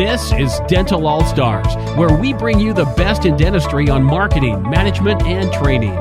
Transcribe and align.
This 0.00 0.32
is 0.32 0.60
Dental 0.66 1.06
All 1.06 1.22
Stars, 1.26 1.74
where 1.94 2.16
we 2.16 2.32
bring 2.32 2.58
you 2.58 2.72
the 2.72 2.86
best 2.96 3.26
in 3.26 3.36
dentistry 3.36 3.90
on 3.90 4.02
marketing, 4.02 4.62
management, 4.62 5.22
and 5.24 5.52
training. 5.52 5.94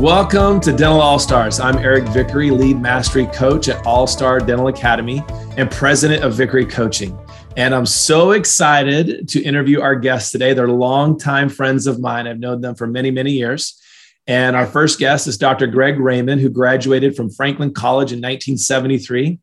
Welcome 0.00 0.60
to 0.60 0.70
Dental 0.70 1.00
All 1.00 1.18
Stars. 1.18 1.58
I'm 1.58 1.76
Eric 1.78 2.04
Vickery, 2.10 2.52
lead 2.52 2.80
mastery 2.80 3.26
coach 3.26 3.68
at 3.68 3.84
All 3.84 4.06
Star 4.06 4.38
Dental 4.38 4.68
Academy 4.68 5.24
and 5.56 5.68
president 5.68 6.22
of 6.22 6.34
Vickery 6.34 6.64
Coaching. 6.64 7.18
And 7.56 7.74
I'm 7.74 7.84
so 7.84 8.30
excited 8.30 9.28
to 9.30 9.42
interview 9.42 9.80
our 9.80 9.96
guests 9.96 10.30
today. 10.30 10.54
They're 10.54 10.68
longtime 10.68 11.48
friends 11.48 11.88
of 11.88 11.98
mine. 11.98 12.28
I've 12.28 12.38
known 12.38 12.60
them 12.60 12.76
for 12.76 12.86
many, 12.86 13.10
many 13.10 13.32
years. 13.32 13.81
And 14.26 14.54
our 14.54 14.66
first 14.66 14.98
guest 14.98 15.26
is 15.26 15.36
Dr. 15.36 15.66
Greg 15.66 15.98
Raymond, 15.98 16.40
who 16.40 16.48
graduated 16.48 17.16
from 17.16 17.30
Franklin 17.30 17.74
College 17.74 18.12
in 18.12 18.18
1973 18.18 19.40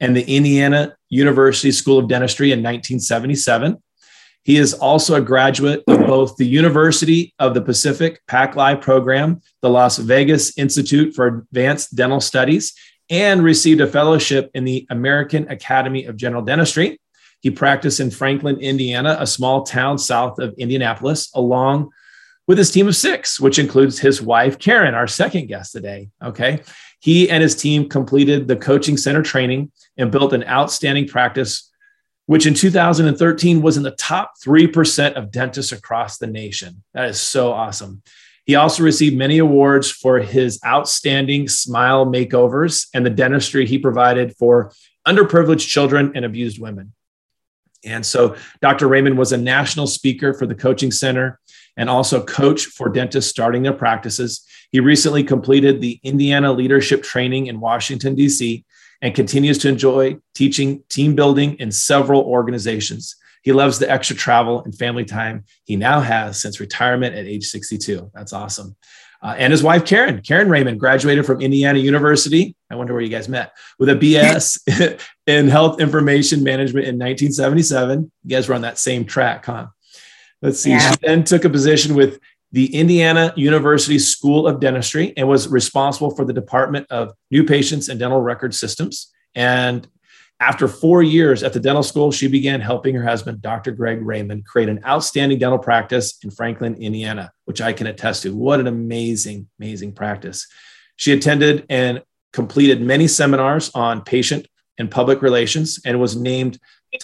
and 0.00 0.16
the 0.16 0.24
Indiana 0.24 0.96
University 1.10 1.70
School 1.70 1.98
of 1.98 2.08
Dentistry 2.08 2.48
in 2.48 2.60
1977. 2.60 3.82
He 4.44 4.56
is 4.56 4.74
also 4.74 5.14
a 5.14 5.20
graduate 5.20 5.84
of 5.86 6.00
both 6.06 6.36
the 6.36 6.46
University 6.46 7.32
of 7.38 7.54
the 7.54 7.62
Pacific 7.62 8.20
PacLive 8.26 8.80
program, 8.80 9.40
the 9.60 9.70
Las 9.70 9.98
Vegas 9.98 10.58
Institute 10.58 11.14
for 11.14 11.26
Advanced 11.52 11.94
Dental 11.94 12.20
Studies, 12.20 12.74
and 13.08 13.44
received 13.44 13.80
a 13.80 13.86
fellowship 13.86 14.50
in 14.54 14.64
the 14.64 14.86
American 14.90 15.48
Academy 15.48 16.06
of 16.06 16.16
General 16.16 16.42
Dentistry. 16.42 16.98
He 17.40 17.50
practiced 17.50 18.00
in 18.00 18.10
Franklin, 18.10 18.58
Indiana, 18.58 19.16
a 19.20 19.26
small 19.26 19.62
town 19.62 19.98
south 19.98 20.40
of 20.40 20.54
Indianapolis, 20.58 21.30
along 21.34 21.90
with 22.52 22.58
his 22.58 22.70
team 22.70 22.86
of 22.86 22.94
six, 22.94 23.40
which 23.40 23.58
includes 23.58 23.98
his 23.98 24.20
wife, 24.20 24.58
Karen, 24.58 24.94
our 24.94 25.06
second 25.06 25.46
guest 25.46 25.72
today. 25.72 26.10
Okay. 26.22 26.60
He 27.00 27.30
and 27.30 27.42
his 27.42 27.56
team 27.56 27.88
completed 27.88 28.46
the 28.46 28.56
coaching 28.56 28.98
center 28.98 29.22
training 29.22 29.72
and 29.96 30.12
built 30.12 30.34
an 30.34 30.44
outstanding 30.44 31.08
practice 31.08 31.70
which 32.26 32.46
in 32.46 32.52
2013 32.52 33.62
was 33.62 33.78
in 33.78 33.82
the 33.82 33.92
top 33.92 34.34
3% 34.44 35.14
of 35.14 35.30
dentists 35.30 35.72
across 35.72 36.18
the 36.18 36.26
nation. 36.26 36.82
That 36.92 37.08
is 37.08 37.18
so 37.18 37.52
awesome. 37.52 38.02
He 38.44 38.54
also 38.54 38.82
received 38.82 39.16
many 39.16 39.38
awards 39.38 39.90
for 39.90 40.18
his 40.18 40.60
outstanding 40.64 41.48
smile 41.48 42.04
makeovers 42.04 42.86
and 42.92 43.04
the 43.04 43.10
dentistry 43.10 43.66
he 43.66 43.78
provided 43.78 44.36
for 44.36 44.72
underprivileged 45.08 45.66
children 45.66 46.12
and 46.14 46.26
abused 46.26 46.60
women. 46.60 46.92
And 47.84 48.04
so 48.04 48.36
Dr. 48.60 48.88
Raymond 48.88 49.18
was 49.18 49.32
a 49.32 49.36
national 49.36 49.86
speaker 49.86 50.34
for 50.34 50.46
the 50.46 50.54
coaching 50.54 50.90
center 50.90 51.40
and 51.76 51.88
also 51.88 52.24
coach 52.24 52.66
for 52.66 52.88
dentists 52.88 53.30
starting 53.30 53.62
their 53.62 53.72
practices. 53.72 54.46
He 54.70 54.80
recently 54.80 55.24
completed 55.24 55.80
the 55.80 56.00
Indiana 56.02 56.52
Leadership 56.52 57.02
Training 57.02 57.46
in 57.46 57.60
Washington, 57.60 58.14
D.C., 58.14 58.64
and 59.00 59.14
continues 59.14 59.58
to 59.58 59.68
enjoy 59.68 60.16
teaching 60.34 60.82
team 60.88 61.14
building 61.14 61.54
in 61.54 61.72
several 61.72 62.22
organizations. 62.22 63.16
He 63.42 63.52
loves 63.52 63.78
the 63.78 63.90
extra 63.90 64.14
travel 64.14 64.62
and 64.62 64.76
family 64.76 65.04
time 65.04 65.44
he 65.64 65.74
now 65.74 66.00
has 66.00 66.40
since 66.40 66.60
retirement 66.60 67.16
at 67.16 67.26
age 67.26 67.46
62. 67.46 68.12
That's 68.14 68.32
awesome. 68.32 68.76
Uh, 69.20 69.34
and 69.38 69.52
his 69.52 69.62
wife, 69.62 69.84
Karen. 69.84 70.20
Karen 70.20 70.48
Raymond 70.48 70.80
graduated 70.80 71.24
from 71.24 71.40
Indiana 71.40 71.78
University. 71.78 72.56
I 72.70 72.74
wonder 72.74 72.92
where 72.92 73.02
you 73.02 73.08
guys 73.08 73.28
met 73.28 73.52
with 73.78 73.88
a 73.88 73.94
BS 73.94 75.00
in 75.26 75.48
health 75.48 75.80
information 75.80 76.42
management 76.42 76.86
in 76.86 76.96
1977. 76.96 78.10
You 78.24 78.30
guys 78.30 78.48
were 78.48 78.54
on 78.54 78.62
that 78.62 78.78
same 78.78 79.04
track, 79.04 79.46
huh? 79.46 79.66
Let's 80.42 80.60
see. 80.60 80.70
Yeah. 80.70 80.90
She 80.90 80.96
then 81.02 81.24
took 81.24 81.44
a 81.44 81.50
position 81.50 81.94
with 81.94 82.18
the 82.50 82.74
Indiana 82.74 83.32
University 83.36 83.98
School 83.98 84.46
of 84.46 84.60
Dentistry 84.60 85.14
and 85.16 85.26
was 85.26 85.48
responsible 85.48 86.14
for 86.14 86.24
the 86.24 86.32
Department 86.32 86.86
of 86.90 87.14
New 87.30 87.44
Patients 87.44 87.88
and 87.88 87.98
Dental 87.98 88.20
Record 88.20 88.54
Systems. 88.54 89.10
And 89.34 89.88
after 90.38 90.66
four 90.66 91.02
years 91.02 91.42
at 91.44 91.52
the 91.52 91.60
dental 91.60 91.84
school, 91.84 92.10
she 92.10 92.26
began 92.26 92.60
helping 92.60 92.96
her 92.96 93.04
husband, 93.04 93.40
Dr. 93.40 93.70
Greg 93.70 94.04
Raymond, 94.04 94.44
create 94.44 94.68
an 94.68 94.80
outstanding 94.84 95.38
dental 95.38 95.58
practice 95.58 96.18
in 96.24 96.30
Franklin, 96.30 96.74
Indiana, 96.74 97.30
which 97.44 97.60
I 97.60 97.72
can 97.72 97.86
attest 97.86 98.24
to. 98.24 98.34
What 98.34 98.58
an 98.58 98.66
amazing, 98.66 99.48
amazing 99.60 99.92
practice. 99.92 100.46
She 100.96 101.12
attended 101.12 101.64
and 101.70 102.02
completed 102.32 102.82
many 102.82 103.06
seminars 103.06 103.70
on 103.74 104.02
patient 104.02 104.48
and 104.78 104.90
public 104.90 105.22
relations 105.22 105.80
and 105.86 106.00
was 106.00 106.16
named 106.16 106.58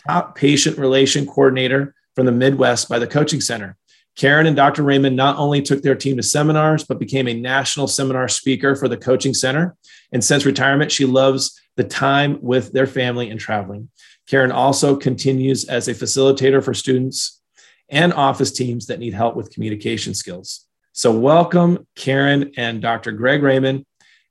top 0.07 0.35
patient 0.35 0.77
relation 0.77 1.25
coordinator 1.25 1.95
from 2.19 2.27
the 2.27 2.33
Midwest 2.33 2.89
by 2.89 2.99
the 2.99 3.07
Coaching 3.07 3.41
Center. 3.41 3.77
Karen 4.17 4.49
and 4.49 4.57
Dr. 4.57 4.83
Raymond 4.83 5.15
not 5.15 5.39
only 5.39 5.63
took 5.63 5.83
their 5.83 5.95
team 5.95 6.17
to 6.17 6.23
seminars, 6.25 6.83
but 6.83 6.99
became 6.99 7.29
a 7.29 7.33
national 7.33 7.87
seminar 7.87 8.27
speaker 8.27 8.75
for 8.75 8.89
the 8.89 8.97
Coaching 8.97 9.33
Center. 9.33 9.77
And 10.11 10.25
since 10.25 10.45
retirement, 10.45 10.91
she 10.91 11.05
loves 11.05 11.61
the 11.77 11.85
time 11.85 12.41
with 12.43 12.73
their 12.73 12.89
family 12.89 13.31
and 13.31 13.39
traveling. 13.39 13.89
Karen 14.27 14.51
also 14.51 14.97
continues 14.97 15.67
as 15.67 15.87
a 15.87 15.95
facilitator 15.95 16.61
for 16.61 16.75
students 16.75 17.41
and 17.89 18.13
office 18.13 18.51
teams 18.51 18.87
that 18.87 18.99
need 18.99 19.15
help 19.15 19.37
with 19.37 19.53
communication 19.53 20.13
skills. 20.13 20.67
So, 20.91 21.17
welcome, 21.17 21.87
Karen 21.95 22.51
and 22.57 22.83
Dr. 22.83 23.13
Greg 23.13 23.45
Raymond. 23.45 23.87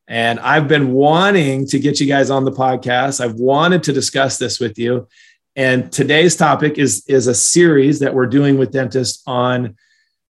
And 0.10 0.42
I've 0.42 0.68
been 0.68 0.92
wanting 0.92 1.68
to 1.68 1.80
get 1.80 2.02
you 2.02 2.08
guys 2.08 2.30
on 2.30 2.44
the 2.44 2.52
podcast. 2.52 3.24
I've 3.24 3.36
wanted 3.36 3.84
to 3.84 3.94
discuss 3.94 4.38
this 4.38 4.60
with 4.60 4.78
you. 4.78 5.08
And 5.58 5.92
today's 5.92 6.36
topic 6.36 6.78
is, 6.78 7.04
is 7.08 7.26
a 7.26 7.34
series 7.34 8.00
that 8.00 8.14
we're 8.14 8.28
doing 8.28 8.60
with 8.60 8.72
dentists 8.72 9.24
on 9.26 9.76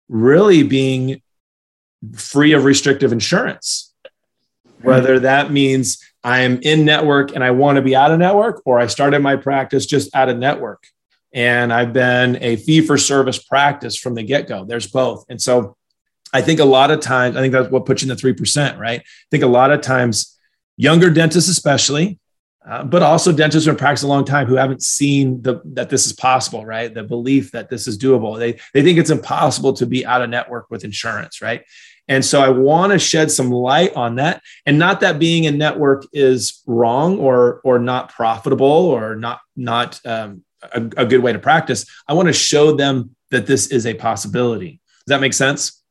really 0.09 0.65
being 0.65 1.23
free 2.15 2.53
of 2.53 2.65
restrictive 2.65 3.13
insurance. 3.13 3.95
Hmm. 4.81 4.89
Whether 4.89 5.21
that 5.21 5.53
means 5.53 6.05
I'm 6.25 6.61
in 6.63 6.85
network 6.85 7.35
and 7.35 7.45
I 7.45 7.53
want 7.53 7.77
to 7.77 7.83
be 7.83 7.95
out 7.95 8.11
of 8.11 8.19
network, 8.19 8.63
or 8.65 8.81
I 8.81 8.89
started 8.89 9.23
my 9.23 9.37
practice 9.37 9.87
just 9.87 10.15
out 10.15 10.29
of 10.29 10.39
network. 10.39 10.85
And 11.33 11.73
I've 11.73 11.93
been 11.93 12.37
a 12.43 12.57
fee 12.57 12.81
for 12.81 12.99
service 12.99 13.39
practice 13.39 13.97
from 13.97 14.15
the 14.15 14.25
get 14.25 14.49
go. 14.49 14.65
There's 14.65 14.89
both. 14.89 15.25
And 15.29 15.41
so 15.41 15.77
I 16.33 16.43
think 16.43 16.59
a 16.59 16.65
lot 16.65 16.91
of 16.91 16.99
times, 16.99 17.37
I 17.37 17.41
think 17.41 17.53
that's 17.53 17.71
what 17.71 17.87
puts 17.87 18.03
you 18.03 18.11
in 18.11 18.17
the 18.17 18.21
3%, 18.21 18.77
right? 18.77 19.01
I 19.01 19.05
think 19.31 19.45
a 19.45 19.47
lot 19.49 19.71
of 19.71 19.83
times, 19.83 20.37
younger 20.77 21.11
dentists, 21.11 21.49
especially, 21.49 22.19
uh, 22.69 22.85
but 22.85 23.03
also 23.03 23.33
dentists 23.33 23.67
who 23.67 23.73
have 23.73 23.79
practiced 23.79 24.05
a 24.05 24.09
long 24.09 24.25
time 24.25 24.47
who 24.47 24.55
haven't 24.55 24.83
seen 24.83 25.43
the, 25.43 25.61
that 25.65 25.91
this 25.91 26.07
is 26.07 26.13
possible, 26.13 26.65
right? 26.65 26.95
The 26.95 27.03
belief 27.03 27.51
that 27.53 27.69
this 27.69 27.89
is 27.89 27.99
doable. 27.99 28.39
They, 28.39 28.61
they 28.73 28.83
think 28.83 28.99
it's 28.99 29.11
impossible 29.11 29.73
to 29.75 29.87
be 29.87 30.07
out 30.07 30.23
of 30.23 30.31
network 30.31 30.71
with 30.71 30.85
insurance, 30.85 31.43
right? 31.43 31.65
And 32.09 32.25
so 32.25 32.41
I 32.41 32.51
want 32.51 32.93
to 32.93 32.99
shed 32.99 33.31
some 33.31 33.51
light 33.51 33.95
on 33.95 34.17
that. 34.17 34.43
And 34.65 34.79
not 34.79 35.01
that 35.01 35.19
being 35.19 35.45
in 35.45 35.59
network 35.59 36.05
is 36.13 36.63
wrong 36.67 37.19
or, 37.19 37.61
or 37.65 37.79
not 37.79 38.11
profitable 38.11 38.67
or 38.67 39.17
not, 39.17 39.41
not 39.57 40.01
um, 40.05 40.45
a, 40.63 40.81
a 40.97 41.07
good 41.07 41.23
way 41.23 41.33
to 41.33 41.39
practice. 41.39 41.87
I 42.07 42.13
want 42.15 42.29
to 42.29 42.33
show 42.33 42.77
them 42.77 43.17
that 43.31 43.47
this 43.47 43.69
is 43.69 43.87
a 43.87 43.95
possibility. 43.95 44.81
Does 45.07 45.15
that 45.15 45.21
make 45.21 45.33
sense? 45.33 45.83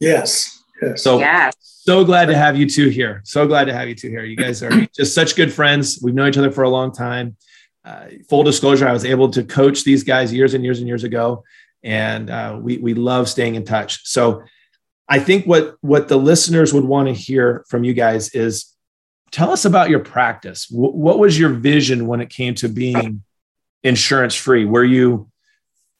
Yes. 0.00 0.62
yes. 0.82 1.02
So 1.02 1.18
yes 1.18 1.77
so 1.88 2.04
glad 2.04 2.26
to 2.26 2.36
have 2.36 2.54
you 2.54 2.68
two 2.68 2.90
here. 2.90 3.22
So 3.24 3.46
glad 3.46 3.64
to 3.64 3.72
have 3.72 3.88
you 3.88 3.94
two 3.94 4.10
here. 4.10 4.22
You 4.22 4.36
guys 4.36 4.62
are 4.62 4.86
just 4.94 5.14
such 5.14 5.34
good 5.34 5.50
friends. 5.50 5.98
We've 6.02 6.14
known 6.14 6.28
each 6.28 6.36
other 6.36 6.52
for 6.52 6.64
a 6.64 6.68
long 6.68 6.92
time. 6.92 7.38
Uh, 7.82 8.08
full 8.28 8.42
disclosure, 8.42 8.86
I 8.86 8.92
was 8.92 9.06
able 9.06 9.30
to 9.30 9.42
coach 9.42 9.84
these 9.84 10.04
guys 10.04 10.30
years 10.30 10.52
and 10.52 10.62
years 10.62 10.80
and 10.80 10.86
years 10.86 11.02
ago, 11.02 11.44
and 11.82 12.28
uh, 12.28 12.58
we 12.60 12.76
we 12.76 12.92
love 12.92 13.26
staying 13.26 13.54
in 13.54 13.64
touch. 13.64 14.06
So, 14.06 14.42
I 15.08 15.18
think 15.18 15.46
what 15.46 15.76
what 15.80 16.08
the 16.08 16.18
listeners 16.18 16.74
would 16.74 16.84
want 16.84 17.08
to 17.08 17.14
hear 17.14 17.64
from 17.70 17.84
you 17.84 17.94
guys 17.94 18.34
is 18.34 18.76
tell 19.30 19.50
us 19.50 19.64
about 19.64 19.88
your 19.88 20.00
practice. 20.00 20.66
W- 20.66 20.92
what 20.92 21.18
was 21.18 21.38
your 21.38 21.54
vision 21.54 22.06
when 22.06 22.20
it 22.20 22.28
came 22.28 22.54
to 22.56 22.68
being 22.68 23.22
insurance 23.82 24.34
free? 24.34 24.66
Were 24.66 24.84
you 24.84 25.30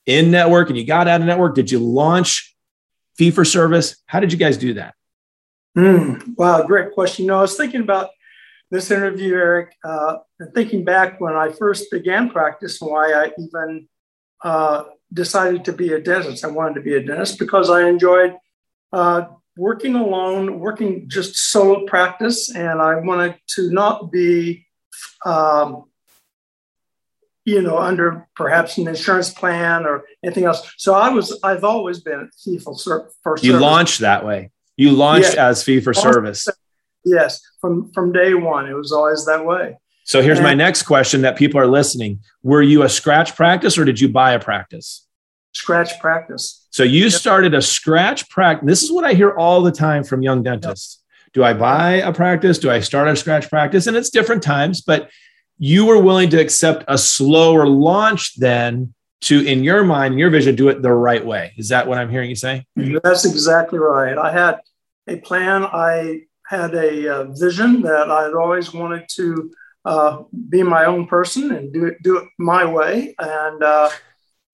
in 0.04 0.30
network 0.30 0.68
and 0.68 0.76
you 0.76 0.84
got 0.84 1.08
out 1.08 1.22
of 1.22 1.26
network? 1.26 1.54
Did 1.54 1.70
you 1.70 1.78
launch 1.78 2.54
fee 3.16 3.30
for 3.30 3.46
service? 3.46 3.96
How 4.04 4.20
did 4.20 4.32
you 4.32 4.38
guys 4.38 4.58
do 4.58 4.74
that? 4.74 4.94
Mm, 5.78 6.36
wow, 6.36 6.64
great 6.64 6.92
question. 6.92 7.24
You 7.24 7.28
know, 7.28 7.38
I 7.38 7.42
was 7.42 7.56
thinking 7.56 7.82
about 7.82 8.10
this 8.68 8.90
interview, 8.90 9.34
Eric, 9.34 9.76
uh, 9.84 10.16
and 10.40 10.52
thinking 10.52 10.84
back 10.84 11.20
when 11.20 11.36
I 11.36 11.50
first 11.50 11.88
began 11.92 12.30
practice 12.30 12.82
and 12.82 12.90
why 12.90 13.12
I 13.12 13.30
even 13.38 13.88
uh, 14.42 14.84
decided 15.12 15.64
to 15.66 15.72
be 15.72 15.92
a 15.92 16.00
dentist. 16.00 16.44
I 16.44 16.48
wanted 16.48 16.74
to 16.74 16.80
be 16.80 16.96
a 16.96 17.02
dentist 17.04 17.38
because 17.38 17.70
I 17.70 17.88
enjoyed 17.88 18.34
uh, 18.92 19.26
working 19.56 19.94
alone, 19.94 20.58
working 20.58 21.08
just 21.08 21.36
solo 21.36 21.86
practice, 21.86 22.52
and 22.52 22.82
I 22.82 22.96
wanted 22.96 23.36
to 23.54 23.70
not 23.70 24.10
be, 24.10 24.66
um, 25.24 25.84
you 27.44 27.62
know, 27.62 27.78
under 27.78 28.26
perhaps 28.34 28.78
an 28.78 28.88
insurance 28.88 29.32
plan 29.32 29.86
or 29.86 30.06
anything 30.24 30.44
else. 30.44 30.72
So 30.76 30.94
I 30.94 31.10
was, 31.10 31.38
I've 31.44 31.62
always 31.62 32.00
been 32.00 32.18
a 32.18 32.28
fee 32.36 32.58
for 32.58 32.76
service. 32.76 33.14
You 33.42 33.60
launched 33.60 34.00
that 34.00 34.26
way. 34.26 34.50
You 34.78 34.92
launched 34.92 35.34
as 35.34 35.62
fee 35.64 35.80
for 35.80 35.92
service. 35.92 36.48
Yes, 37.04 37.40
from 37.60 37.90
from 37.92 38.12
day 38.12 38.32
one, 38.34 38.68
it 38.68 38.74
was 38.74 38.92
always 38.92 39.26
that 39.26 39.44
way. 39.44 39.76
So 40.04 40.22
here's 40.22 40.38
and, 40.38 40.46
my 40.46 40.54
next 40.54 40.84
question 40.84 41.20
that 41.22 41.36
people 41.36 41.60
are 41.60 41.66
listening. 41.66 42.20
Were 42.42 42.62
you 42.62 42.84
a 42.84 42.88
scratch 42.88 43.34
practice 43.34 43.76
or 43.76 43.84
did 43.84 44.00
you 44.00 44.08
buy 44.08 44.32
a 44.32 44.40
practice? 44.40 45.06
Scratch 45.52 45.98
practice. 46.00 46.66
So 46.70 46.84
you 46.84 47.04
yep. 47.04 47.12
started 47.12 47.54
a 47.54 47.60
scratch 47.60 48.30
practice. 48.30 48.66
This 48.66 48.82
is 48.84 48.92
what 48.92 49.04
I 49.04 49.14
hear 49.14 49.32
all 49.32 49.62
the 49.62 49.72
time 49.72 50.04
from 50.04 50.22
young 50.22 50.42
dentists. 50.42 51.02
do 51.32 51.42
I 51.42 51.52
buy 51.52 51.94
a 51.94 52.12
practice? 52.12 52.58
Do 52.58 52.70
I 52.70 52.80
start 52.80 53.08
a 53.08 53.16
scratch 53.16 53.50
practice? 53.50 53.86
And 53.86 53.96
it's 53.96 54.10
different 54.10 54.42
times, 54.42 54.80
but 54.80 55.10
you 55.58 55.86
were 55.86 56.00
willing 56.00 56.30
to 56.30 56.40
accept 56.40 56.84
a 56.86 56.96
slower 56.96 57.66
launch 57.66 58.36
then 58.36 58.94
to, 59.22 59.44
in 59.44 59.64
your 59.64 59.84
mind, 59.84 60.14
in 60.14 60.18
your 60.18 60.30
vision, 60.30 60.54
do 60.54 60.68
it 60.68 60.82
the 60.82 60.92
right 60.92 61.24
way. 61.24 61.52
Is 61.56 61.68
that 61.70 61.86
what 61.86 61.98
I'm 61.98 62.10
hearing 62.10 62.30
you 62.30 62.36
say? 62.36 62.64
That's 62.76 63.24
exactly 63.24 63.78
right. 63.78 64.16
I 64.16 64.32
had 64.32 64.60
a 65.08 65.16
plan. 65.16 65.64
I 65.64 66.22
had 66.46 66.74
a 66.74 67.14
uh, 67.14 67.24
vision 67.32 67.82
that 67.82 68.10
I'd 68.10 68.34
always 68.34 68.72
wanted 68.72 69.08
to 69.16 69.50
uh, 69.84 70.22
be 70.48 70.62
my 70.62 70.84
own 70.84 71.06
person 71.06 71.52
and 71.52 71.72
do 71.72 71.86
it, 71.86 72.02
do 72.02 72.18
it 72.18 72.28
my 72.38 72.64
way. 72.64 73.14
And 73.18 73.62
uh, 73.62 73.90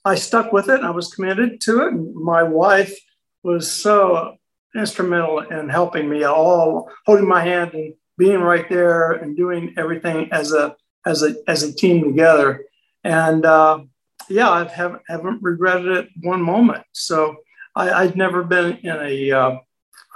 I 0.05 0.14
stuck 0.14 0.52
with 0.52 0.69
it. 0.69 0.81
I 0.81 0.90
was 0.90 1.12
committed 1.12 1.61
to 1.62 1.87
it. 1.87 1.93
And 1.93 2.14
my 2.14 2.43
wife 2.43 2.94
was 3.43 3.70
so 3.70 4.37
instrumental 4.75 5.40
in 5.40 5.69
helping 5.69 6.08
me 6.08 6.25
all, 6.25 6.90
holding 7.06 7.28
my 7.28 7.44
hand 7.44 7.75
and 7.75 7.94
being 8.19 8.40
right 8.40 8.69
there 8.69 9.12
and 9.12 9.37
doing 9.37 9.75
everything 9.76 10.28
as 10.32 10.52
a 10.52 10.76
as 11.06 11.22
a 11.22 11.37
as 11.46 11.62
a 11.62 11.75
team 11.75 12.02
together. 12.05 12.64
And 13.02 13.44
uh, 13.44 13.81
yeah, 14.29 14.50
I 14.50 14.65
haven't 14.65 15.03
haven't 15.09 15.43
regretted 15.43 15.88
it 15.88 16.09
one 16.23 16.43
moment. 16.43 16.85
So 16.93 17.37
I, 17.76 18.06
would 18.06 18.17
never 18.17 18.43
been 18.43 18.79
in 18.79 18.97
a 18.97 19.31
uh, 19.31 19.59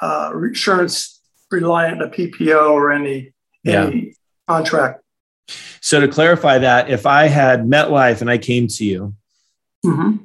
uh, 0.00 0.32
insurance 0.34 1.20
reliant 1.50 2.02
a 2.02 2.08
PPO 2.08 2.70
or 2.70 2.92
any 2.92 3.32
yeah. 3.64 3.86
any 3.86 4.14
contract. 4.46 5.02
So 5.80 6.00
to 6.00 6.08
clarify 6.08 6.58
that, 6.58 6.90
if 6.90 7.06
I 7.06 7.26
had 7.26 7.64
MetLife 7.64 8.20
and 8.20 8.30
I 8.30 8.38
came 8.38 8.68
to 8.68 8.84
you, 8.84 9.14
mm-hmm. 9.84 10.24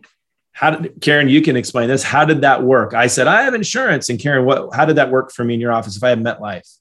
how 0.52 0.72
did 0.72 1.02
Karen? 1.02 1.30
You 1.30 1.42
can 1.42 1.56
explain 1.56 1.88
this. 1.88 2.04
How 2.04 2.26
did 2.26 2.42
that 2.42 2.64
work? 2.64 2.94
I 2.94 3.08
said 3.08 3.28
I 3.28 3.44
have 3.44 3.54
insurance, 3.54 4.10
and 4.10 4.20
Karen, 4.20 4.46
what? 4.46 4.76
How 4.76 4.86
did 4.86 4.98
that 4.98 5.10
work 5.10 5.32
for 5.32 5.44
me 5.44 5.54
in 5.54 5.60
your 5.60 5.72
office 5.72 5.96
if 5.96 6.04
I 6.04 6.10
had 6.10 6.20
MetLife? 6.20 6.78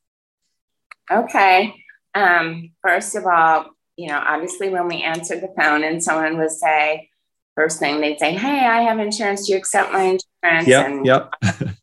Okay. 1.10 1.74
Um, 2.14 2.72
first 2.82 3.14
of 3.14 3.26
all, 3.26 3.66
you 3.96 4.08
know, 4.08 4.22
obviously 4.24 4.68
when 4.68 4.88
we 4.88 5.02
answered 5.02 5.42
the 5.42 5.52
phone 5.56 5.84
and 5.84 6.02
someone 6.02 6.38
would 6.38 6.50
say, 6.50 7.10
first 7.54 7.78
thing 7.78 8.00
they'd 8.00 8.18
say, 8.18 8.34
Hey, 8.34 8.66
I 8.66 8.82
have 8.82 8.98
insurance. 8.98 9.46
Do 9.46 9.52
you 9.52 9.58
accept 9.58 9.92
my 9.92 10.18
insurance? 10.42 10.68
Yep, 10.68 10.86
and 10.86 11.06
yep. 11.06 11.32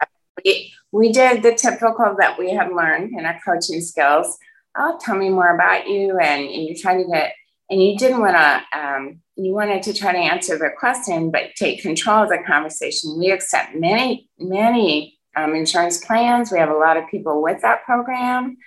we, 0.46 0.74
we 0.92 1.12
did 1.12 1.44
the 1.44 1.54
typical 1.54 2.16
that 2.20 2.38
we 2.40 2.52
have 2.52 2.72
learned 2.72 3.14
in 3.18 3.26
our 3.26 3.40
coaching 3.46 3.82
skills. 3.82 4.38
Oh, 4.78 4.98
tell 5.02 5.16
me 5.16 5.30
more 5.30 5.54
about 5.54 5.88
you. 5.88 6.18
And, 6.18 6.44
and 6.44 6.64
you 6.64 6.76
try 6.76 7.02
to 7.02 7.08
get, 7.08 7.34
and 7.70 7.82
you 7.82 7.98
didn't 7.98 8.22
want 8.22 8.36
to, 8.36 8.80
um, 8.80 9.22
you 9.36 9.54
wanted 9.54 9.84
to 9.84 9.94
try 9.94 10.12
to 10.12 10.18
answer 10.18 10.58
the 10.58 10.70
question, 10.78 11.32
but 11.32 11.56
take 11.56 11.82
control 11.82 12.24
of 12.24 12.30
the 12.30 12.40
conversation. 12.46 13.18
We 13.18 13.32
accept 13.32 13.76
many, 13.76 14.28
many 14.38 15.20
um, 15.36 15.56
insurance 15.56 16.04
plans. 16.04 16.52
We 16.52 16.60
have 16.60 16.70
a 16.70 16.78
lot 16.78 16.98
of 16.98 17.08
people 17.10 17.42
with 17.42 17.62
that 17.62 17.84
program. 17.86 18.58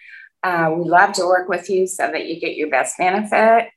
Uh, 0.42 0.74
we 0.76 0.84
love 0.88 1.12
to 1.14 1.24
work 1.24 1.48
with 1.48 1.70
you 1.70 1.86
so 1.86 2.10
that 2.10 2.26
you 2.26 2.40
get 2.40 2.56
your 2.56 2.68
best 2.68 2.98
benefit. 2.98 3.70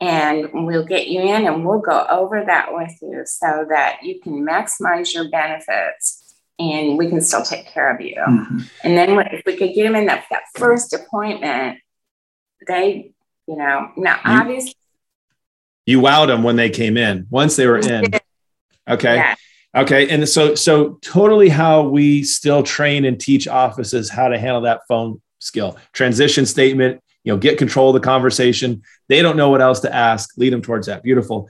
And 0.00 0.48
we'll 0.52 0.84
get 0.84 1.06
you 1.06 1.20
in 1.20 1.46
and 1.46 1.64
we'll 1.64 1.78
go 1.78 2.04
over 2.10 2.44
that 2.44 2.74
with 2.74 2.92
you 3.00 3.22
so 3.24 3.66
that 3.68 4.00
you 4.02 4.20
can 4.20 4.44
maximize 4.44 5.14
your 5.14 5.30
benefits 5.30 6.34
and 6.58 6.98
we 6.98 7.08
can 7.08 7.20
still 7.20 7.42
take 7.42 7.66
care 7.66 7.94
of 7.94 8.00
you. 8.00 8.16
Mm-hmm. 8.16 8.58
And 8.82 8.98
then 8.98 9.16
if 9.32 9.44
we 9.46 9.56
could 9.56 9.74
get 9.74 9.84
them 9.84 9.94
in 9.94 10.06
that, 10.06 10.24
that 10.30 10.42
first 10.56 10.92
appointment, 10.92 11.78
they, 12.66 13.12
you 13.46 13.56
know, 13.56 13.92
now 13.96 14.16
you, 14.16 14.20
obviously. 14.24 14.74
You 15.86 16.00
wowed 16.00 16.26
them 16.28 16.42
when 16.42 16.56
they 16.56 16.70
came 16.70 16.96
in, 16.96 17.28
once 17.30 17.54
they 17.54 17.68
were 17.68 17.78
in. 17.78 18.06
Okay. 18.88 19.14
Yeah. 19.14 19.34
Okay. 19.76 20.08
And 20.08 20.28
so, 20.28 20.56
so 20.56 20.98
totally 21.02 21.48
how 21.48 21.82
we 21.82 22.24
still 22.24 22.64
train 22.64 23.04
and 23.04 23.20
teach 23.20 23.46
offices 23.46 24.10
how 24.10 24.28
to 24.28 24.38
handle 24.38 24.62
that 24.62 24.80
phone 24.88 25.22
skill. 25.42 25.76
Transition 25.92 26.46
statement, 26.46 27.02
you 27.24 27.32
know, 27.32 27.38
get 27.38 27.58
control 27.58 27.90
of 27.90 27.94
the 27.94 28.06
conversation. 28.06 28.82
They 29.08 29.22
don't 29.22 29.36
know 29.36 29.50
what 29.50 29.60
else 29.60 29.80
to 29.80 29.94
ask. 29.94 30.36
Lead 30.36 30.52
them 30.52 30.62
towards 30.62 30.86
that. 30.86 31.02
Beautiful. 31.02 31.48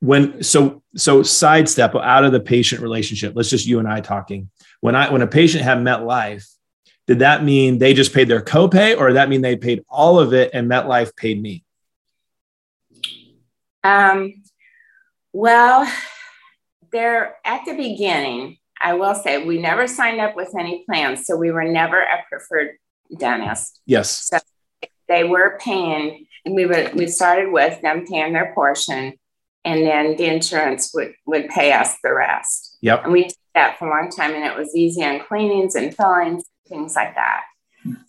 When 0.00 0.42
so 0.42 0.82
so 0.94 1.22
sidestep 1.22 1.94
out 1.94 2.24
of 2.24 2.32
the 2.32 2.40
patient 2.40 2.82
relationship. 2.82 3.32
Let's 3.34 3.50
just 3.50 3.66
you 3.66 3.78
and 3.78 3.88
I 3.88 4.00
talking. 4.00 4.50
When 4.80 4.94
I 4.94 5.10
when 5.10 5.22
a 5.22 5.26
patient 5.26 5.64
had 5.64 5.78
MetLife, 5.78 6.46
did 7.06 7.20
that 7.20 7.42
mean 7.42 7.78
they 7.78 7.94
just 7.94 8.12
paid 8.12 8.28
their 8.28 8.42
copay, 8.42 8.98
or 8.98 9.14
that 9.14 9.28
mean 9.28 9.40
they 9.40 9.56
paid 9.56 9.84
all 9.88 10.18
of 10.18 10.34
it 10.34 10.50
and 10.52 10.70
MetLife 10.70 11.16
paid 11.16 11.40
me? 11.40 11.64
Um, 13.82 14.42
well, 15.32 15.90
they're 16.92 17.36
at 17.44 17.64
the 17.64 17.74
beginning. 17.74 18.58
I 18.80 18.94
will 18.94 19.14
say 19.14 19.44
we 19.44 19.58
never 19.58 19.86
signed 19.86 20.20
up 20.20 20.36
with 20.36 20.52
any 20.58 20.84
plans, 20.84 21.26
so 21.26 21.36
we 21.36 21.50
were 21.50 21.64
never 21.64 22.00
a 22.00 22.24
preferred 22.28 22.76
dentist. 23.16 23.80
Yes. 23.86 24.28
So 24.28 24.38
they 25.08 25.24
were 25.24 25.58
paying, 25.60 26.26
and 26.44 26.54
we 26.54 26.66
would 26.66 26.94
we 26.94 27.06
started 27.06 27.52
with 27.52 27.80
them 27.82 28.06
paying 28.06 28.32
their 28.32 28.52
portion, 28.54 29.14
and 29.64 29.86
then 29.86 30.16
the 30.16 30.26
insurance 30.26 30.92
would 30.94 31.14
would 31.26 31.48
pay 31.48 31.72
us 31.72 31.96
the 32.02 32.12
rest. 32.12 32.78
Yep. 32.80 33.04
And 33.04 33.12
we 33.12 33.24
did 33.24 33.34
that 33.54 33.78
for 33.78 33.88
a 33.88 33.90
long 33.90 34.10
time, 34.10 34.34
and 34.34 34.44
it 34.44 34.56
was 34.56 34.74
easy 34.74 35.04
on 35.04 35.20
cleanings 35.20 35.74
and 35.74 35.94
fillings, 35.94 36.44
things 36.68 36.96
like 36.96 37.14
that. 37.14 37.42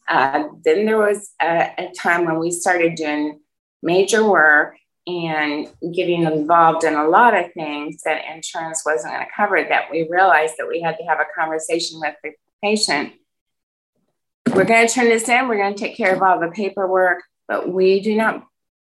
Uh, 0.08 0.46
then 0.64 0.86
there 0.86 0.98
was 0.98 1.32
a, 1.42 1.72
a 1.78 1.92
time 1.96 2.26
when 2.26 2.40
we 2.40 2.50
started 2.50 2.96
doing 2.96 3.40
major 3.84 4.28
work 4.28 4.76
and 5.06 5.68
getting 5.94 6.24
involved 6.24 6.84
in 6.84 6.94
a 6.94 7.08
lot 7.08 7.34
of 7.34 7.52
things 7.54 8.02
that 8.04 8.24
insurance 8.34 8.84
wasn't 8.86 9.14
going 9.14 9.26
to 9.26 9.32
cover 9.36 9.64
that 9.70 9.90
we 9.90 10.08
realized 10.10 10.56
that 10.58 10.68
we 10.68 10.82
had 10.82 10.98
to 10.98 11.04
have 11.04 11.20
a 11.20 11.40
conversation 11.40 12.00
with 12.02 12.16
the 12.24 12.32
patient 12.62 13.14
we're 14.54 14.66
going 14.66 14.88
to 14.88 14.94
turn 14.94 15.06
this 15.06 15.28
in. 15.30 15.48
We're 15.48 15.58
going 15.58 15.74
to 15.74 15.80
take 15.80 15.98
care 15.98 16.16
of 16.16 16.22
all 16.22 16.40
the 16.40 16.50
paperwork, 16.50 17.24
but 17.48 17.72
we 17.72 18.00
do 18.00 18.16
not, 18.16 18.46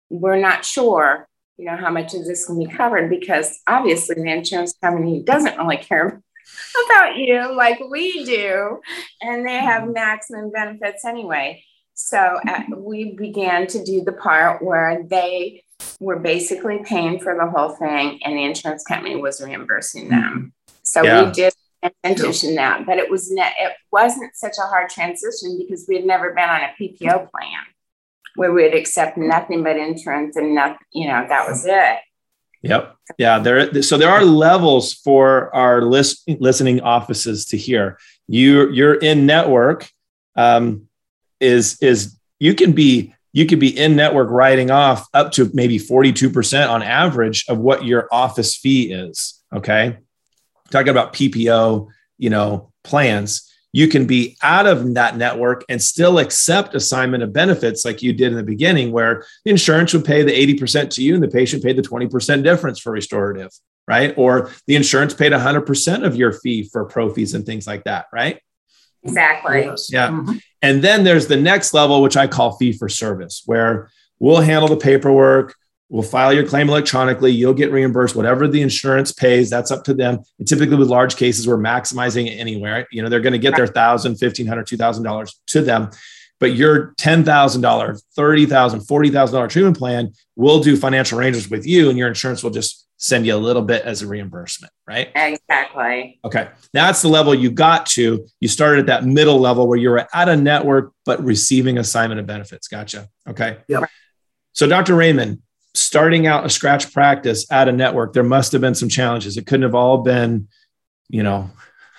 we're 0.08 0.40
not 0.40 0.64
sure, 0.64 1.28
you 1.56 1.66
know, 1.66 1.76
how 1.76 1.90
much 1.90 2.14
of 2.14 2.24
this 2.24 2.46
can 2.46 2.58
be 2.58 2.66
covered 2.66 3.10
because 3.10 3.60
obviously 3.66 4.16
the 4.16 4.30
insurance 4.30 4.74
company 4.82 5.22
doesn't 5.22 5.58
really 5.58 5.76
care 5.76 6.22
about 6.86 7.16
you 7.16 7.54
like 7.54 7.80
we 7.90 8.24
do. 8.24 8.80
And 9.20 9.46
they 9.46 9.58
have 9.58 9.88
maximum 9.88 10.50
benefits 10.50 11.04
anyway. 11.04 11.64
So 11.94 12.38
uh, 12.48 12.62
we 12.76 13.14
began 13.14 13.66
to 13.68 13.84
do 13.84 14.02
the 14.02 14.12
part 14.12 14.62
where 14.62 15.02
they 15.04 15.64
were 15.98 16.18
basically 16.18 16.80
paying 16.84 17.20
for 17.20 17.34
the 17.34 17.50
whole 17.50 17.70
thing 17.70 18.20
and 18.24 18.36
the 18.36 18.44
insurance 18.44 18.84
company 18.84 19.16
was 19.16 19.40
reimbursing 19.40 20.08
them. 20.08 20.52
So 20.82 21.02
yeah. 21.02 21.24
we 21.24 21.32
did 21.32 21.52
transition 22.04 22.54
that, 22.56 22.86
but 22.86 22.98
it 22.98 23.10
was 23.10 23.30
ne- 23.30 23.54
it 23.58 23.72
wasn't 23.90 24.34
such 24.36 24.54
a 24.58 24.66
hard 24.66 24.90
transition 24.90 25.58
because 25.58 25.86
we 25.88 25.96
had 25.96 26.04
never 26.04 26.30
been 26.34 26.48
on 26.48 26.60
a 26.60 26.74
PPO 26.78 27.30
plan 27.30 27.62
where 28.36 28.52
we'd 28.52 28.74
accept 28.74 29.16
nothing 29.16 29.62
but 29.62 29.76
insurance 29.76 30.36
and 30.36 30.54
nothing, 30.54 30.78
you 30.92 31.06
know, 31.08 31.26
that 31.28 31.48
was 31.48 31.66
it. 31.66 31.98
Yep. 32.62 32.94
Yeah. 33.16 33.38
There. 33.38 33.82
So 33.82 33.96
there 33.96 34.10
are 34.10 34.22
levels 34.22 34.92
for 34.92 35.54
our 35.54 35.82
list, 35.82 36.28
listening 36.28 36.82
offices 36.82 37.46
to 37.46 37.56
hear. 37.56 37.98
You 38.28 38.70
you're 38.70 38.94
in 38.94 39.26
network. 39.26 39.88
Um, 40.36 40.86
is 41.40 41.78
is 41.80 42.18
you 42.38 42.54
can 42.54 42.72
be 42.72 43.14
you 43.32 43.46
could 43.46 43.60
be 43.60 43.76
in 43.76 43.96
network 43.96 44.28
writing 44.30 44.70
off 44.70 45.08
up 45.14 45.32
to 45.32 45.50
maybe 45.54 45.78
42% 45.78 46.68
on 46.68 46.82
average 46.82 47.46
of 47.48 47.58
what 47.58 47.84
your 47.84 48.08
office 48.12 48.56
fee 48.56 48.92
is. 48.92 49.42
Okay 49.54 49.96
talking 50.70 50.88
about 50.88 51.12
PPO, 51.12 51.88
you 52.18 52.30
know, 52.30 52.72
plans, 52.84 53.46
you 53.72 53.86
can 53.88 54.06
be 54.06 54.36
out 54.42 54.66
of 54.66 54.94
that 54.94 55.16
network 55.16 55.64
and 55.68 55.80
still 55.80 56.18
accept 56.18 56.74
assignment 56.74 57.22
of 57.22 57.32
benefits 57.32 57.84
like 57.84 58.02
you 58.02 58.12
did 58.12 58.32
in 58.32 58.36
the 58.36 58.42
beginning, 58.42 58.90
where 58.90 59.24
the 59.44 59.50
insurance 59.50 59.92
would 59.92 60.04
pay 60.04 60.22
the 60.22 60.56
80% 60.56 60.90
to 60.90 61.02
you 61.02 61.14
and 61.14 61.22
the 61.22 61.28
patient 61.28 61.62
paid 61.62 61.76
the 61.76 61.82
20% 61.82 62.42
difference 62.42 62.80
for 62.80 62.92
restorative, 62.92 63.50
right? 63.86 64.12
Or 64.16 64.50
the 64.66 64.74
insurance 64.74 65.14
paid 65.14 65.32
100% 65.32 66.04
of 66.04 66.16
your 66.16 66.32
fee 66.32 66.64
for 66.64 66.88
prophies 66.88 67.34
and 67.34 67.46
things 67.46 67.66
like 67.66 67.84
that, 67.84 68.06
right? 68.12 68.40
Exactly. 69.04 69.60
Yes. 69.60 69.88
Yeah. 69.92 70.08
Mm-hmm. 70.08 70.36
And 70.62 70.82
then 70.82 71.04
there's 71.04 71.26
the 71.28 71.36
next 71.36 71.72
level, 71.72 72.02
which 72.02 72.16
I 72.16 72.26
call 72.26 72.56
fee 72.56 72.72
for 72.72 72.88
service, 72.88 73.42
where 73.46 73.90
we'll 74.18 74.40
handle 74.40 74.68
the 74.68 74.76
paperwork, 74.76 75.54
We'll 75.90 76.04
file 76.04 76.32
your 76.32 76.46
claim 76.46 76.68
electronically. 76.68 77.32
You'll 77.32 77.52
get 77.52 77.72
reimbursed 77.72 78.14
whatever 78.14 78.46
the 78.46 78.62
insurance 78.62 79.12
pays. 79.12 79.50
That's 79.50 79.72
up 79.72 79.82
to 79.84 79.94
them. 79.94 80.20
And 80.38 80.46
typically, 80.46 80.76
with 80.76 80.88
large 80.88 81.16
cases, 81.16 81.48
we're 81.48 81.58
maximizing 81.58 82.28
it 82.28 82.36
anywhere. 82.36 82.86
You 82.92 83.02
know, 83.02 83.08
they're 83.08 83.20
going 83.20 83.32
to 83.32 83.40
get 83.40 83.56
their 83.56 83.66
thousand, 83.66 84.16
fifteen 84.16 84.46
hundred, 84.46 84.68
two 84.68 84.76
thousand 84.76 85.02
dollars 85.02 85.40
to 85.48 85.62
them. 85.62 85.90
But 86.38 86.54
your 86.54 86.94
ten 86.96 87.24
thousand 87.24 87.62
dollar, 87.62 87.96
thirty 88.14 88.46
thousand, 88.46 88.82
forty 88.82 89.10
thousand 89.10 89.34
dollar 89.34 89.48
treatment 89.48 89.76
plan, 89.76 90.12
will 90.36 90.60
do 90.60 90.76
financial 90.76 91.18
arrangements 91.18 91.50
with 91.50 91.66
you, 91.66 91.90
and 91.90 91.98
your 91.98 92.06
insurance 92.08 92.44
will 92.44 92.50
just 92.50 92.86
send 92.96 93.26
you 93.26 93.34
a 93.34 93.38
little 93.38 93.62
bit 93.62 93.82
as 93.82 94.02
a 94.02 94.06
reimbursement, 94.06 94.72
right? 94.86 95.10
Exactly. 95.16 96.20
Okay. 96.22 96.50
That's 96.74 97.02
the 97.02 97.08
level 97.08 97.34
you 97.34 97.50
got 97.50 97.86
to. 97.86 98.26
You 98.40 98.48
started 98.48 98.80
at 98.80 98.86
that 98.86 99.04
middle 99.06 99.40
level 99.40 99.66
where 99.66 99.78
you 99.78 99.88
were 99.88 100.06
at 100.14 100.28
a 100.28 100.36
network, 100.36 100.92
but 101.06 101.22
receiving 101.24 101.78
assignment 101.78 102.20
of 102.20 102.26
benefits. 102.26 102.68
Gotcha. 102.68 103.08
Okay. 103.26 103.56
Yeah. 103.68 103.86
So, 104.52 104.66
Dr. 104.66 104.96
Raymond, 104.96 105.40
starting 105.74 106.26
out 106.26 106.44
a 106.44 106.50
scratch 106.50 106.92
practice 106.92 107.50
at 107.50 107.68
a 107.68 107.72
network, 107.72 108.12
there 108.12 108.22
must 108.22 108.52
have 108.52 108.60
been 108.60 108.74
some 108.74 108.88
challenges. 108.88 109.36
It 109.36 109.46
couldn't 109.46 109.62
have 109.62 109.74
all 109.74 109.98
been, 109.98 110.48
you 111.08 111.22
know, 111.22 111.50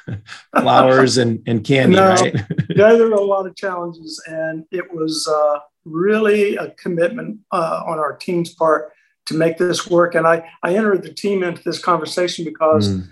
flowers 0.60 1.18
and, 1.18 1.42
and 1.48 1.64
candy, 1.64 1.96
no, 1.96 2.10
right? 2.10 2.36
yeah, 2.70 2.94
there 2.94 3.08
were 3.08 3.14
a 3.14 3.22
lot 3.22 3.46
of 3.46 3.56
challenges, 3.56 4.22
and 4.28 4.66
it 4.72 4.94
was 4.94 5.28
uh, 5.28 5.60
really 5.86 6.56
a 6.56 6.72
commitment 6.72 7.40
uh, 7.52 7.84
on 7.86 8.00
our 8.00 8.16
team's 8.18 8.54
part 8.54 8.92
to 9.28 9.36
make 9.36 9.58
this 9.58 9.88
work. 9.88 10.16
And 10.16 10.28
I, 10.28 10.50
I 10.64 10.76
entered 10.76 11.04
the 11.04 11.14
team 11.14 11.44
into 11.44 11.64
this 11.64 11.80
conversation 11.80 12.44
because 12.44 12.90
mm. 12.90 13.08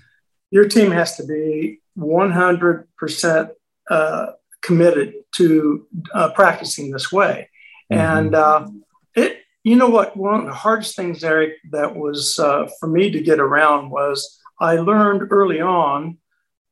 your 0.51 0.68
team 0.68 0.92
has 0.92 1.16
to 1.18 1.25
be 1.25 1.80
100% 1.98 3.50
uh, 3.89 4.25
committed 4.62 5.13
to 5.36 5.88
uh, 6.13 6.30
practicing 6.32 6.92
this 6.92 7.12
way. 7.12 7.50
Mm-hmm. 7.92 8.01
And 8.01 8.36
uh, 8.36 8.68
it, 9.16 9.39
you 9.63 9.75
know 9.75 9.89
what, 9.89 10.16
one 10.16 10.39
of 10.39 10.46
the 10.46 10.54
hardest 10.54 10.96
things, 10.96 11.24
Eric, 11.24 11.54
that 11.72 11.96
was 11.96 12.39
uh, 12.39 12.70
for 12.80 12.88
me 12.88 13.12
to 13.12 13.22
get 13.22 13.39
around 13.39 13.89
was 13.89 14.39
I 14.60 14.75
learned 14.75 15.28
early 15.32 15.62
on 15.62 16.18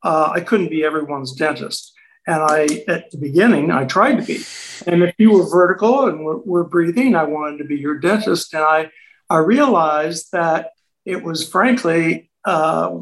uh, 0.04 0.32
I 0.34 0.42
couldn't 0.42 0.70
be 0.70 0.84
everyone's 0.84 1.34
dentist. 1.34 1.94
And 2.28 2.42
I, 2.42 2.84
at 2.88 3.10
the 3.12 3.18
beginning, 3.18 3.72
I 3.72 3.86
tried 3.86 4.16
to 4.16 4.22
be. 4.22 4.44
And 4.86 5.02
if 5.04 5.16
you 5.18 5.32
were 5.32 5.50
vertical 5.50 6.08
and 6.08 6.24
were, 6.24 6.40
were 6.40 6.64
breathing, 6.66 7.16
I 7.16 7.24
wanted 7.24 7.58
to 7.60 7.64
be 7.64 7.78
your 7.78 8.00
dentist. 8.00 8.54
And 8.54 8.64
I, 8.64 8.92
I 9.30 9.38
realized 9.38 10.32
that 10.34 10.72
it 11.06 11.24
was 11.24 11.48
frankly, 11.48 12.30
uh, 12.44 13.00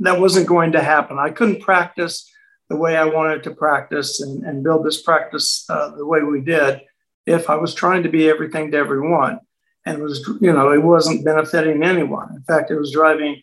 that 0.00 0.20
wasn't 0.20 0.48
going 0.48 0.72
to 0.72 0.82
happen. 0.82 1.18
I 1.18 1.30
couldn't 1.30 1.60
practice 1.60 2.30
the 2.68 2.76
way 2.76 2.96
I 2.96 3.04
wanted 3.04 3.44
to 3.44 3.52
practice 3.52 4.20
and, 4.20 4.44
and 4.44 4.64
build 4.64 4.84
this 4.84 5.02
practice 5.02 5.64
uh, 5.68 5.90
the 5.90 6.06
way 6.06 6.22
we 6.22 6.40
did 6.40 6.80
if 7.26 7.50
I 7.50 7.56
was 7.56 7.74
trying 7.74 8.04
to 8.04 8.08
be 8.08 8.28
everything 8.28 8.70
to 8.70 8.76
everyone. 8.76 9.40
And 9.84 9.98
it 9.98 10.02
was, 10.02 10.26
you 10.40 10.52
know, 10.52 10.72
it 10.72 10.82
wasn't 10.82 11.24
benefiting 11.24 11.82
anyone. 11.82 12.34
In 12.34 12.42
fact, 12.42 12.70
it 12.70 12.78
was 12.78 12.92
driving 12.92 13.42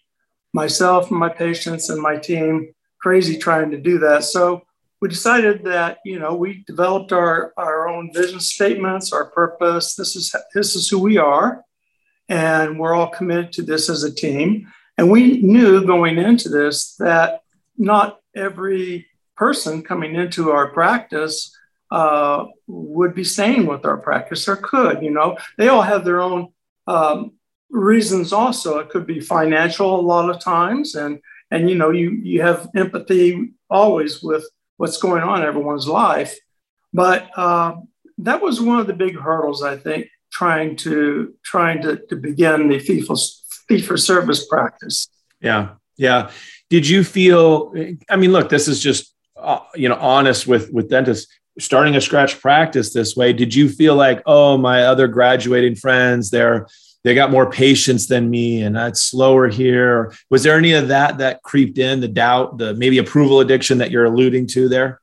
myself 0.54 1.10
and 1.10 1.20
my 1.20 1.30
patients 1.30 1.90
and 1.90 2.02
my 2.02 2.18
team 2.18 2.74
crazy 3.00 3.38
trying 3.38 3.72
to 3.72 3.78
do 3.78 4.00
that. 4.00 4.24
So 4.24 4.64
we 5.02 5.10
decided 5.10 5.66
that, 5.66 6.00
you 6.06 6.20
know, 6.20 6.36
we 6.36 6.64
developed 6.66 7.12
our, 7.12 7.54
our 7.58 7.90
own 7.90 8.12
vision 8.14 8.40
statements, 8.40 9.12
our 9.12 9.26
purpose. 9.26 9.96
This 9.96 10.16
is 10.16 10.34
this 10.54 10.76
is 10.76 10.88
who 10.88 11.00
we 11.00 11.18
are. 11.18 11.64
And 12.30 12.80
we're 12.80 12.96
all 12.96 13.10
committed 13.10 13.52
to 13.54 13.62
this 13.64 13.90
as 13.90 14.04
a 14.04 14.14
team. 14.14 14.72
And 14.98 15.12
we 15.12 15.42
knew 15.42 15.86
going 15.86 16.18
into 16.18 16.48
this 16.48 16.96
that 16.96 17.42
not 17.78 18.20
every 18.36 19.08
person 19.36 19.82
coming 19.82 20.16
into 20.16 20.52
our 20.52 20.68
practice 20.72 21.54
uh, 21.94 22.46
would 22.66 23.14
be 23.14 23.24
staying 23.24 23.68
with 23.68 23.86
our 23.86 23.98
practice 23.98 24.48
or 24.48 24.56
could, 24.56 25.04
you 25.04 25.12
know, 25.12 25.38
they 25.60 25.68
all 25.68 25.84
have 25.84 26.04
their 26.04 26.20
own 26.20 26.42
um, 26.88 27.34
reasons 27.70 28.34
also. 28.34 28.80
It 28.80 28.90
could 28.90 29.06
be 29.06 29.20
financial 29.20 30.00
a 30.00 30.08
lot 30.14 30.30
of 30.32 30.40
times. 30.40 30.96
And, 30.96 31.20
and, 31.52 31.70
you 31.70 31.76
know, 31.76 31.92
you, 31.92 32.10
you 32.10 32.42
have 32.42 32.68
empathy 32.76 33.54
always 33.70 34.24
with 34.24 34.44
what's 34.78 34.98
going 34.98 35.22
on 35.22 35.42
in 35.42 35.48
everyone's 35.48 35.88
life. 35.88 36.34
But 36.92 37.30
uh, 37.38 37.76
that 38.18 38.42
was 38.42 38.60
one 38.60 38.80
of 38.80 38.88
the 38.88 38.94
big 39.06 39.16
hurdles, 39.16 39.62
I 39.62 39.78
think, 39.78 40.08
trying 40.32 40.76
to 40.78 41.36
trying 41.44 41.84
to, 41.84 41.98
to 42.10 42.16
begin 42.16 42.70
the 42.70 42.80
fee 42.80 43.02
for, 43.02 43.18
fee 43.68 43.82
for 43.82 43.98
service 43.98 44.48
practice. 44.48 45.10
Yeah. 45.42 45.76
Yeah. 45.96 46.32
Did 46.72 46.88
you 46.90 47.04
feel, 47.04 47.72
I 48.10 48.16
mean, 48.16 48.32
look, 48.32 48.50
this 48.50 48.68
is 48.68 48.82
just, 48.82 49.14
uh, 49.38 49.60
you 49.76 49.90
know, 49.90 50.00
honest 50.14 50.48
with, 50.48 50.74
with 50.74 50.90
dentists 50.90 51.28
starting 51.60 51.96
a 51.96 52.02
scratch 52.02 52.40
practice 52.40 52.94
this 52.94 53.16
way, 53.16 53.34
did 53.34 53.54
you 53.54 53.70
feel 53.70 53.96
like, 53.96 54.22
oh, 54.26 54.58
my 54.58 54.84
other 54.84 55.08
graduating 55.08 55.76
friends, 55.76 56.30
they're 56.30 56.68
they 57.04 57.14
got 57.14 57.32
more 57.32 57.52
patience 57.52 58.08
than 58.08 58.30
me 58.30 58.62
and 58.62 58.76
that's 58.76 59.04
slower 59.04 59.50
here? 59.50 60.14
Was 60.30 60.44
there 60.44 60.58
any 60.58 60.74
of 60.74 60.88
that 60.88 61.18
that 61.18 61.44
creeped 61.44 61.78
in, 61.78 62.00
the 62.00 62.08
doubt, 62.08 62.58
the 62.58 62.74
maybe 62.76 62.98
approval 62.98 63.42
addiction 63.42 63.78
that 63.80 63.92
you're 63.92 64.06
alluding 64.06 64.48
to 64.48 64.70
there? 64.70 65.02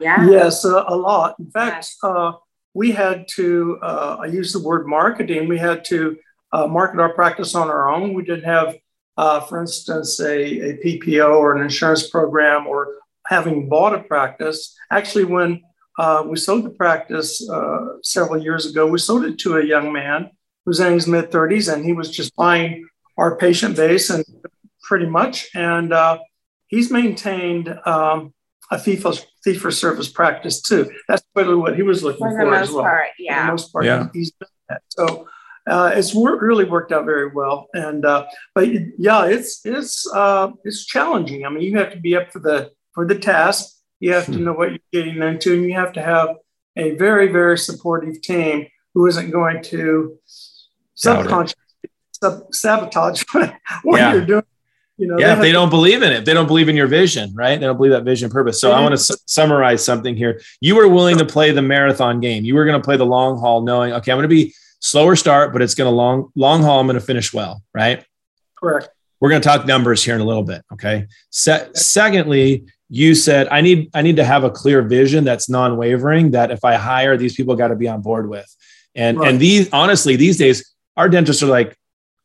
Yeah. 0.00 0.26
Yes, 0.26 0.64
uh, 0.64 0.84
a 0.88 0.96
lot. 0.96 1.34
In 1.38 1.50
fact, 1.50 1.90
uh, 2.02 2.32
we 2.72 2.92
had 2.92 3.26
to, 3.34 3.78
uh, 3.82 4.18
I 4.20 4.26
use 4.26 4.52
the 4.52 4.60
word 4.60 4.86
marketing, 4.86 5.48
we 5.48 5.58
had 5.58 5.84
to 5.86 6.16
uh, 6.52 6.66
market 6.66 6.98
our 7.00 7.12
practice 7.12 7.54
on 7.54 7.68
our 7.68 7.90
own. 7.90 8.14
We 8.14 8.24
didn't 8.24 8.44
have, 8.44 8.76
uh, 9.18 9.40
for 9.40 9.60
instance, 9.60 10.20
a, 10.20 10.30
a 10.30 10.76
PPO 10.78 11.36
or 11.36 11.56
an 11.56 11.62
insurance 11.62 12.08
program 12.08 12.66
or 12.66 12.94
having 13.28 13.68
bought 13.68 13.94
a 13.94 14.02
practice. 14.02 14.74
Actually, 14.90 15.24
when 15.24 15.62
uh, 15.98 16.22
we 16.24 16.36
sold 16.36 16.64
the 16.64 16.70
practice 16.70 17.46
uh, 17.50 17.78
several 18.02 18.40
years 18.42 18.66
ago. 18.66 18.86
We 18.86 18.98
sold 18.98 19.24
it 19.24 19.38
to 19.40 19.58
a 19.58 19.64
young 19.64 19.92
man 19.92 20.30
who's 20.64 20.80
in 20.80 20.92
his 20.92 21.08
mid 21.08 21.30
30s, 21.30 21.72
and 21.72 21.84
he 21.84 21.92
was 21.92 22.10
just 22.10 22.34
buying 22.36 22.86
our 23.18 23.36
patient 23.36 23.76
base 23.76 24.08
and 24.08 24.24
pretty 24.82 25.06
much. 25.06 25.48
And 25.54 25.92
uh, 25.92 26.18
he's 26.68 26.92
maintained 26.92 27.76
um, 27.84 28.32
a 28.70 28.78
fee 28.78 28.94
for, 28.96 29.12
fee 29.42 29.54
for 29.54 29.72
service 29.72 30.08
practice 30.08 30.62
too. 30.62 30.88
That's 31.08 31.22
really 31.34 31.56
what 31.56 31.74
he 31.74 31.82
was 31.82 32.04
looking 32.04 32.20
for, 32.20 32.30
for 32.30 32.54
as 32.54 32.70
well. 32.70 32.84
Part, 32.84 33.06
yeah. 33.18 33.40
For 33.40 33.46
the 33.46 33.52
most 33.52 33.72
part, 33.72 33.84
yeah. 33.84 34.08
he's 34.12 34.30
done 34.32 34.48
that. 34.68 34.82
So. 34.90 35.28
Uh, 35.66 35.92
it's 35.94 36.14
wor- 36.14 36.40
really 36.40 36.64
worked 36.64 36.92
out 36.92 37.04
very 37.04 37.28
well, 37.28 37.68
and 37.74 38.06
uh, 38.06 38.24
but 38.54 38.66
yeah, 38.96 39.26
it's 39.26 39.60
it's 39.66 40.10
uh, 40.14 40.50
it's 40.64 40.86
challenging. 40.86 41.44
I 41.44 41.50
mean, 41.50 41.62
you 41.62 41.76
have 41.76 41.92
to 41.92 42.00
be 42.00 42.16
up 42.16 42.32
for 42.32 42.38
the 42.38 42.70
for 42.98 43.06
the 43.06 43.16
task, 43.16 43.76
you 44.00 44.12
have 44.12 44.26
to 44.26 44.32
hmm. 44.32 44.42
know 44.42 44.52
what 44.54 44.70
you're 44.70 44.80
getting 44.92 45.22
into, 45.22 45.54
and 45.54 45.62
you 45.62 45.74
have 45.74 45.92
to 45.92 46.02
have 46.02 46.30
a 46.76 46.96
very, 46.96 47.28
very 47.28 47.56
supportive 47.56 48.20
team 48.20 48.66
who 48.92 49.06
isn't 49.06 49.30
going 49.30 49.62
to 49.62 50.18
subconsciously 50.96 51.62
sub- 52.10 52.52
sabotage 52.52 53.22
what 53.32 54.00
yeah. 54.00 54.14
you're 54.14 54.26
doing. 54.26 54.42
You 54.96 55.06
know, 55.06 55.16
yeah, 55.16 55.26
they 55.26 55.32
if 55.34 55.38
they 55.38 55.52
don't 55.52 55.70
believe 55.70 56.02
in 56.02 56.10
it, 56.10 56.24
they 56.24 56.34
don't 56.34 56.48
believe 56.48 56.68
in 56.68 56.74
your 56.74 56.88
vision, 56.88 57.32
right? 57.36 57.60
They 57.60 57.66
don't 57.66 57.76
believe 57.76 57.92
that 57.92 58.02
vision 58.02 58.30
purpose. 58.30 58.60
So 58.60 58.72
I 58.72 58.80
want 58.80 58.94
to 58.94 58.98
su- 58.98 59.14
summarize 59.26 59.84
something 59.84 60.16
here. 60.16 60.40
You 60.60 60.74
were 60.74 60.88
willing 60.88 61.18
to 61.18 61.24
play 61.24 61.52
the 61.52 61.62
marathon 61.62 62.18
game. 62.18 62.44
You 62.44 62.56
were 62.56 62.64
going 62.64 62.80
to 62.80 62.84
play 62.84 62.96
the 62.96 63.06
long 63.06 63.38
haul, 63.38 63.60
knowing, 63.60 63.92
okay, 63.92 64.10
I'm 64.10 64.18
going 64.18 64.28
to 64.28 64.28
be 64.28 64.52
slower 64.80 65.14
start, 65.14 65.52
but 65.52 65.62
it's 65.62 65.76
going 65.76 65.88
to 65.88 65.94
long 65.94 66.32
long 66.34 66.64
haul. 66.64 66.80
I'm 66.80 66.88
going 66.88 66.98
to 66.98 67.06
finish 67.06 67.32
well, 67.32 67.62
right? 67.72 68.04
Correct. 68.56 68.88
We're 69.20 69.30
going 69.30 69.40
to 69.40 69.48
talk 69.48 69.66
numbers 69.66 70.02
here 70.02 70.16
in 70.16 70.20
a 70.20 70.24
little 70.24 70.42
bit. 70.42 70.64
Okay. 70.72 71.06
Se- 71.30 71.68
secondly, 71.74 72.66
you 72.88 73.14
said 73.14 73.48
i 73.50 73.60
need 73.60 73.90
i 73.94 74.02
need 74.02 74.16
to 74.16 74.24
have 74.24 74.44
a 74.44 74.50
clear 74.50 74.82
vision 74.82 75.24
that's 75.24 75.48
non-wavering 75.48 76.30
that 76.30 76.50
if 76.50 76.64
i 76.64 76.74
hire 76.74 77.16
these 77.16 77.34
people 77.34 77.54
got 77.54 77.68
to 77.68 77.76
be 77.76 77.88
on 77.88 78.00
board 78.00 78.28
with. 78.28 78.54
And 78.94 79.18
right. 79.18 79.30
and 79.30 79.40
these 79.40 79.68
honestly 79.72 80.16
these 80.16 80.38
days 80.38 80.74
our 80.96 81.08
dentists 81.08 81.42
are 81.42 81.46
like 81.46 81.76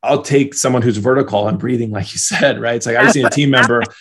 i'll 0.01 0.21
take 0.21 0.53
someone 0.53 0.81
who's 0.81 0.97
vertical 0.97 1.47
and 1.47 1.59
breathing 1.59 1.91
like 1.91 2.11
you 2.13 2.19
said 2.19 2.61
right? 2.61 2.75
It's 2.75 2.85
like 2.85 2.95
i 2.95 3.11
see 3.11 3.23
a 3.23 3.29
team 3.29 3.49
member. 3.49 3.83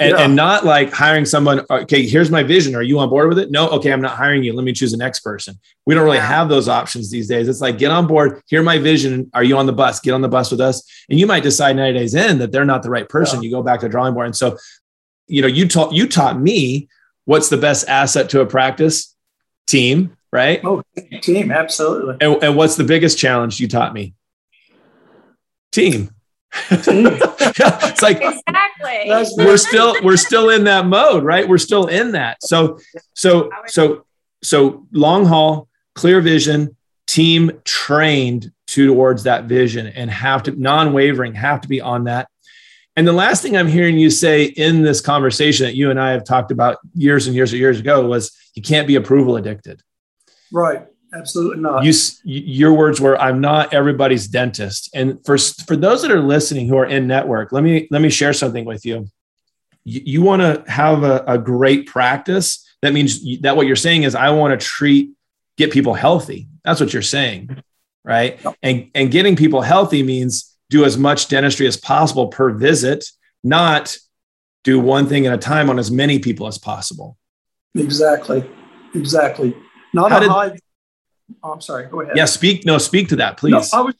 And, 0.00 0.12
yeah. 0.12 0.26
and 0.26 0.36
not 0.36 0.64
like 0.64 0.92
hiring 0.92 1.24
someone 1.24 1.66
okay 1.68 2.06
here's 2.06 2.30
my 2.30 2.44
vision. 2.44 2.76
Are 2.76 2.84
you 2.84 3.00
on 3.00 3.10
board 3.10 3.28
with 3.28 3.40
it? 3.40 3.50
No 3.50 3.68
okay 3.70 3.92
i'm 3.92 4.00
not 4.00 4.16
hiring 4.16 4.44
you. 4.44 4.52
Let 4.52 4.64
me 4.64 4.72
choose 4.72 4.92
the 4.92 4.96
next 4.96 5.20
person. 5.20 5.58
We 5.86 5.94
don't 5.96 6.04
really 6.04 6.18
yeah. 6.18 6.26
have 6.26 6.48
those 6.48 6.68
options 6.68 7.10
these 7.10 7.26
days. 7.26 7.48
It's 7.48 7.60
like 7.60 7.78
get 7.78 7.90
on 7.90 8.06
board. 8.06 8.40
Hear 8.46 8.62
my 8.62 8.78
vision. 8.78 9.28
Are 9.34 9.42
you 9.42 9.58
on 9.58 9.66
the 9.66 9.72
bus? 9.72 9.98
Get 9.98 10.12
on 10.14 10.20
the 10.20 10.28
bus 10.28 10.52
with 10.52 10.60
us. 10.60 10.88
And 11.10 11.18
you 11.18 11.26
might 11.26 11.42
decide 11.42 11.74
90 11.74 11.98
days 11.98 12.14
in 12.14 12.38
that 12.38 12.52
they're 12.52 12.64
not 12.64 12.84
the 12.84 12.90
right 12.90 13.08
person. 13.08 13.42
Yeah. 13.42 13.46
you 13.46 13.56
go 13.56 13.60
back 13.64 13.80
to 13.80 13.86
the 13.86 13.90
drawing 13.90 14.14
board. 14.14 14.26
And 14.26 14.36
so 14.36 14.56
you 15.28 15.42
know, 15.42 15.48
you 15.48 15.68
taught 15.68 15.92
you 15.92 16.08
taught 16.08 16.40
me 16.40 16.88
what's 17.24 17.48
the 17.48 17.56
best 17.56 17.88
asset 17.88 18.30
to 18.30 18.40
a 18.40 18.46
practice 18.46 19.14
team, 19.66 20.16
right? 20.32 20.60
Oh, 20.64 20.82
team, 21.20 21.52
absolutely. 21.52 22.16
And, 22.20 22.42
and 22.42 22.56
what's 22.56 22.76
the 22.76 22.84
biggest 22.84 23.18
challenge 23.18 23.60
you 23.60 23.68
taught 23.68 23.92
me? 23.92 24.14
Team. 25.70 26.10
team. 26.82 27.06
it's 27.10 28.02
like 28.02 28.22
exactly. 28.22 29.44
We're 29.44 29.58
still 29.58 29.94
we're 30.02 30.16
still 30.16 30.48
in 30.50 30.64
that 30.64 30.86
mode, 30.86 31.22
right? 31.22 31.46
We're 31.46 31.58
still 31.58 31.86
in 31.86 32.12
that. 32.12 32.42
So 32.42 32.78
so 33.14 33.50
so 33.66 34.06
so 34.42 34.86
long 34.92 35.26
haul, 35.26 35.68
clear 35.94 36.20
vision, 36.20 36.76
team 37.06 37.50
trained 37.64 38.52
towards 38.66 39.24
that 39.24 39.44
vision 39.44 39.86
and 39.86 40.10
have 40.10 40.42
to 40.44 40.52
non-wavering 40.52 41.34
have 41.34 41.60
to 41.62 41.68
be 41.68 41.80
on 41.80 42.04
that 42.04 42.28
and 42.98 43.06
the 43.06 43.12
last 43.12 43.42
thing 43.42 43.56
I'm 43.56 43.68
hearing 43.68 43.96
you 43.96 44.10
say 44.10 44.46
in 44.46 44.82
this 44.82 45.00
conversation 45.00 45.66
that 45.66 45.76
you 45.76 45.92
and 45.92 46.00
I 46.00 46.10
have 46.10 46.24
talked 46.24 46.50
about 46.50 46.78
years 46.94 47.28
and 47.28 47.36
years 47.36 47.52
and 47.52 47.60
years 47.60 47.78
ago 47.78 48.04
was 48.04 48.36
you 48.54 48.62
can't 48.62 48.88
be 48.88 48.96
approval 48.96 49.36
addicted. 49.36 49.80
Right. 50.50 50.84
Absolutely 51.14 51.62
not. 51.62 51.84
You, 51.84 51.92
your 52.24 52.74
words 52.74 53.00
were, 53.00 53.16
"I'm 53.16 53.40
not 53.40 53.72
everybody's 53.72 54.26
dentist." 54.26 54.90
And 54.94 55.24
for 55.24 55.38
for 55.38 55.76
those 55.76 56.02
that 56.02 56.10
are 56.10 56.20
listening 56.20 56.66
who 56.66 56.76
are 56.76 56.86
in 56.86 57.06
network, 57.06 57.52
let 57.52 57.62
me 57.62 57.86
let 57.92 58.02
me 58.02 58.10
share 58.10 58.32
something 58.32 58.64
with 58.64 58.84
you. 58.84 59.06
You, 59.84 60.00
you 60.04 60.22
want 60.22 60.42
to 60.42 60.68
have 60.68 61.04
a, 61.04 61.22
a 61.28 61.38
great 61.38 61.86
practice. 61.86 62.68
That 62.82 62.94
means 62.94 63.40
that 63.42 63.56
what 63.56 63.68
you're 63.68 63.76
saying 63.76 64.02
is, 64.02 64.16
I 64.16 64.30
want 64.30 64.58
to 64.58 64.66
treat, 64.66 65.12
get 65.56 65.70
people 65.70 65.94
healthy. 65.94 66.48
That's 66.64 66.80
what 66.80 66.92
you're 66.92 67.02
saying, 67.02 67.62
right? 68.04 68.40
And 68.60 68.90
and 68.92 69.08
getting 69.10 69.36
people 69.36 69.62
healthy 69.62 70.02
means 70.02 70.57
do 70.70 70.84
as 70.84 70.98
much 70.98 71.28
dentistry 71.28 71.66
as 71.66 71.76
possible 71.76 72.28
per 72.28 72.50
visit, 72.50 73.04
not 73.42 73.96
do 74.64 74.78
one 74.78 75.06
thing 75.06 75.26
at 75.26 75.32
a 75.32 75.38
time 75.38 75.70
on 75.70 75.78
as 75.78 75.90
many 75.90 76.18
people 76.18 76.46
as 76.46 76.58
possible. 76.58 77.16
Exactly. 77.74 78.48
Exactly. 78.94 79.56
Not 79.94 80.10
How 80.10 80.16
a 80.18 80.20
did, 80.20 80.30
high. 80.30 80.58
Oh, 81.42 81.52
I'm 81.52 81.60
sorry. 81.60 81.86
Go 81.86 82.00
ahead. 82.00 82.16
Yeah. 82.16 82.24
Speak. 82.24 82.66
No. 82.66 82.78
Speak 82.78 83.08
to 83.08 83.16
that, 83.16 83.36
please. 83.36 83.52
No, 83.52 83.64
I 83.72 83.82
would 83.82 83.94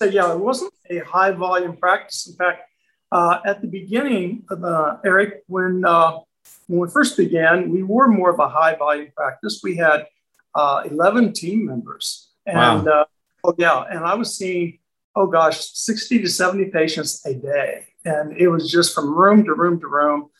say, 0.00 0.10
yeah, 0.10 0.32
it 0.32 0.38
wasn't 0.38 0.72
a 0.90 0.98
high 0.98 1.30
volume 1.32 1.76
practice. 1.76 2.28
In 2.28 2.34
fact, 2.36 2.62
uh, 3.10 3.40
at 3.44 3.60
the 3.60 3.68
beginning, 3.68 4.44
uh, 4.50 4.96
Eric, 5.04 5.42
when 5.46 5.84
uh, 5.84 6.18
when 6.66 6.80
we 6.80 6.88
first 6.88 7.16
began, 7.16 7.70
we 7.70 7.82
were 7.82 8.08
more 8.08 8.30
of 8.30 8.38
a 8.38 8.48
high 8.48 8.74
volume 8.74 9.10
practice. 9.14 9.60
We 9.62 9.76
had 9.76 10.06
uh, 10.54 10.84
11 10.90 11.32
team 11.34 11.66
members, 11.66 12.30
and 12.46 12.86
wow. 12.86 13.00
Uh, 13.00 13.04
oh 13.44 13.54
yeah, 13.58 13.84
and 13.90 14.04
I 14.04 14.14
was 14.14 14.36
seeing, 14.36 14.78
oh 15.14 15.26
gosh, 15.26 15.60
60 15.72 16.22
to 16.22 16.28
70 16.28 16.66
patients 16.66 17.24
a 17.26 17.34
day, 17.34 17.86
and 18.04 18.36
it 18.36 18.48
was 18.48 18.70
just 18.70 18.94
from 18.94 19.14
room 19.14 19.44
to 19.44 19.54
room 19.54 19.80
to 19.80 19.86
room, 19.86 20.30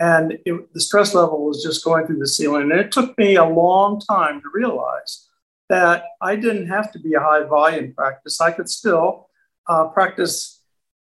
and 0.00 0.38
it, 0.44 0.72
the 0.72 0.80
stress 0.80 1.14
level 1.14 1.44
was 1.44 1.62
just 1.62 1.84
going 1.84 2.06
through 2.06 2.18
the 2.18 2.26
ceiling. 2.26 2.70
And 2.70 2.80
it 2.80 2.90
took 2.92 3.16
me 3.18 3.36
a 3.36 3.44
long 3.44 4.00
time 4.00 4.40
to 4.40 4.48
realize 4.52 5.28
that 5.68 6.04
I 6.20 6.36
didn't 6.36 6.66
have 6.68 6.90
to 6.92 6.98
be 6.98 7.14
a 7.14 7.20
high 7.20 7.44
volume 7.44 7.94
practice. 7.94 8.40
I 8.40 8.50
could 8.50 8.68
still 8.68 9.28
uh, 9.68 9.88
practice 9.88 10.60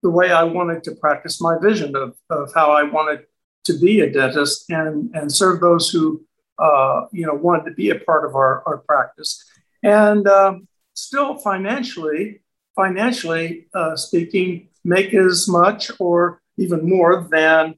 the 0.02 0.10
way 0.10 0.30
I 0.30 0.44
wanted 0.44 0.84
to 0.84 0.94
practice 0.94 1.40
my 1.40 1.56
vision 1.60 1.94
of, 1.96 2.16
of 2.30 2.52
how 2.54 2.70
I 2.70 2.84
wanted 2.84 3.24
to 3.64 3.78
be 3.78 4.00
a 4.00 4.10
dentist 4.10 4.70
and, 4.70 5.14
and 5.14 5.30
serve 5.30 5.60
those 5.60 5.90
who 5.90 6.24
uh, 6.58 7.06
you 7.12 7.26
know 7.26 7.34
wanted 7.34 7.64
to 7.66 7.72
be 7.72 7.90
a 7.90 8.00
part 8.00 8.24
of 8.24 8.34
our, 8.34 8.62
our 8.66 8.78
practice. 8.78 9.44
And 9.82 10.26
um, 10.26 10.66
still 10.94 11.36
financially, 11.38 12.40
financially 12.78 13.66
uh, 13.74 13.96
speaking, 13.96 14.68
make 14.84 15.12
as 15.12 15.48
much 15.48 15.90
or 15.98 16.40
even 16.58 16.88
more 16.88 17.26
than 17.28 17.74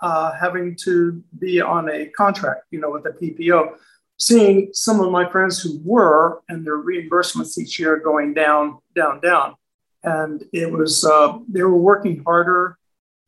uh, 0.00 0.30
having 0.40 0.76
to 0.84 1.22
be 1.40 1.60
on 1.60 1.90
a 1.90 2.06
contract, 2.06 2.62
you 2.70 2.80
know, 2.80 2.90
with 2.90 3.04
a 3.06 3.10
PPO. 3.10 3.74
Seeing 4.16 4.70
some 4.72 5.00
of 5.00 5.10
my 5.10 5.28
friends 5.28 5.60
who 5.60 5.80
were 5.82 6.40
and 6.48 6.64
their 6.64 6.78
reimbursements 6.78 7.58
each 7.58 7.80
year 7.80 7.98
going 7.98 8.32
down, 8.32 8.78
down, 8.94 9.20
down 9.20 9.56
and 10.04 10.44
it 10.52 10.70
was 10.70 11.04
uh, 11.04 11.38
they 11.48 11.62
were 11.62 11.76
working 11.76 12.22
harder 12.24 12.78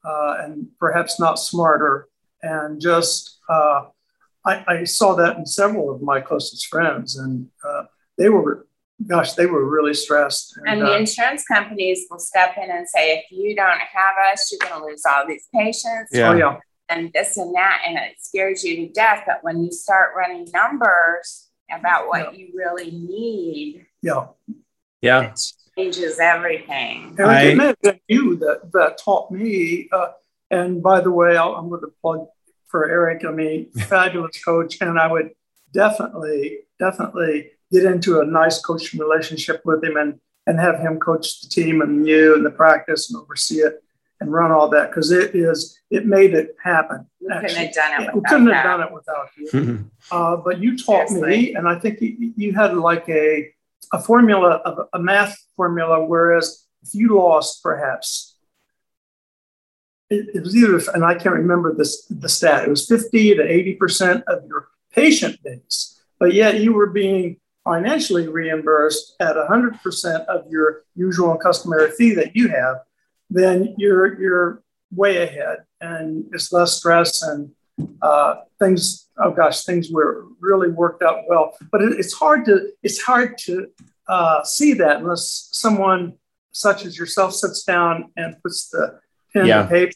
uh, 0.05 0.37
and 0.41 0.69
perhaps 0.79 1.19
not 1.19 1.39
smarter 1.39 2.09
and 2.43 2.81
just 2.81 3.39
uh, 3.49 3.87
I, 4.45 4.65
I, 4.69 4.85
saw 4.85 5.15
that 5.15 5.37
in 5.39 5.47
several 5.47 5.93
of 5.93 6.03
my 6.03 6.21
closest 6.21 6.67
friends 6.67 7.17
and 7.17 7.49
uh, 7.67 7.85
they 8.19 8.29
were 8.29 8.66
gosh 9.07 9.35
they 9.35 9.47
were 9.47 9.65
really 9.65 9.95
stressed 9.95 10.57
and, 10.59 10.69
and 10.69 10.83
the 10.83 10.93
uh, 10.93 10.99
insurance 10.99 11.45
companies 11.45 12.07
will 12.11 12.19
step 12.19 12.57
in 12.57 12.71
and 12.71 12.89
say 12.89 13.19
if 13.19 13.25
you 13.31 13.55
don't 13.55 13.81
have 13.81 14.15
us 14.33 14.51
you're 14.51 14.69
going 14.69 14.81
to 14.81 14.87
lose 14.87 15.03
all 15.05 15.27
these 15.27 15.47
patients 15.55 16.11
yeah. 16.13 16.31
Oh, 16.31 16.35
yeah. 16.35 16.57
and 16.89 17.13
this 17.13 17.37
and 17.37 17.55
that 17.55 17.83
and 17.87 17.99
it 17.99 18.17
scares 18.19 18.65
you 18.65 18.87
to 18.87 18.93
death 18.93 19.25
but 19.27 19.39
when 19.43 19.63
you 19.63 19.71
start 19.71 20.13
running 20.17 20.49
numbers 20.53 21.49
about 21.71 22.09
what 22.09 22.33
yeah. 22.33 22.39
you 22.39 22.53
really 22.55 22.91
need 22.91 23.87
yeah 24.03 24.29
yeah 25.03 25.35
changes 25.77 26.19
everything. 26.19 27.15
And 27.19 27.27
I, 27.27 27.43
admit 27.43 27.79
that 27.83 28.01
you 28.09 28.37
that, 28.37 28.73
that 28.73 28.99
taught 28.99 29.31
me. 29.31 29.89
Uh, 29.93 30.09
and 30.51 30.83
by 30.83 31.01
the 31.01 31.11
way, 31.11 31.37
i 31.37 31.47
am 31.47 31.69
going 31.69 31.81
to 31.83 31.93
plug 32.01 32.27
for 32.67 32.89
Eric. 32.89 33.25
I 33.25 33.31
mean, 33.31 33.71
fabulous 33.89 34.43
coach, 34.43 34.79
and 34.81 34.99
I 34.99 35.11
would 35.11 35.31
definitely, 35.73 36.61
definitely 36.79 37.51
get 37.73 37.85
into 37.85 38.21
a 38.21 38.25
nice 38.25 38.61
coaching 38.61 39.01
relationship 39.01 39.63
with 39.65 39.83
him 39.83 39.97
and 39.97 40.21
and 40.49 40.61
have 40.61 40.79
him 40.79 40.99
coach 41.01 41.41
the 41.41 41.49
team 41.49 41.83
and 41.83 42.07
you 42.07 42.35
and 42.37 42.47
the 42.47 42.51
practice 42.51 43.11
and 43.11 43.21
oversee 43.21 43.57
it 43.57 43.83
and 44.21 44.33
run 44.33 44.53
all 44.53 44.69
that 44.69 44.91
because 44.91 45.11
it 45.11 45.35
is 45.35 45.81
it 45.91 46.07
made 46.07 46.35
it 46.35 46.55
happen. 46.63 47.07
We 47.21 47.29
couldn't 47.29 47.57
have 47.57 47.75
done 47.75 48.03
it. 48.03 48.15
We 48.15 48.21
couldn't 48.23 48.47
have 48.49 48.65
done 48.65 48.83
it 48.83 48.93
without 48.93 49.29
you. 49.37 49.91
uh, 50.11 50.37
but 50.37 50.61
you 50.61 50.79
taught 50.79 51.09
Seriously. 51.09 51.29
me, 51.29 51.55
and 51.55 51.69
I 51.69 51.79
think 51.79 52.01
you, 52.01 52.33
you 52.37 52.53
had 52.53 52.77
like 52.77 53.09
a 53.09 53.51
a 53.93 54.01
formula, 54.03 54.61
a, 54.65 54.99
a 54.99 54.99
math 54.99 55.37
formula, 55.57 56.05
whereas 56.05 56.67
if 56.83 56.95
you 56.95 57.17
lost 57.17 57.63
perhaps, 57.63 58.37
it, 60.11 60.29
it, 60.35 60.43
was 60.43 60.57
either, 60.57 60.81
and 60.95 61.05
I 61.05 61.15
can't 61.15 61.35
remember 61.35 61.75
this, 61.75 62.07
the 62.07 62.29
stat, 62.29 62.65
it 62.65 62.71
was 62.71 62.87
50 62.87 63.37
to 63.37 63.43
80% 63.43 64.23
of 64.25 64.45
your 64.47 64.69
patient 64.93 65.43
base, 65.43 66.01
but 66.19 66.33
yet 66.33 66.61
you 66.61 66.73
were 66.73 66.89
being 66.89 67.39
financially 67.67 68.29
reimbursed 68.29 69.17
at 69.21 69.35
100% 69.35 70.25
of 70.27 70.49
your 70.49 70.85
usual 70.95 71.33
and 71.33 71.41
customary 71.41 71.91
fee 71.91 72.15
that 72.15 72.37
you 72.37 72.49
have, 72.49 72.77
then 73.29 73.75
you're, 73.77 74.19
you're 74.21 74.63
way 74.95 75.23
ahead 75.25 75.59
and 75.81 76.25
it's 76.33 76.53
less 76.53 76.75
stress 76.75 77.23
and 77.23 77.51
uh, 78.01 78.37
things 78.59 79.09
oh 79.19 79.31
gosh 79.31 79.65
things 79.65 79.91
were 79.91 80.25
really 80.41 80.71
worked 80.71 81.03
out 81.03 81.25
well. 81.29 81.55
But 81.71 81.83
it, 81.83 81.99
it's 81.99 82.15
hard 82.15 82.45
to 82.47 82.71
it's 82.83 83.03
hard 83.03 83.37
to 83.39 83.67
uh, 84.09 84.45
see 84.45 84.73
that 84.75 84.99
unless 84.99 85.49
someone 85.53 86.15
such 86.53 86.87
as 86.87 86.97
yourself 86.97 87.35
sits 87.35 87.65
down 87.65 88.13
and 88.17 88.41
puts 88.43 88.71
the 88.71 88.99
pen 89.33 89.47
yeah. 89.47 89.61
and 89.61 89.69
paper 89.69 89.93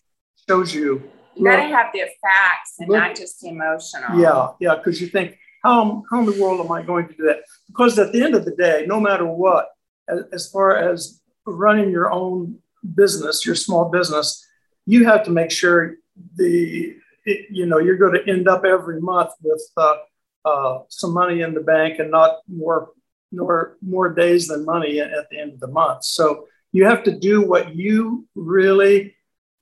shows 0.47 0.75
you. 0.75 1.03
You 1.37 1.45
gotta 1.45 1.63
have 1.63 1.87
the 1.95 2.01
facts 2.21 2.75
and 2.81 2.89
look, 2.89 2.99
not 2.99 3.17
just 3.17 3.41
the 3.41 3.49
emotional. 3.49 4.21
Yeah 4.21 4.49
yeah 4.61 4.77
because 4.77 5.01
you 5.01 5.07
think 5.07 5.39
how, 5.63 6.03
how 6.11 6.21
in 6.21 6.27
the 6.27 6.43
world 6.43 6.61
am 6.65 6.73
i 6.73 6.83
going 6.83 7.07
to 7.07 7.15
do 7.15 7.25
that 7.25 7.43
because 7.69 7.99
at 7.99 8.13
the 8.13 8.23
end 8.23 8.35
of 8.35 8.45
the 8.45 8.57
day 8.57 8.85
no 8.87 9.01
matter 9.01 9.27
what 9.27 9.69
as, 10.09 10.23
as 10.33 10.51
far 10.51 10.77
as 10.77 11.21
running 11.47 11.91
your 11.91 12.11
own 12.13 12.59
business 12.95 13.45
your 13.45 13.55
small 13.55 13.91
business 13.91 14.47
you 14.87 15.05
have 15.05 15.25
to 15.25 15.31
make 15.31 15.51
sure 15.51 15.97
the 16.37 16.97
it, 17.25 17.47
you 17.51 17.67
know 17.67 17.79
you're 17.79 17.97
going 17.97 18.15
to 18.15 18.31
end 18.31 18.49
up 18.49 18.65
every 18.65 19.01
month 19.01 19.31
with 19.43 19.63
uh, 19.77 19.97
uh, 20.45 20.79
some 20.89 21.13
money 21.13 21.43
in 21.43 21.55
the 21.55 21.61
bank 21.61 21.99
and 21.99 22.11
not 22.11 22.39
more 22.49 22.91
nor 23.33 23.77
more 23.81 24.13
days 24.13 24.49
than 24.49 24.65
money 24.65 25.01
at 25.01 25.29
the 25.31 25.39
end 25.39 25.53
of 25.53 25.61
the 25.61 25.69
month. 25.69 26.05
So 26.05 26.49
you 26.73 26.85
have 26.85 27.05
to 27.05 27.19
do 27.19 27.43
what 27.43 27.75
you 27.75 28.27
really 28.35 29.17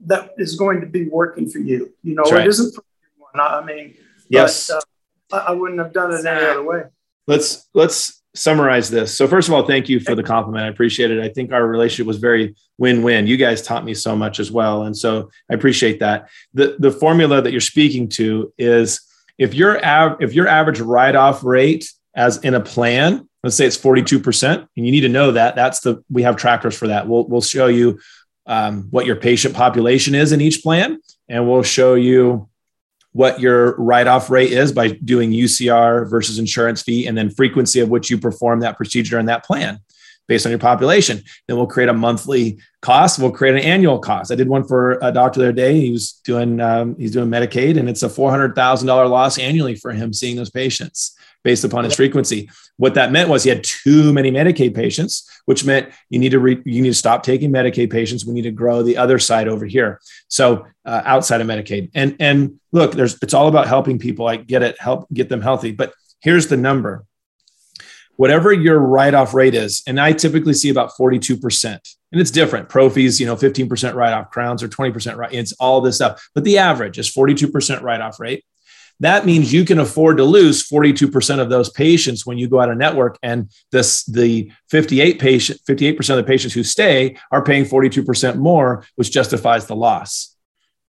that 0.07 0.31
is 0.39 0.55
going 0.57 0.81
to 0.81 0.87
be 0.87 1.09
working 1.09 1.49
for 1.51 1.59
you. 1.59 1.93
You 2.03 2.15
know, 2.15 2.23
right. 2.25 2.47
it 2.47 2.49
isn't 2.49 2.75
for 2.75 2.85
everyone. 3.35 3.53
I 3.53 3.65
mean, 3.65 3.95
yes, 4.29 4.69
but, 4.69 4.77
uh, 4.77 4.81
I 5.33 5.53
wouldn't 5.53 5.79
have 5.79 5.93
done 5.93 6.13
it 6.13 6.25
any 6.25 6.47
other 6.47 6.63
way. 6.63 6.83
Let's 7.27 7.69
let's 7.75 8.23
summarize 8.35 8.91
this. 8.91 9.15
So 9.15 9.27
first 9.27 9.49
of 9.49 9.55
all, 9.55 9.67
thank 9.67 9.89
you 9.89 10.01
for 10.01 10.15
the 10.15 10.23
compliment. 10.23 10.65
I 10.65 10.69
appreciate 10.69 11.11
it. 11.11 11.21
I 11.21 11.29
think 11.29 11.53
our 11.53 11.67
relationship 11.67 12.07
was 12.07 12.19
very 12.19 12.55
win-win. 12.79 13.27
You 13.27 13.37
guys 13.37 13.63
taught 13.63 13.85
me 13.85 13.95
so 13.95 14.15
much 14.15 14.39
as 14.39 14.51
well, 14.51 14.85
and 14.85 14.97
so 14.97 15.31
I 15.51 15.55
appreciate 15.55 16.01
that. 16.01 16.29
the 16.55 16.77
The 16.79 16.91
formula 16.91 17.43
that 17.43 17.53
you're 17.53 17.61
speaking 17.61 18.09
to 18.11 18.53
is 18.59 19.01
if 19.39 19.55
your 19.55 19.85
av- 19.85 20.19
if 20.21 20.35
your 20.35 20.49
average 20.49 20.81
write-off 20.81 21.45
rate 21.45 21.91
as 22.15 22.39
in 22.39 22.55
a 22.55 22.61
plan, 22.61 23.29
let's 23.45 23.57
say 23.57 23.67
it's 23.67 23.79
42%, 23.79 24.45
and 24.45 24.69
you 24.75 24.91
need 24.91 25.03
to 25.03 25.09
know 25.09 25.33
that. 25.33 25.55
That's 25.55 25.81
the 25.81 26.03
we 26.11 26.23
have 26.23 26.37
trackers 26.37 26.77
for 26.77 26.89
that. 26.89 27.09
We'll 27.09 27.27
we'll 27.27 27.41
show 27.41 27.67
you 27.67 27.99
um, 28.47 28.89
what 28.91 29.07
your 29.07 29.17
patient 29.17 29.55
population 29.55 30.15
is 30.15 30.33
in 30.33 30.41
each 30.41 30.63
plan, 30.63 30.99
and 31.29 31.49
we'll 31.49 31.63
show 31.63 31.95
you 31.95 32.49
what 33.13 33.41
your 33.41 33.75
write-off 33.77 34.31
rate 34.31 34.53
is 34.53 34.73
by 34.73 34.89
doing 34.89 35.31
UCR 35.31 36.09
versus 36.09 36.39
insurance 36.39 36.83
fee, 36.83 37.07
and 37.07 37.17
then 37.17 37.31
frequency 37.31 37.81
of 37.81 37.89
which 37.89 38.11
you 38.11 38.19
perform 38.19 38.61
that 38.61 38.77
procedure 38.77 39.19
in 39.19 39.27
that 39.27 39.45
plan 39.45 39.81
based 40.29 40.45
on 40.45 40.51
your 40.51 40.59
population. 40.59 41.23
Then 41.47 41.57
we'll 41.57 41.67
create 41.67 41.89
a 41.89 41.95
monthly 41.95 42.61
cost. 42.83 43.19
We'll 43.19 43.33
create 43.33 43.55
an 43.55 43.63
annual 43.63 43.99
cost. 43.99 44.31
I 44.31 44.35
did 44.35 44.49
one 44.49 44.63
for 44.63 44.99
a 45.03 45.11
doctor 45.11 45.41
the 45.41 45.47
other 45.47 45.53
day. 45.53 45.81
He 45.81 45.91
was 45.91 46.13
doing 46.25 46.61
um, 46.61 46.97
he's 46.99 47.13
doing 47.13 47.31
Medicaid, 47.31 47.79
and 47.79 47.89
it's 47.89 48.03
a 48.03 48.09
four 48.09 48.31
hundred 48.31 48.55
thousand 48.55 48.87
dollar 48.87 49.07
loss 49.07 49.39
annually 49.39 49.75
for 49.75 49.93
him 49.93 50.13
seeing 50.13 50.37
those 50.37 50.51
patients 50.51 51.18
based 51.45 51.65
upon 51.65 51.85
his 51.85 51.95
frequency. 51.95 52.51
What 52.77 52.95
that 52.95 53.13
meant 53.13 53.29
was 53.29 53.43
he 53.43 53.51
had 53.51 53.65
too 53.65 54.13
many 54.13 54.31
Medicaid 54.31 54.75
patients, 54.75 55.29
which 55.47 55.65
meant 55.65 55.91
you 56.11 56.19
need 56.19 56.31
to 56.31 56.39
re, 56.39 56.61
you 56.65 56.83
need 56.83 56.91
to 56.91 56.95
stop 56.95 57.23
taking 57.23 57.53
Medicaid 57.53 57.91
patients. 57.91 58.27
We 58.27 58.35
need 58.35 58.43
to 58.43 58.51
grow 58.51 58.83
the 58.83 58.97
other 58.97 59.19
side 59.19 59.49
over 59.49 59.65
here. 59.65 60.01
So 60.29 60.67
uh, 60.85 61.03
outside 61.05 61.41
of 61.41 61.47
Medicaid, 61.47 61.91
and 61.95 62.17
and 62.21 62.61
look, 62.73 62.93
there's 62.93 63.21
it's 63.23 63.35
all 63.35 63.49
about 63.49 63.67
helping 63.67 63.99
people. 63.99 64.27
I 64.27 64.37
get 64.37 64.63
it, 64.63 64.81
help 64.81 65.09
get 65.13 65.29
them 65.29 65.41
healthy. 65.41 65.73
But 65.73 65.93
here's 66.21 66.49
the 66.49 66.57
number: 66.57 67.05
whatever 68.17 68.53
your 68.53 68.79
write-off 68.79 69.33
rate 69.33 69.55
is, 69.55 69.83
and 69.87 70.01
I 70.01 70.13
typically 70.13 70.55
see 70.55 70.71
about 70.71 70.93
42%. 70.99 71.79
And 72.11 72.21
it's 72.21 72.31
different. 72.31 72.71
Prophies, 72.71 73.21
you 73.21 73.27
know, 73.27 73.37
15% 73.37 73.95
write-off, 73.95 74.31
crowns 74.31 74.63
are 74.63 74.69
20% 74.69 75.17
write. 75.17 75.35
It's 75.35 75.53
all 75.61 75.83
this 75.83 75.97
stuff. 75.97 76.27
But 76.35 76.45
the 76.45 76.57
average 76.57 76.99
is 76.99 77.11
42% 77.11 77.83
write-off 77.83 78.19
rate 78.19 78.45
that 79.01 79.27
means 79.27 79.53
you 79.53 79.65
can 79.65 79.79
afford 79.79 80.17
to 80.17 80.25
lose 80.25 80.69
42% 80.69 81.39
of 81.39 81.51
those 81.51 81.71
patients 81.71 82.27
when 82.27 82.39
you 82.39 82.49
go 82.49 82.61
out 82.61 82.71
of 82.71 82.77
network 82.77 83.19
and 83.23 83.51
this 83.71 84.05
the 84.05 84.51
58 84.71 85.19
patient 85.19 85.61
58% 85.69 86.11
of 86.11 86.17
the 86.17 86.25
patients 86.25 86.53
who 86.53 86.65
stay 86.65 87.17
are 87.31 87.45
paying 87.45 87.65
42% 87.65 88.37
more 88.37 88.85
which 88.97 89.11
justifies 89.11 89.67
the 89.67 89.77
loss. 89.77 90.35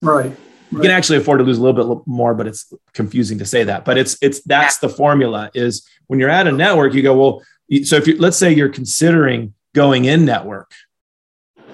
Right, 0.01 0.33
you 0.71 0.81
can 0.81 0.91
actually 0.91 1.19
afford 1.19 1.39
to 1.39 1.45
lose 1.45 1.59
a 1.59 1.63
little 1.63 1.97
bit 1.97 2.07
more 2.07 2.35
but 2.35 2.47
it's 2.47 2.73
confusing 2.93 3.39
to 3.39 3.45
say 3.45 3.65
that 3.65 3.85
but 3.85 3.99
it's 3.99 4.17
it's 4.23 4.43
that's 4.43 4.79
the 4.79 4.89
formula 4.89 5.51
is 5.55 5.89
when 6.07 6.21
you're 6.21 6.31
at 6.31 6.47
a 6.47 6.53
network 6.53 6.95
you 6.95 7.03
go 7.03 7.19
well 7.19 7.43
so 7.85 7.97
if 7.97 8.07
you 8.07 8.17
let's 8.19 8.37
say 8.37 8.53
you're 8.53 8.69
considering 8.69 9.55
going 9.75 10.05
in 10.05 10.25
network 10.25 10.71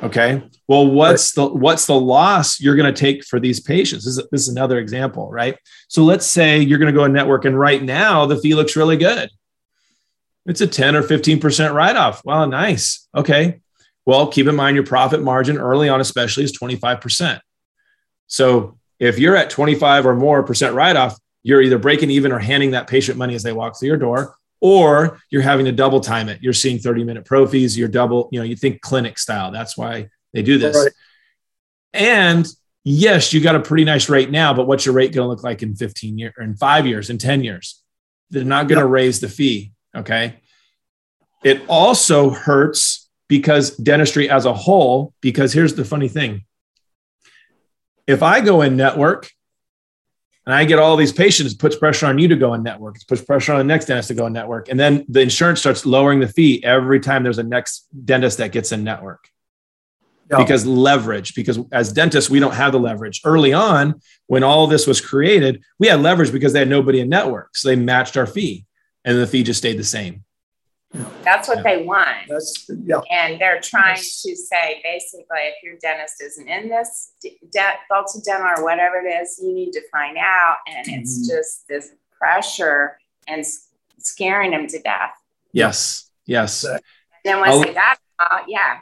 Okay. 0.02 0.42
Well, 0.68 0.86
what's 0.86 1.32
the 1.32 1.46
what's 1.46 1.86
the 1.86 1.98
loss 1.98 2.60
you're 2.60 2.76
going 2.76 2.92
to 2.92 2.98
take 2.98 3.24
for 3.24 3.40
these 3.40 3.60
patients? 3.60 4.04
This 4.04 4.18
is, 4.18 4.28
this 4.30 4.40
is 4.42 4.48
another 4.48 4.78
example, 4.78 5.30
right? 5.30 5.56
So 5.88 6.02
let's 6.02 6.26
say 6.26 6.60
you're 6.60 6.78
going 6.78 6.92
to 6.92 6.98
go 6.98 7.04
a 7.04 7.08
network, 7.08 7.44
and 7.44 7.58
right 7.58 7.82
now 7.82 8.26
the 8.26 8.36
fee 8.36 8.54
looks 8.54 8.76
really 8.76 8.96
good. 8.96 9.30
It's 10.46 10.60
a 10.60 10.66
10 10.66 10.94
or 10.94 11.02
15% 11.02 11.72
write-off. 11.72 12.22
Well, 12.22 12.46
nice. 12.46 13.08
Okay. 13.14 13.60
Well, 14.04 14.26
keep 14.26 14.46
in 14.46 14.54
mind 14.54 14.74
your 14.74 14.84
profit 14.84 15.22
margin 15.22 15.56
early 15.56 15.88
on, 15.88 16.02
especially, 16.02 16.44
is 16.44 16.58
25%. 16.58 17.40
So 18.26 18.76
if 18.98 19.18
you're 19.18 19.36
at 19.36 19.48
25 19.48 20.06
or 20.06 20.14
more 20.14 20.42
percent 20.42 20.74
write 20.74 20.96
off, 20.96 21.18
you're 21.42 21.62
either 21.62 21.78
breaking 21.78 22.10
even 22.10 22.32
or 22.32 22.38
handing 22.38 22.72
that 22.72 22.86
patient 22.88 23.16
money 23.16 23.34
as 23.34 23.42
they 23.42 23.52
walk 23.52 23.78
through 23.78 23.88
your 23.88 23.96
door, 23.96 24.36
or 24.64 25.20
you're 25.28 25.42
having 25.42 25.66
to 25.66 25.72
double 25.72 26.00
time 26.00 26.30
it. 26.30 26.42
You're 26.42 26.54
seeing 26.54 26.78
30 26.78 27.04
minute 27.04 27.26
prophies, 27.26 27.76
you're 27.76 27.86
double, 27.86 28.30
you 28.32 28.40
know, 28.40 28.46
you 28.46 28.56
think 28.56 28.80
clinic 28.80 29.18
style. 29.18 29.52
That's 29.52 29.76
why 29.76 30.08
they 30.32 30.40
do 30.40 30.56
this. 30.56 30.74
Right. 30.74 30.92
And 31.92 32.46
yes, 32.82 33.34
you 33.34 33.42
got 33.42 33.56
a 33.56 33.60
pretty 33.60 33.84
nice 33.84 34.08
rate 34.08 34.30
now, 34.30 34.54
but 34.54 34.66
what's 34.66 34.86
your 34.86 34.94
rate 34.94 35.12
going 35.12 35.26
to 35.26 35.28
look 35.28 35.44
like 35.44 35.62
in 35.62 35.76
15 35.76 36.16
years, 36.16 36.32
in 36.40 36.56
five 36.56 36.86
years, 36.86 37.10
in 37.10 37.18
10 37.18 37.44
years? 37.44 37.82
They're 38.30 38.42
not 38.42 38.66
going 38.66 38.78
to 38.78 38.86
yep. 38.86 38.90
raise 38.90 39.20
the 39.20 39.28
fee. 39.28 39.72
Okay. 39.94 40.36
It 41.44 41.60
also 41.68 42.30
hurts 42.30 43.10
because 43.28 43.76
dentistry 43.76 44.30
as 44.30 44.46
a 44.46 44.54
whole, 44.54 45.12
because 45.20 45.52
here's 45.52 45.74
the 45.74 45.84
funny 45.84 46.08
thing. 46.08 46.46
If 48.06 48.22
I 48.22 48.40
go 48.40 48.62
in 48.62 48.78
network 48.78 49.30
and 50.46 50.54
I 50.54 50.64
get 50.64 50.78
all 50.78 50.96
these 50.96 51.12
patients, 51.12 51.52
it 51.52 51.58
puts 51.58 51.76
pressure 51.76 52.06
on 52.06 52.18
you 52.18 52.28
to 52.28 52.36
go 52.36 52.52
in 52.54 52.62
network. 52.62 52.96
It 52.96 53.06
puts 53.08 53.22
pressure 53.22 53.52
on 53.52 53.58
the 53.58 53.64
next 53.64 53.86
dentist 53.86 54.08
to 54.08 54.14
go 54.14 54.26
in 54.26 54.32
network. 54.32 54.68
And 54.68 54.78
then 54.78 55.04
the 55.08 55.20
insurance 55.20 55.60
starts 55.60 55.86
lowering 55.86 56.20
the 56.20 56.28
fee 56.28 56.62
every 56.62 57.00
time 57.00 57.22
there's 57.22 57.38
a 57.38 57.42
next 57.42 57.86
dentist 58.04 58.38
that 58.38 58.52
gets 58.52 58.70
in 58.70 58.84
network. 58.84 59.28
Because 60.38 60.66
leverage, 60.66 61.34
because 61.34 61.58
as 61.70 61.92
dentists, 61.92 62.28
we 62.28 62.40
don't 62.40 62.54
have 62.54 62.72
the 62.72 62.80
leverage. 62.80 63.20
Early 63.24 63.52
on, 63.52 64.00
when 64.26 64.42
all 64.42 64.66
this 64.66 64.86
was 64.86 65.00
created, 65.00 65.62
we 65.78 65.86
had 65.86 66.00
leverage 66.00 66.32
because 66.32 66.52
they 66.52 66.60
had 66.60 66.68
nobody 66.68 67.00
in 67.00 67.08
network. 67.08 67.56
So 67.56 67.68
they 67.68 67.76
matched 67.76 68.16
our 68.16 68.26
fee 68.26 68.64
and 69.04 69.18
the 69.18 69.26
fee 69.26 69.42
just 69.42 69.58
stayed 69.58 69.78
the 69.78 69.84
same. 69.84 70.23
That's 71.22 71.48
what 71.48 71.58
yeah. 71.58 71.62
they 71.62 71.82
want. 71.84 72.28
That's 72.28 72.70
yeah. 72.84 73.00
And 73.10 73.40
they're 73.40 73.60
trying 73.60 73.96
to 73.96 74.36
say 74.36 74.80
basically, 74.84 75.24
if 75.30 75.62
your 75.62 75.76
dentist 75.78 76.22
isn't 76.22 76.48
in 76.48 76.68
this 76.68 77.12
de- 77.20 77.38
Delta 77.52 78.20
Dental 78.24 78.50
or 78.56 78.64
whatever 78.64 78.96
it 78.98 79.08
is, 79.08 79.40
you 79.42 79.52
need 79.52 79.72
to 79.72 79.82
find 79.90 80.16
out. 80.16 80.56
And 80.68 80.86
mm-hmm. 80.86 81.00
it's 81.00 81.28
just 81.28 81.66
this 81.68 81.90
pressure 82.16 82.98
and 83.26 83.44
scaring 83.98 84.52
them 84.52 84.66
to 84.68 84.80
death. 84.80 85.14
Yes. 85.52 86.10
Yes. 86.26 86.64
And 86.64 86.80
then 87.24 87.40
once 87.40 87.52
I'll, 87.52 87.62
they 87.62 87.74
got, 87.74 87.98
uh, 88.18 88.38
yeah. 88.46 88.78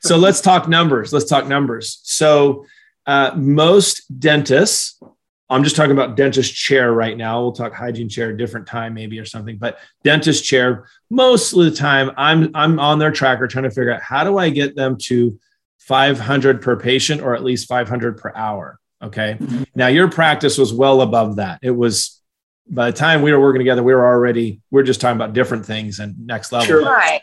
So 0.00 0.16
let's 0.16 0.40
talk 0.40 0.68
numbers. 0.68 1.12
Let's 1.12 1.26
talk 1.26 1.46
numbers. 1.46 2.00
So 2.02 2.66
uh, 3.06 3.32
most 3.36 4.02
dentists 4.18 5.00
I'm 5.50 5.64
just 5.64 5.76
talking 5.76 5.92
about 5.92 6.16
dentist 6.16 6.54
chair 6.54 6.92
right 6.92 7.16
now. 7.16 7.40
We'll 7.40 7.52
talk 7.52 7.72
hygiene 7.72 8.08
chair 8.08 8.30
a 8.30 8.36
different 8.36 8.66
time, 8.66 8.92
maybe 8.92 9.18
or 9.18 9.24
something. 9.24 9.56
But 9.56 9.78
dentist 10.04 10.44
chair, 10.44 10.86
most 11.10 11.52
of 11.52 11.64
the 11.64 11.70
time, 11.70 12.10
I'm 12.16 12.50
I'm 12.54 12.78
on 12.78 12.98
their 12.98 13.12
tracker 13.12 13.46
trying 13.46 13.64
to 13.64 13.70
figure 13.70 13.92
out 13.92 14.02
how 14.02 14.24
do 14.24 14.36
I 14.36 14.50
get 14.50 14.76
them 14.76 14.98
to 15.04 15.38
500 15.78 16.60
per 16.60 16.76
patient 16.76 17.22
or 17.22 17.34
at 17.34 17.42
least 17.42 17.66
500 17.66 18.18
per 18.18 18.32
hour. 18.34 18.78
Okay. 19.02 19.38
Mm-hmm. 19.40 19.62
Now 19.74 19.86
your 19.86 20.10
practice 20.10 20.58
was 20.58 20.72
well 20.72 21.00
above 21.00 21.36
that. 21.36 21.60
It 21.62 21.70
was 21.70 22.20
by 22.68 22.90
the 22.90 22.96
time 22.96 23.22
we 23.22 23.32
were 23.32 23.40
working 23.40 23.60
together, 23.60 23.82
we 23.82 23.94
were 23.94 24.06
already 24.06 24.60
we're 24.70 24.82
just 24.82 25.00
talking 25.00 25.16
about 25.16 25.32
different 25.32 25.64
things 25.64 25.98
and 25.98 26.26
next 26.26 26.52
level. 26.52 26.66
Sure. 26.66 26.84
Right. 26.84 27.22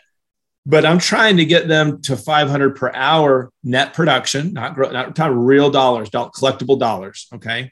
But 0.68 0.84
I'm 0.84 0.98
trying 0.98 1.36
to 1.36 1.44
get 1.44 1.68
them 1.68 2.02
to 2.02 2.16
500 2.16 2.74
per 2.74 2.90
hour 2.92 3.52
net 3.62 3.94
production, 3.94 4.52
not 4.52 4.76
not, 4.76 5.16
not 5.16 5.36
real 5.36 5.70
dollars, 5.70 6.10
collectible 6.10 6.80
dollars. 6.80 7.28
Okay 7.34 7.70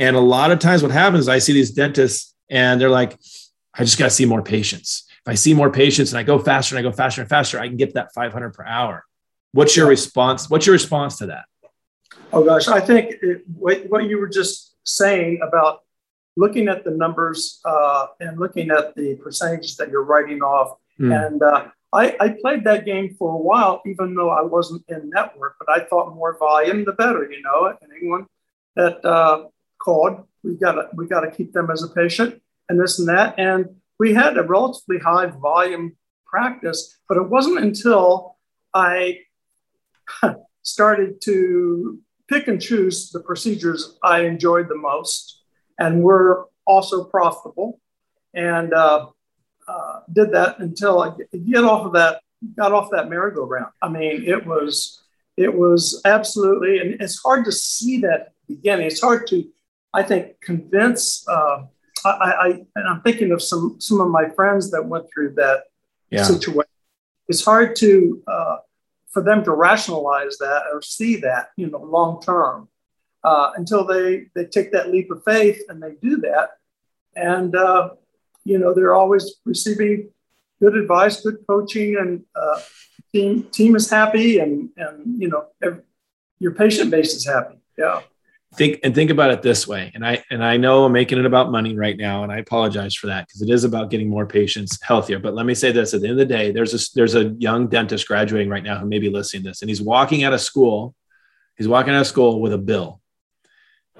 and 0.00 0.16
a 0.16 0.20
lot 0.20 0.50
of 0.50 0.58
times, 0.58 0.82
what 0.82 0.90
happens 0.90 1.20
is 1.20 1.28
I 1.28 1.38
see 1.38 1.52
these 1.52 1.72
dentists 1.72 2.34
and 2.48 2.80
they're 2.80 2.88
like, 2.88 3.18
I 3.74 3.84
just 3.84 3.98
got 3.98 4.06
to 4.06 4.10
see 4.10 4.24
more 4.24 4.42
patients. 4.42 5.04
If 5.10 5.28
I 5.28 5.34
see 5.34 5.52
more 5.52 5.70
patients 5.70 6.10
and 6.12 6.18
I 6.18 6.22
go 6.22 6.38
faster 6.38 6.74
and 6.74 6.84
I 6.84 6.90
go 6.90 6.96
faster 6.96 7.20
and 7.20 7.28
faster, 7.28 7.60
I 7.60 7.68
can 7.68 7.76
get 7.76 7.92
that 7.94 8.08
500 8.14 8.54
per 8.54 8.64
hour. 8.64 9.04
What's 9.52 9.76
your 9.76 9.86
response? 9.86 10.48
What's 10.48 10.64
your 10.64 10.72
response 10.72 11.18
to 11.18 11.26
that? 11.26 11.44
Oh 12.32 12.42
gosh, 12.42 12.66
I 12.66 12.80
think 12.80 13.16
it, 13.20 13.42
what 13.46 14.08
you 14.08 14.18
were 14.18 14.28
just 14.28 14.74
saying 14.84 15.40
about 15.46 15.80
looking 16.34 16.68
at 16.68 16.82
the 16.82 16.92
numbers 16.92 17.60
uh, 17.66 18.06
and 18.20 18.38
looking 18.38 18.70
at 18.70 18.94
the 18.94 19.16
percentages 19.16 19.76
that 19.76 19.90
you're 19.90 20.04
writing 20.04 20.40
off, 20.40 20.78
mm. 20.98 21.12
and 21.12 21.42
uh, 21.42 21.66
I, 21.92 22.16
I, 22.20 22.28
played 22.40 22.64
that 22.64 22.84
game 22.84 23.16
for 23.18 23.34
a 23.34 23.36
while, 23.36 23.82
even 23.84 24.14
though 24.14 24.30
I 24.30 24.42
wasn't 24.42 24.84
in 24.88 25.10
network. 25.10 25.56
But 25.58 25.68
I 25.70 25.84
thought 25.84 26.14
more 26.14 26.38
volume, 26.38 26.84
the 26.84 26.92
better, 26.92 27.30
you 27.30 27.42
know. 27.42 27.66
And 27.66 27.92
anyone 27.92 28.26
that 28.76 29.04
uh, 29.04 29.46
We 29.86 30.54
got 30.54 30.72
to 30.72 30.88
we 30.94 31.06
got 31.06 31.20
to 31.20 31.30
keep 31.30 31.52
them 31.52 31.70
as 31.70 31.82
a 31.82 31.88
patient 31.88 32.40
and 32.68 32.80
this 32.80 32.98
and 32.98 33.08
that. 33.08 33.34
And 33.38 33.76
we 33.98 34.14
had 34.14 34.38
a 34.38 34.42
relatively 34.42 34.98
high 34.98 35.26
volume 35.26 35.96
practice, 36.26 36.98
but 37.08 37.18
it 37.18 37.28
wasn't 37.28 37.58
until 37.58 38.36
I 38.72 39.20
started 40.62 41.20
to 41.22 41.98
pick 42.28 42.48
and 42.48 42.60
choose 42.60 43.10
the 43.10 43.20
procedures 43.20 43.98
I 44.02 44.20
enjoyed 44.20 44.68
the 44.68 44.76
most 44.76 45.42
and 45.78 46.02
were 46.02 46.46
also 46.66 47.04
profitable, 47.04 47.80
and 48.34 48.72
uh, 48.72 49.06
uh, 49.66 50.00
did 50.12 50.32
that 50.32 50.60
until 50.60 51.02
I 51.02 51.12
get 51.38 51.64
off 51.64 51.86
of 51.86 51.92
that 51.94 52.20
got 52.56 52.72
off 52.72 52.90
that 52.90 53.10
merry-go-round. 53.10 53.72
I 53.82 53.88
mean, 53.88 54.24
it 54.24 54.46
was 54.46 55.02
it 55.36 55.54
was 55.54 56.00
absolutely, 56.04 56.78
and 56.78 57.00
it's 57.00 57.20
hard 57.22 57.44
to 57.46 57.52
see 57.52 57.98
that 58.00 58.32
beginning. 58.46 58.86
It's 58.86 59.00
hard 59.00 59.26
to 59.28 59.44
I 59.92 60.02
think, 60.02 60.40
convince. 60.40 61.26
Uh, 61.28 61.64
I, 62.04 62.08
I, 62.08 62.46
and 62.76 62.88
I'm 62.88 63.02
thinking 63.02 63.32
of 63.32 63.42
some 63.42 63.76
some 63.78 64.00
of 64.00 64.08
my 64.08 64.28
friends 64.30 64.70
that 64.70 64.84
went 64.86 65.06
through 65.12 65.34
that 65.34 65.64
yeah. 66.10 66.22
situation. 66.22 66.70
It's 67.28 67.44
hard 67.44 67.76
to 67.76 68.22
uh, 68.26 68.56
for 69.10 69.22
them 69.22 69.44
to 69.44 69.52
rationalize 69.52 70.38
that 70.38 70.62
or 70.72 70.80
see 70.82 71.16
that, 71.16 71.48
you 71.56 71.68
know, 71.68 71.78
long 71.78 72.22
term, 72.22 72.68
uh, 73.24 73.52
until 73.56 73.84
they 73.84 74.26
they 74.34 74.46
take 74.46 74.72
that 74.72 74.90
leap 74.90 75.10
of 75.10 75.22
faith 75.24 75.62
and 75.68 75.82
they 75.82 75.94
do 76.00 76.18
that, 76.18 76.50
and 77.16 77.54
uh, 77.54 77.90
you 78.44 78.58
know 78.58 78.72
they're 78.72 78.94
always 78.94 79.34
receiving 79.44 80.10
good 80.60 80.76
advice, 80.76 81.20
good 81.20 81.38
coaching, 81.46 81.96
and 81.96 82.22
uh, 82.34 82.60
team 83.12 83.42
team 83.50 83.76
is 83.76 83.90
happy, 83.90 84.38
and 84.38 84.70
and 84.76 85.20
you 85.20 85.28
know 85.28 85.46
every, 85.62 85.82
your 86.38 86.52
patient 86.52 86.90
base 86.90 87.14
is 87.14 87.26
happy. 87.26 87.56
Yeah 87.76 88.02
think 88.54 88.80
and 88.82 88.94
think 88.94 89.10
about 89.10 89.30
it 89.30 89.42
this 89.42 89.68
way 89.68 89.92
and 89.94 90.04
i 90.04 90.22
and 90.30 90.44
i 90.44 90.56
know 90.56 90.84
i'm 90.84 90.92
making 90.92 91.18
it 91.18 91.24
about 91.24 91.52
money 91.52 91.76
right 91.76 91.96
now 91.96 92.24
and 92.24 92.32
i 92.32 92.38
apologize 92.38 92.96
for 92.96 93.06
that 93.06 93.26
because 93.26 93.42
it 93.42 93.48
is 93.48 93.62
about 93.62 93.90
getting 93.90 94.08
more 94.08 94.26
patients 94.26 94.78
healthier. 94.82 95.20
But 95.20 95.34
let 95.34 95.46
me 95.46 95.54
say 95.54 95.70
this 95.70 95.94
at 95.94 96.00
the 96.00 96.08
end 96.08 96.20
of 96.20 96.28
the 96.28 96.34
day 96.34 96.50
there's 96.50 96.74
a 96.74 96.90
there's 96.94 97.14
a 97.14 97.28
young 97.38 97.68
dentist 97.68 98.08
graduating 98.08 98.48
right 98.48 98.62
now 98.62 98.78
who 98.78 98.86
may 98.86 98.98
be 98.98 99.08
listening 99.08 99.44
to 99.44 99.50
this 99.50 99.62
and 99.62 99.68
he's 99.68 99.80
walking 99.80 100.24
out 100.24 100.32
of 100.32 100.40
school 100.40 100.94
he's 101.56 101.68
walking 101.68 101.94
out 101.94 102.00
of 102.00 102.06
school 102.06 102.40
with 102.40 102.52
a 102.52 102.58
bill. 102.58 103.00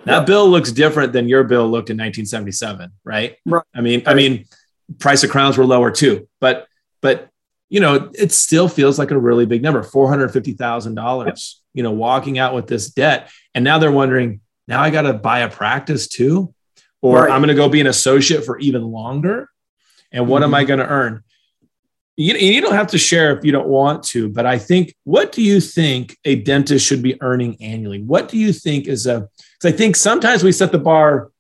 That 0.04 0.26
bill 0.26 0.48
looks 0.48 0.72
different 0.72 1.12
than 1.12 1.28
your 1.28 1.44
bill 1.44 1.64
looked 1.64 1.90
in 1.90 1.96
1977 1.96 2.90
right, 3.04 3.36
right. 3.46 3.62
i 3.74 3.80
mean 3.80 4.02
i 4.06 4.14
mean 4.14 4.46
price 4.98 5.22
of 5.22 5.30
crowns 5.30 5.58
were 5.58 5.66
lower 5.66 5.90
too 5.90 6.26
but 6.40 6.66
but 7.02 7.28
you 7.70 7.80
know 7.80 8.10
it 8.14 8.32
still 8.32 8.68
feels 8.68 8.98
like 8.98 9.10
a 9.10 9.18
really 9.18 9.46
big 9.46 9.62
number 9.62 9.82
$450000 9.82 11.54
you 11.72 11.82
know 11.82 11.92
walking 11.92 12.38
out 12.38 12.54
with 12.54 12.66
this 12.66 12.90
debt 12.90 13.30
and 13.54 13.64
now 13.64 13.78
they're 13.78 13.92
wondering, 13.92 14.40
now 14.68 14.80
I 14.80 14.90
got 14.90 15.02
to 15.02 15.12
buy 15.12 15.40
a 15.40 15.50
practice 15.50 16.06
too, 16.06 16.54
or 17.02 17.22
right. 17.22 17.30
I'm 17.30 17.40
going 17.40 17.48
to 17.48 17.54
go 17.54 17.68
be 17.68 17.80
an 17.80 17.86
associate 17.86 18.44
for 18.44 18.58
even 18.58 18.82
longer. 18.82 19.48
And 20.12 20.28
what 20.28 20.38
mm-hmm. 20.38 20.44
am 20.44 20.54
I 20.54 20.60
mm-hmm. 20.60 20.68
going 20.68 20.80
to 20.80 20.88
earn? 20.88 21.24
You, 22.16 22.34
you 22.34 22.60
don't 22.60 22.74
have 22.74 22.88
to 22.88 22.98
share 22.98 23.36
if 23.36 23.44
you 23.44 23.52
don't 23.52 23.68
want 23.68 24.02
to, 24.04 24.28
but 24.28 24.44
I 24.44 24.58
think, 24.58 24.94
what 25.04 25.32
do 25.32 25.42
you 25.42 25.60
think 25.60 26.18
a 26.24 26.34
dentist 26.36 26.86
should 26.86 27.02
be 27.02 27.20
earning 27.22 27.56
annually? 27.62 28.02
What 28.02 28.28
do 28.28 28.36
you 28.36 28.52
think 28.52 28.88
is 28.88 29.06
a, 29.06 29.28
because 29.58 29.74
I 29.74 29.76
think 29.76 29.96
sometimes 29.96 30.44
we 30.44 30.52
set 30.52 30.70
the 30.70 30.78
bar 30.78 31.30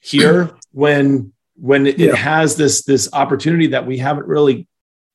here 0.00 0.50
when 0.72 1.32
when 1.56 1.86
it, 1.86 2.00
yeah. 2.00 2.08
it 2.08 2.16
has 2.16 2.56
this 2.56 2.82
this 2.82 3.08
opportunity 3.12 3.68
that 3.68 3.86
we 3.86 3.96
haven't 3.96 4.26
really 4.26 4.66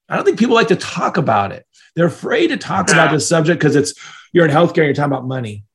I 0.10 0.16
don't 0.16 0.26
think 0.26 0.40
people 0.40 0.56
like 0.56 0.70
to 0.70 0.76
talk 0.76 1.18
about 1.18 1.52
it. 1.52 1.66
They're 1.96 2.08
afraid 2.08 2.48
to 2.48 2.58
talk 2.58 2.90
about 2.90 3.12
this 3.12 3.28
subject 3.28 3.60
because 3.60 3.76
it's 3.76 3.94
you're 4.34 4.46
in 4.46 4.52
healthcare 4.52 4.78
and 4.80 4.86
you're 4.86 4.94
talking 4.94 5.12
about 5.12 5.26
money. 5.26 5.66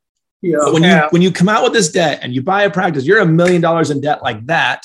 Yeah. 0.42 0.70
when 0.70 0.82
you 0.82 1.00
when 1.10 1.22
you 1.22 1.32
come 1.32 1.48
out 1.48 1.62
with 1.62 1.72
this 1.72 1.90
debt 1.90 2.20
and 2.22 2.34
you 2.34 2.42
buy 2.42 2.64
a 2.64 2.70
practice, 2.70 3.04
you're 3.04 3.20
a 3.20 3.26
million 3.26 3.62
dollars 3.62 3.90
in 3.90 4.00
debt 4.00 4.22
like 4.22 4.44
that. 4.46 4.84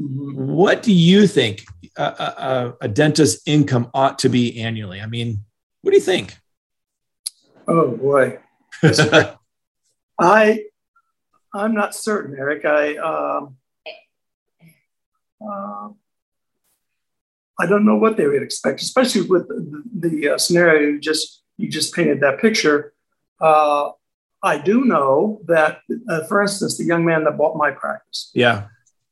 Mm-hmm. 0.00 0.46
What 0.46 0.82
do 0.82 0.92
you 0.92 1.26
think 1.26 1.64
a, 1.96 2.02
a, 2.02 2.76
a 2.82 2.88
dentist's 2.88 3.42
income 3.46 3.90
ought 3.92 4.20
to 4.20 4.28
be 4.28 4.60
annually? 4.60 5.00
I 5.00 5.06
mean, 5.06 5.44
what 5.82 5.90
do 5.90 5.96
you 5.96 6.02
think? 6.02 6.36
Oh 7.66 7.90
boy, 7.90 8.38
I 10.18 10.64
I'm 11.52 11.74
not 11.74 11.94
certain, 11.94 12.36
Eric. 12.38 12.64
I 12.64 12.96
um, 12.96 13.56
uh, 15.46 15.88
I 17.58 17.66
don't 17.66 17.84
know 17.84 17.96
what 17.96 18.16
they 18.16 18.26
would 18.26 18.42
expect, 18.42 18.80
especially 18.80 19.22
with 19.22 19.48
the, 19.48 19.82
the 19.94 20.30
uh, 20.30 20.38
scenario 20.38 20.88
you 20.90 21.00
just 21.00 21.42
you 21.56 21.68
just 21.68 21.94
painted 21.94 22.20
that 22.20 22.40
picture. 22.40 22.94
Uh, 23.40 23.90
I 24.42 24.58
do 24.58 24.84
know 24.84 25.40
that, 25.46 25.80
uh, 26.08 26.24
for 26.24 26.40
instance, 26.42 26.78
the 26.78 26.84
young 26.84 27.04
man 27.04 27.24
that 27.24 27.36
bought 27.36 27.56
my 27.56 27.72
practice. 27.72 28.30
Yeah. 28.34 28.68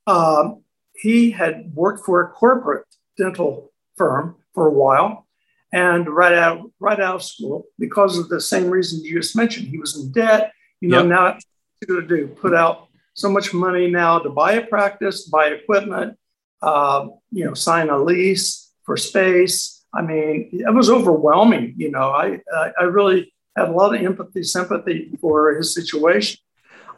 Um, 0.07 0.63
he 0.95 1.33
had 1.33 1.75
worked 1.75 2.05
for 2.07 2.23
a 2.23 2.29
corporate 2.29 2.87
dental 3.19 3.73
firm 3.97 4.37
for 4.55 4.67
a 4.67 4.73
while, 4.73 5.27
And 5.73 6.09
right 6.09 6.33
out, 6.33 6.71
right 6.79 7.01
out 7.01 7.17
of 7.17 7.23
school, 7.23 7.67
because 7.79 8.19
of 8.19 8.29
the 8.29 8.41
same 8.41 8.71
reason 8.71 9.05
you 9.05 9.21
just 9.21 9.37
mentioned, 9.37 9.69
he 9.69 9.79
was 9.79 9.97
in 9.97 10.13
debt. 10.13 10.53
You 10.81 10.89
know, 10.91 10.99
yep. 10.99 11.07
now 11.07 11.39
to 11.87 12.03
do? 12.07 12.29
Put 12.29 12.55
out 12.55 12.89
so 13.15 13.29
much 13.31 13.53
money 13.53 13.91
now 13.91 14.19
to 14.19 14.31
buy 14.31 14.53
a 14.53 14.67
practice, 14.67 15.29
buy 15.29 15.47
equipment, 15.47 16.17
uh, 16.63 17.09
you 17.31 17.45
know, 17.45 17.55
sign 17.55 17.91
a 17.91 17.99
lease 17.99 18.73
for 18.85 18.97
space. 18.97 19.85
I 19.95 20.03
mean, 20.03 20.51
it 20.53 20.75
was 20.75 20.91
overwhelming. 20.91 21.75
You 21.77 21.91
know, 21.91 22.11
I 22.11 22.41
I, 22.53 22.73
I 22.81 22.85
really 22.85 23.33
had 23.57 23.69
a 23.69 23.73
lot 23.73 23.95
of 23.95 24.03
empathy, 24.03 24.43
sympathy 24.43 25.11
for 25.21 25.55
his 25.55 25.75
situation, 25.75 26.41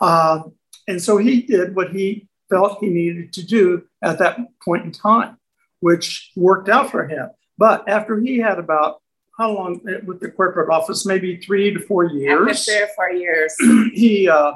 uh, 0.01 0.43
and 0.87 1.01
so 1.01 1.19
he 1.19 1.43
did 1.43 1.77
what 1.77 1.91
he 1.91 2.29
felt 2.51 2.79
he 2.81 2.89
needed 2.89 3.33
to 3.35 3.45
do 3.45 3.85
at 4.03 4.19
that 4.19 4.39
point 4.65 4.85
in 4.85 4.93
time, 4.93 5.37
which 5.81 6.33
worked 6.35 6.69
out 6.69 6.91
for 6.91 7.07
him. 7.07 7.29
But 7.59 7.89
after 7.89 8.19
he 8.21 8.39
had 8.39 8.59
about 8.59 9.01
how 9.39 9.53
long 9.53 9.81
with 10.05 10.21
the 10.21 10.31
corporate 10.31 10.69
office, 10.69 11.07
maybe 11.07 11.37
three 11.37 11.73
to 11.73 11.81
four 11.81 12.05
years. 12.05 12.69
After 12.69 12.73
three 12.73 12.83
or 12.83 12.89
four 12.97 13.11
years, 13.11 13.55
he 13.95 14.29
uh, 14.29 14.55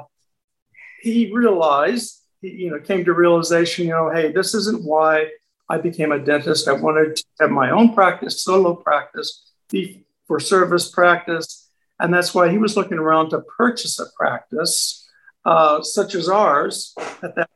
he 1.01 1.31
realized, 1.33 2.21
you 2.43 2.71
know, 2.71 2.79
came 2.79 3.05
to 3.05 3.13
realization, 3.13 3.85
you 3.85 3.91
know, 3.91 4.09
hey, 4.09 4.31
this 4.31 4.53
isn't 4.53 4.83
why 4.83 5.29
I 5.69 5.77
became 5.77 6.11
a 6.11 6.19
dentist. 6.19 6.67
I 6.67 6.73
wanted 6.73 7.15
to 7.15 7.25
have 7.41 7.51
my 7.51 7.71
own 7.71 7.93
practice, 7.93 8.43
solo 8.43 8.75
practice, 8.75 9.51
fee 9.69 10.05
for 10.27 10.39
service 10.39 10.89
practice, 10.89 11.69
and 11.99 12.13
that's 12.13 12.33
why 12.33 12.49
he 12.49 12.57
was 12.57 12.75
looking 12.75 12.97
around 12.97 13.29
to 13.29 13.41
purchase 13.41 13.99
a 13.99 14.05
practice 14.17 15.07
uh, 15.45 15.81
such 15.81 16.15
as 16.15 16.29
ours 16.29 16.93
at 17.21 17.35
that 17.35 17.49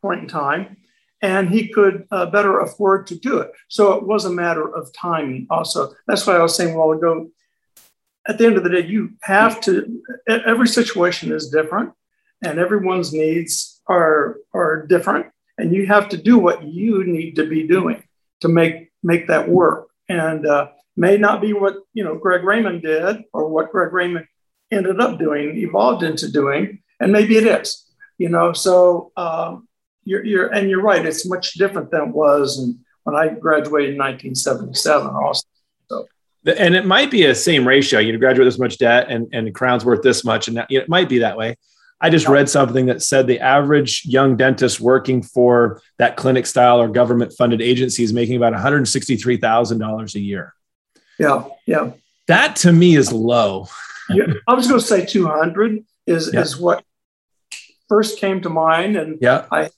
point 0.00 0.22
in 0.22 0.28
time 0.28 0.76
and 1.22 1.48
he 1.48 1.68
could 1.68 2.06
uh, 2.10 2.26
better 2.26 2.60
afford 2.60 3.06
to 3.06 3.14
do 3.14 3.38
it. 3.38 3.52
So 3.68 3.92
it 3.92 4.02
was 4.02 4.24
a 4.24 4.30
matter 4.30 4.74
of 4.74 4.92
timing 4.92 5.46
also. 5.48 5.94
That's 6.06 6.26
why 6.26 6.34
I 6.34 6.42
was 6.42 6.56
saying 6.56 6.74
a 6.74 6.78
while 6.78 6.90
ago, 6.90 7.30
at 8.26 8.38
the 8.38 8.46
end 8.46 8.56
of 8.56 8.64
the 8.64 8.70
day, 8.70 8.86
you 8.86 9.12
have 9.22 9.60
to, 9.62 10.02
every 10.28 10.68
situation 10.68 11.32
is 11.32 11.48
different 11.48 11.92
and 12.44 12.58
everyone's 12.58 13.12
needs 13.12 13.71
are, 13.86 14.38
are 14.54 14.86
different. 14.86 15.26
And 15.58 15.74
you 15.74 15.86
have 15.86 16.08
to 16.10 16.16
do 16.16 16.38
what 16.38 16.64
you 16.64 17.04
need 17.04 17.36
to 17.36 17.46
be 17.46 17.66
doing 17.66 18.02
to 18.40 18.48
make, 18.48 18.90
make 19.02 19.28
that 19.28 19.48
work. 19.48 19.88
And 20.08 20.46
uh, 20.46 20.68
may 20.96 21.16
not 21.16 21.40
be 21.40 21.52
what, 21.52 21.76
you 21.94 22.04
know, 22.04 22.16
Greg 22.16 22.44
Raymond 22.44 22.82
did 22.82 23.24
or 23.32 23.48
what 23.48 23.70
Greg 23.70 23.92
Raymond 23.92 24.26
ended 24.70 25.00
up 25.00 25.18
doing, 25.18 25.56
evolved 25.58 26.02
into 26.02 26.30
doing. 26.30 26.82
And 27.00 27.12
maybe 27.12 27.36
it 27.36 27.46
is, 27.46 27.86
you 28.18 28.28
know, 28.28 28.52
so 28.52 29.12
um, 29.16 29.68
you're, 30.04 30.24
you're 30.24 30.46
and 30.48 30.68
you're 30.70 30.82
right. 30.82 31.04
It's 31.04 31.26
much 31.28 31.54
different 31.54 31.90
than 31.90 32.02
it 32.02 32.08
was 32.08 32.58
and 32.58 32.78
when 33.04 33.16
I 33.16 33.28
graduated 33.28 33.94
in 33.94 33.98
1977. 33.98 35.08
Also, 35.08 35.46
so. 35.88 36.06
And 36.44 36.74
it 36.74 36.86
might 36.86 37.10
be 37.10 37.24
a 37.24 37.34
same 37.34 37.66
ratio. 37.66 38.00
You 38.00 38.16
graduate 38.18 38.46
this 38.46 38.58
much 38.58 38.78
debt, 38.78 39.06
and 39.08 39.28
and 39.32 39.54
crown's 39.54 39.84
worth 39.84 40.02
this 40.02 40.24
much, 40.24 40.48
and 40.48 40.56
that, 40.56 40.70
you 40.70 40.78
know, 40.78 40.84
it 40.84 40.88
might 40.88 41.08
be 41.08 41.18
that 41.18 41.36
way. 41.36 41.56
I 42.02 42.10
just 42.10 42.28
read 42.28 42.48
something 42.48 42.86
that 42.86 43.00
said 43.00 43.26
the 43.26 43.40
average 43.40 44.04
young 44.04 44.36
dentist 44.36 44.80
working 44.80 45.22
for 45.22 45.80
that 45.98 46.16
clinic 46.16 46.46
style 46.46 46.80
or 46.80 46.88
government 46.88 47.32
funded 47.32 47.62
agency 47.62 48.02
is 48.02 48.12
making 48.12 48.36
about 48.36 48.52
$163,000 48.52 50.14
a 50.14 50.20
year. 50.20 50.54
Yeah. 51.18 51.44
Yeah. 51.64 51.92
That 52.26 52.56
to 52.56 52.72
me 52.72 52.96
is 52.96 53.12
low. 53.12 53.68
yeah, 54.10 54.24
I 54.48 54.54
was 54.54 54.66
going 54.66 54.80
to 54.80 54.86
say 54.86 55.06
200 55.06 55.84
is, 56.06 56.30
yeah. 56.34 56.40
is 56.40 56.58
what 56.58 56.84
first 57.88 58.18
came 58.18 58.40
to 58.42 58.50
mind. 58.50 58.96
And 58.96 59.18
yeah. 59.20 59.46
I 59.52 59.70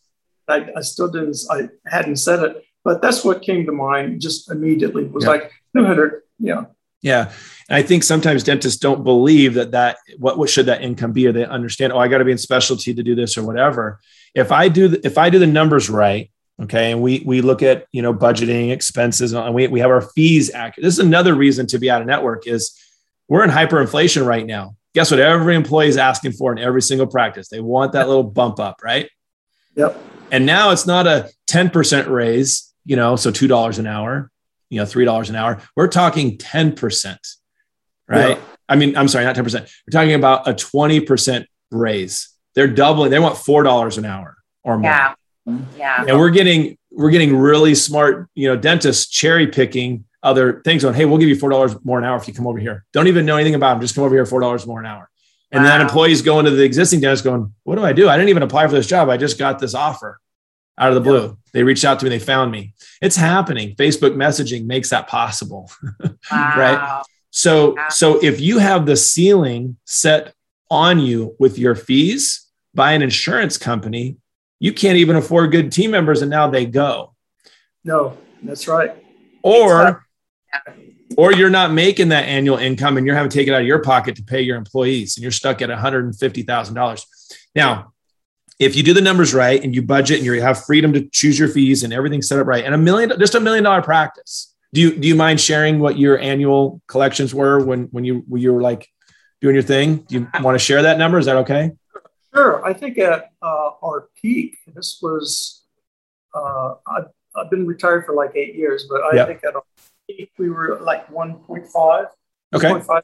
I, 0.49 0.69
I 0.77 0.81
still 0.81 1.11
didn't, 1.11 1.37
I 1.51 1.69
hadn't 1.87 2.17
said 2.17 2.43
it, 2.43 2.65
but 2.85 3.01
that's 3.01 3.25
what 3.25 3.43
came 3.43 3.67
to 3.67 3.73
mind 3.73 4.21
just 4.21 4.51
immediately 4.51 5.05
was 5.05 5.25
yeah. 5.25 5.31
like 5.31 5.53
200. 5.77 6.23
Yeah. 6.39 6.65
Yeah. 7.03 7.33
And 7.69 7.77
I 7.77 7.83
think 7.83 8.03
sometimes 8.03 8.43
dentists 8.43 8.79
don't 8.79 9.05
believe 9.05 9.55
that 9.55 9.71
that 9.71 9.99
what, 10.19 10.39
what 10.39 10.51
should 10.51 10.67
that 10.67 10.83
income 10.83 11.13
be, 11.13 11.27
or 11.27 11.33
they 11.33 11.45
understand, 11.45 11.93
oh, 11.93 11.99
I 11.99 12.09
got 12.09 12.19
to 12.19 12.25
be 12.25 12.33
in 12.33 12.39
specialty 12.39 12.95
to 12.95 13.03
do 13.03 13.15
this 13.15 13.39
or 13.39 13.45
whatever. 13.45 14.01
If 14.35 14.53
I 14.53 14.69
do, 14.69 14.89
the, 14.89 15.07
if 15.07 15.17
I 15.17 15.31
do 15.31 15.39
the 15.39 15.47
numbers 15.47 15.89
right, 15.89 16.31
okay, 16.63 16.93
and 16.93 17.01
we 17.01 17.23
we 17.25 17.41
look 17.41 17.63
at 17.63 17.87
you 17.93 18.03
know 18.03 18.13
budgeting 18.13 18.71
expenses 18.71 19.33
and 19.33 19.55
we 19.55 19.67
we 19.69 19.81
have 19.81 19.91
our 19.91 20.03
fees 20.03 20.51
accurate. 20.53 20.85
This 20.85 20.95
is 20.95 21.05
another 21.05 21.35
reason 21.35 21.67
to 21.69 21.79
be 21.79 21.91
out 21.91 22.01
of 22.01 22.07
network 22.07 22.47
is 22.47 22.79
we're 23.29 23.45
in 23.45 23.51
hyperinflation 23.51 24.27
right 24.27 24.45
now. 24.45 24.77
Guess 24.95 25.11
what? 25.11 25.21
Every 25.21 25.57
employee 25.57 25.89
is 25.89 25.97
asking 25.97 26.33
for 26.33 26.53
in 26.53 26.59
every 26.59 26.83
single 26.83 27.07
practice. 27.07 27.49
They 27.49 27.61
want 27.61 27.93
that 27.93 28.07
little 28.07 28.23
bump 28.23 28.61
up, 28.61 28.81
right? 28.83 29.09
Yep. 29.77 30.01
And 30.31 30.47
now 30.47 30.71
it's 30.71 30.87
not 30.87 31.07
a 31.07 31.31
10% 31.49 32.09
raise, 32.09 32.73
you 32.85 32.97
know, 32.97 33.17
so 33.17 33.31
$2 33.31 33.79
an 33.79 33.87
hour, 33.87 34.31
you 34.71 34.79
know, 34.79 34.87
$3 34.87 35.29
an 35.29 35.37
hour. 35.37 35.61
We're 35.77 35.89
talking 35.89 36.39
10%, 36.39 37.17
right? 38.09 38.37
Yeah. 38.37 38.45
I 38.69 38.77
mean, 38.77 38.97
I'm 38.97 39.09
sorry, 39.09 39.25
not 39.25 39.37
10%. 39.37 39.61
We're 39.61 39.69
talking 39.91 40.15
about 40.15 40.49
a 40.49 40.55
20% 40.55 41.47
raise. 41.71 42.29
They're 42.55 42.69
doubling, 42.69 43.11
they 43.11 43.19
want 43.19 43.37
$4 43.37 43.99
an 43.99 44.05
hour 44.05 44.37
or 44.63 44.79
more. 44.79 44.91
Yeah. 44.91 45.15
Yeah. 45.77 46.05
And 46.09 46.19
we're 46.19 46.31
getting, 46.31 46.79
we're 46.91 47.11
getting 47.11 47.37
really 47.37 47.75
smart, 47.75 48.29
you 48.35 48.49
know, 48.49 48.57
dentists 48.57 49.11
cherry 49.11 49.47
picking 49.49 50.05
other 50.23 50.63
things 50.63 50.85
on, 50.85 50.95
hey, 50.95 51.05
we'll 51.05 51.19
give 51.19 51.29
you 51.29 51.37
$4 51.37 51.85
more 51.85 51.99
an 51.99 52.05
hour 52.05 52.17
if 52.17 52.27
you 52.27 52.33
come 52.33 52.47
over 52.47 52.59
here. 52.59 52.87
Don't 52.93 53.09
even 53.09 53.27
know 53.27 53.37
anything 53.37 53.55
about 53.55 53.75
them. 53.75 53.83
Just 53.83 53.95
come 53.95 54.05
over 54.05 54.15
here, 54.15 54.25
$4 54.25 54.67
more 54.67 54.81
an 54.81 54.87
hour. 54.87 55.11
And 55.53 55.63
wow. 55.63 55.71
then 55.71 55.81
employees 55.83 56.23
going 56.23 56.47
to 56.47 56.51
the 56.51 56.65
existing 56.65 57.01
dentist 57.01 57.25
going, 57.25 57.53
what 57.65 57.77
do 57.77 57.85
I 57.85 57.93
do? 57.93 58.09
I 58.09 58.17
didn't 58.17 58.31
even 58.31 58.43
apply 58.43 58.67
for 58.67 58.73
this 58.73 58.87
job. 58.87 59.09
I 59.09 59.17
just 59.17 59.39
got 59.39 59.59
this 59.59 59.75
offer 59.75 60.21
out 60.79 60.89
of 60.89 60.95
the 60.95 61.01
blue. 61.01 61.27
Yep. 61.27 61.37
They 61.53 61.63
reached 61.63 61.85
out 61.85 62.01
to 62.01 62.07
me, 62.07 62.11
they 62.11 62.19
found 62.19 62.51
me. 62.51 62.75
It's 63.03 63.17
happening. 63.17 63.77
Facebook 63.77 64.17
messaging 64.17 64.65
makes 64.67 64.91
that 64.91 65.09
possible. 65.09 65.71
Wow. 66.31 66.55
right? 66.57 67.03
So 67.37 67.75
wow. 67.75 67.89
so 67.91 68.23
if 68.23 68.41
you 68.41 68.59
have 68.59 68.87
the 68.87 68.97
ceiling 68.97 69.77
set 69.85 70.33
on 70.71 71.01
you 71.01 71.35
with 71.41 71.59
your 71.59 71.75
fees 71.75 72.49
by 72.75 72.93
an 72.93 73.03
insurance 73.03 73.59
company, 73.59 74.19
you 74.61 74.73
can't 74.73 74.99
even 74.99 75.17
afford 75.17 75.51
good 75.51 75.73
team 75.73 75.91
members 75.91 76.23
and 76.23 76.31
now 76.31 76.49
they 76.49 76.65
go. 76.65 77.13
No, 77.83 78.17
that's 78.41 78.69
right. 78.69 78.95
Or 79.43 80.07
or 81.17 81.33
you're 81.33 81.51
not 81.51 81.73
making 81.73 82.11
that 82.11 82.23
annual 82.23 82.57
income 82.57 82.97
and 82.99 83.05
you're 83.05 83.17
having 83.17 83.31
to 83.31 83.37
take 83.37 83.49
it 83.49 83.53
out 83.53 83.63
of 83.63 83.67
your 83.67 83.83
pocket 83.83 84.15
to 84.15 84.23
pay 84.23 84.41
your 84.41 84.57
employees 84.57 85.17
and 85.17 85.23
you're 85.23 85.33
stuck 85.33 85.61
at 85.61 85.71
$150,000. 85.71 87.05
Now, 87.57 87.93
if 88.61 88.77
you 88.77 88.85
do 88.85 88.95
the 88.95 89.01
numbers 89.01 89.35
right 89.35 89.61
and 89.61 89.75
you 89.75 89.83
budget 89.83 90.19
and 90.19 90.25
you 90.25 90.41
have 90.41 90.65
freedom 90.65 90.93
to 90.93 91.09
choose 91.09 91.37
your 91.37 91.49
fees 91.49 91.83
and 91.83 91.93
everything's 91.93 92.29
set 92.29 92.39
up 92.39 92.47
right 92.47 92.65
and 92.65 92.77
a 92.77 92.79
million 92.79 93.13
just 93.19 93.35
a 93.35 93.41
million 93.41 93.65
dollar 93.65 93.83
practice 93.83 94.54
do 94.75 94.81
you 94.81 94.97
do 94.97 95.07
you 95.07 95.15
mind 95.15 95.41
sharing 95.41 95.79
what 95.79 95.99
your 95.99 96.19
annual 96.19 96.83
collections 96.89 97.33
were 97.33 97.65
when 97.65 97.85
when 97.93 98.05
you 98.05 98.25
when 98.29 98.43
you 98.43 98.53
were 98.53 98.61
like 98.61 98.89
doing 99.41 99.55
your 99.55 99.63
thing 99.63 99.99
do 100.09 100.17
you 100.17 100.29
want 100.43 100.55
to 100.55 100.59
share 100.59 100.83
that 100.83 100.99
number 100.99 101.19
is 101.19 101.27
that 101.27 101.37
okay 101.37 101.71
sure 102.35 102.65
i 102.65 102.73
think 102.73 102.99
at 102.99 103.31
uh, 103.41 103.71
our 103.83 104.09
peak 104.21 104.59
this 104.75 104.99
was 105.01 105.63
uh, 106.35 106.75
I've, 106.87 107.07
I've 107.37 107.51
been 107.51 107.65
retired 107.65 108.05
for 108.05 108.15
like 108.15 108.33
eight 108.35 108.57
years 108.57 108.87
but 108.91 109.03
i 109.03 109.15
yep. 109.15 109.29
think 109.29 109.45
at 109.45 109.55
our 109.55 109.63
peak 110.09 110.33
we 110.39 110.51
were 110.51 110.81
like 110.81 111.09
1.5 111.09 112.09
okay 112.55 112.69
1.5 112.69 113.03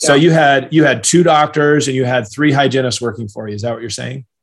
so 0.00 0.14
you 0.14 0.30
had 0.30 0.68
you 0.70 0.84
had 0.84 1.02
two 1.02 1.24
doctors 1.24 1.88
and 1.88 1.96
you 1.96 2.04
had 2.04 2.30
three 2.30 2.52
hygienists 2.52 3.00
working 3.00 3.28
for 3.28 3.48
you. 3.48 3.54
Is 3.56 3.62
that 3.62 3.72
what 3.72 3.80
you're 3.80 3.90
saying? 3.90 4.26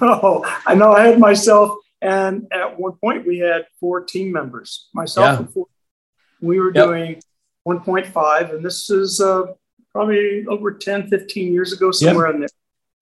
No, 0.00 0.44
I 0.66 0.74
know 0.74 0.92
I 0.92 1.06
had 1.06 1.18
myself, 1.18 1.78
and 2.02 2.46
at 2.52 2.78
one 2.78 2.92
point 3.02 3.26
we 3.26 3.38
had 3.38 3.64
four 3.80 4.04
team 4.04 4.30
members, 4.30 4.88
myself 4.92 5.24
yeah. 5.24 5.38
and 5.38 5.52
four. 5.52 5.66
We 6.40 6.60
were 6.60 6.72
yep. 6.74 6.86
doing 6.86 7.22
1.5, 7.66 8.54
and 8.54 8.64
this 8.64 8.90
is 8.90 9.20
uh, 9.20 9.44
probably 9.92 10.46
over 10.46 10.72
10, 10.72 11.08
15 11.08 11.52
years 11.52 11.72
ago, 11.72 11.90
somewhere 11.90 12.26
yep. 12.26 12.34
in 12.34 12.40
there. 12.40 12.48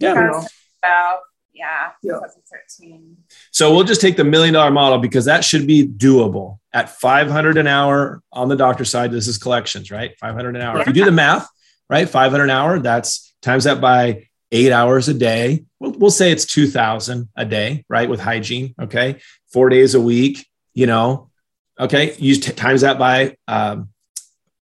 Yeah. 0.01 0.15
You 0.15 0.31
know? 0.31 0.47
About, 0.83 1.21
yeah, 1.55 1.91
yeah. 2.03 2.13
2013. 2.13 3.17
So 3.51 3.75
we'll 3.75 3.85
just 3.85 4.01
take 4.01 4.17
the 4.17 4.25
million 4.25 4.55
dollar 4.55 4.71
model 4.71 4.99
because 4.99 5.25
that 5.25 5.45
should 5.45 5.67
be 5.67 5.87
doable 5.87 6.59
at 6.73 6.89
500 6.89 7.59
an 7.59 7.67
hour 7.67 8.23
on 8.33 8.49
the 8.49 8.57
doctor 8.57 8.85
side. 8.85 9.11
This 9.11 9.27
is 9.27 9.39
collections, 9.39 9.91
right? 9.91 10.17
500 10.19 10.55
an 10.55 10.63
hour. 10.63 10.77
Yeah. 10.77 10.83
If 10.83 10.87
you 10.89 10.93
do 10.93 11.05
the 11.05 11.13
math, 11.13 11.49
right? 11.91 12.09
500 12.09 12.45
an 12.45 12.51
hour, 12.51 12.79
that's 12.79 13.35
times 13.43 13.65
that 13.65 13.81
by 13.81 14.29
eight 14.53 14.73
hours 14.73 15.09
a 15.09 15.15
day. 15.15 15.65
We'll, 15.81 15.93
we'll 15.93 16.11
say 16.11 16.31
it's 16.31 16.45
2000 16.47 17.29
a 17.37 17.45
day, 17.45 17.85
right? 17.89 18.09
With 18.09 18.21
hygiene. 18.21 18.75
Okay. 18.81 19.21
Four 19.53 19.69
days 19.69 19.95
a 19.95 20.01
week, 20.01 20.47
you 20.75 20.87
know, 20.87 21.31
okay. 21.79 22.15
Use 22.19 22.41
t- 22.41 22.53
times 22.53 22.83
that 22.83 22.99
by, 22.99 23.37
um, 23.47 23.91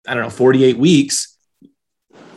I 0.07 0.13
don't 0.13 0.23
know, 0.23 0.29
48 0.29 0.77
weeks. 0.77 1.37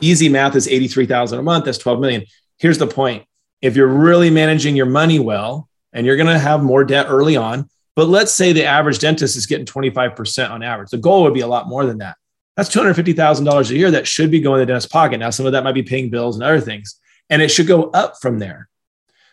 Easy 0.01 0.29
math 0.29 0.55
is 0.57 0.69
83,000 0.69 1.38
a 1.38 1.43
month. 1.43 1.64
That's 1.64 1.79
12 1.79 2.01
million. 2.01 2.25
Here's 2.59 2.79
the 2.79 2.87
point. 2.87 3.25
If 3.61 3.77
you're 3.77 3.88
really 3.88 4.31
managing 4.31 4.77
your 4.77 4.87
money 4.87 5.19
well, 5.19 5.69
and 5.93 6.07
you're 6.07 6.17
going 6.17 6.29
to 6.29 6.38
have 6.38 6.62
more 6.62 6.85
debt 6.85 7.07
early 7.09 7.37
on, 7.37 7.69
but 7.97 8.09
let's 8.09 8.31
say 8.31 8.53
the 8.53 8.64
average 8.64 8.99
dentist 8.99 9.37
is 9.37 9.47
getting 9.47 9.67
25% 9.67 10.51
on 10.51 10.62
average. 10.62 10.91
The 10.91 10.99
goal 10.99 11.23
would 11.25 11.35
be 11.35 11.41
a 11.41 11.47
lot 11.47 11.67
more 11.67 11.87
than 11.87 11.99
that. 11.99 12.17
That's 12.57 12.69
$250,000 12.69 13.71
a 13.71 13.77
year 13.77 13.91
that 13.91 14.07
should 14.07 14.31
be 14.31 14.41
going 14.41 14.59
to 14.59 14.67
the 14.67 14.67
dentist's 14.67 14.93
pocket. 14.93 15.19
Now, 15.19 15.31
some 15.31 15.47
of 15.47 15.53
that 15.53 15.64
might 15.64 15.73
be 15.73 15.83
paying 15.83 16.11
bills 16.11 16.37
and 16.37 16.45
other 16.45 16.61
things 16.61 17.01
and 17.31 17.43
it 17.43 17.49
should 17.49 17.67
go 17.67 17.85
up 17.91 18.21
from 18.21 18.38
there. 18.38 18.69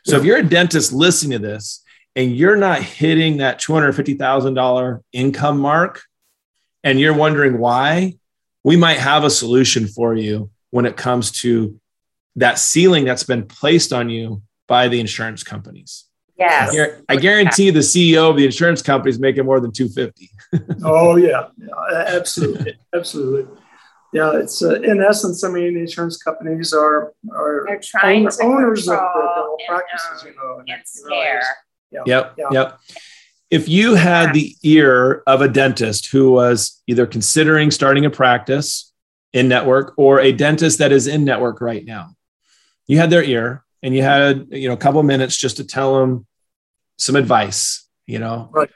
So 0.05 0.17
if 0.17 0.23
you're 0.23 0.37
a 0.37 0.43
dentist 0.43 0.93
listening 0.93 1.39
to 1.39 1.47
this 1.47 1.83
and 2.15 2.35
you're 2.35 2.55
not 2.55 2.81
hitting 2.81 3.37
that 3.37 3.59
$250,000 3.59 5.01
income 5.11 5.59
mark, 5.59 6.03
and 6.83 6.99
you're 6.99 7.13
wondering 7.13 7.57
why, 7.57 8.13
we 8.63 8.77
might 8.77 8.97
have 8.97 9.23
a 9.23 9.29
solution 9.29 9.87
for 9.87 10.15
you 10.15 10.49
when 10.71 10.85
it 10.85 10.97
comes 10.97 11.31
to 11.31 11.79
that 12.35 12.59
ceiling 12.59 13.05
that's 13.05 13.23
been 13.23 13.45
placed 13.45 13.93
on 13.93 14.09
you 14.09 14.41
by 14.67 14.87
the 14.87 14.99
insurance 14.99 15.43
companies. 15.43 16.05
Yes. 16.37 16.75
I 17.07 17.15
guarantee 17.15 17.69
the 17.69 17.79
CEO 17.79 18.29
of 18.29 18.37
the 18.37 18.45
insurance 18.45 18.81
company 18.81 19.09
is 19.09 19.19
making 19.19 19.45
more 19.45 19.59
than 19.59 19.71
250. 19.71 20.29
oh 20.83 21.15
yeah, 21.15 21.47
yeah 21.57 22.05
absolutely. 22.07 22.77
absolutely. 22.93 23.47
Yeah, 24.11 24.37
it's 24.37 24.63
uh, 24.63 24.75
in 24.81 25.01
essence. 25.01 25.43
I 25.43 25.49
mean, 25.49 25.77
insurance 25.77 26.21
companies 26.21 26.73
are 26.73 27.13
are 27.33 27.65
They're 27.67 27.81
trying 27.83 28.29
to 28.29 28.43
owners 28.43 28.87
of 28.87 28.93
the 28.93 28.97
control 28.97 29.21
dental 29.35 29.57
and, 29.59 29.67
practices. 29.67 30.21
um, 30.21 30.27
You 30.27 30.35
know, 30.35 30.59
and 30.59 30.69
it 30.69 30.89
really 31.03 31.21
scare. 31.21 31.41
Yeah. 31.91 32.01
Yep. 32.05 32.35
Yeah. 32.37 32.45
Yep. 32.51 32.79
If 33.51 33.69
you 33.69 33.95
had 33.95 34.33
the 34.33 34.55
ear 34.63 35.21
of 35.27 35.41
a 35.41 35.47
dentist 35.47 36.07
who 36.11 36.31
was 36.31 36.81
either 36.87 37.05
considering 37.05 37.71
starting 37.71 38.05
a 38.05 38.09
practice 38.09 38.91
in 39.33 39.47
network 39.47 39.93
or 39.97 40.19
a 40.19 40.31
dentist 40.31 40.79
that 40.79 40.91
is 40.91 41.07
in 41.07 41.23
network 41.23 41.61
right 41.61 41.85
now, 41.85 42.15
you 42.87 42.97
had 42.97 43.09
their 43.09 43.23
ear 43.23 43.63
and 43.83 43.95
you 43.95 44.01
had 44.01 44.47
you 44.51 44.67
know 44.67 44.73
a 44.73 44.77
couple 44.77 44.99
of 44.99 45.05
minutes 45.05 45.37
just 45.37 45.57
to 45.57 45.63
tell 45.63 45.99
them 45.99 46.25
some 46.97 47.15
advice, 47.15 47.87
you 48.07 48.19
know, 48.19 48.49
Right. 48.51 48.69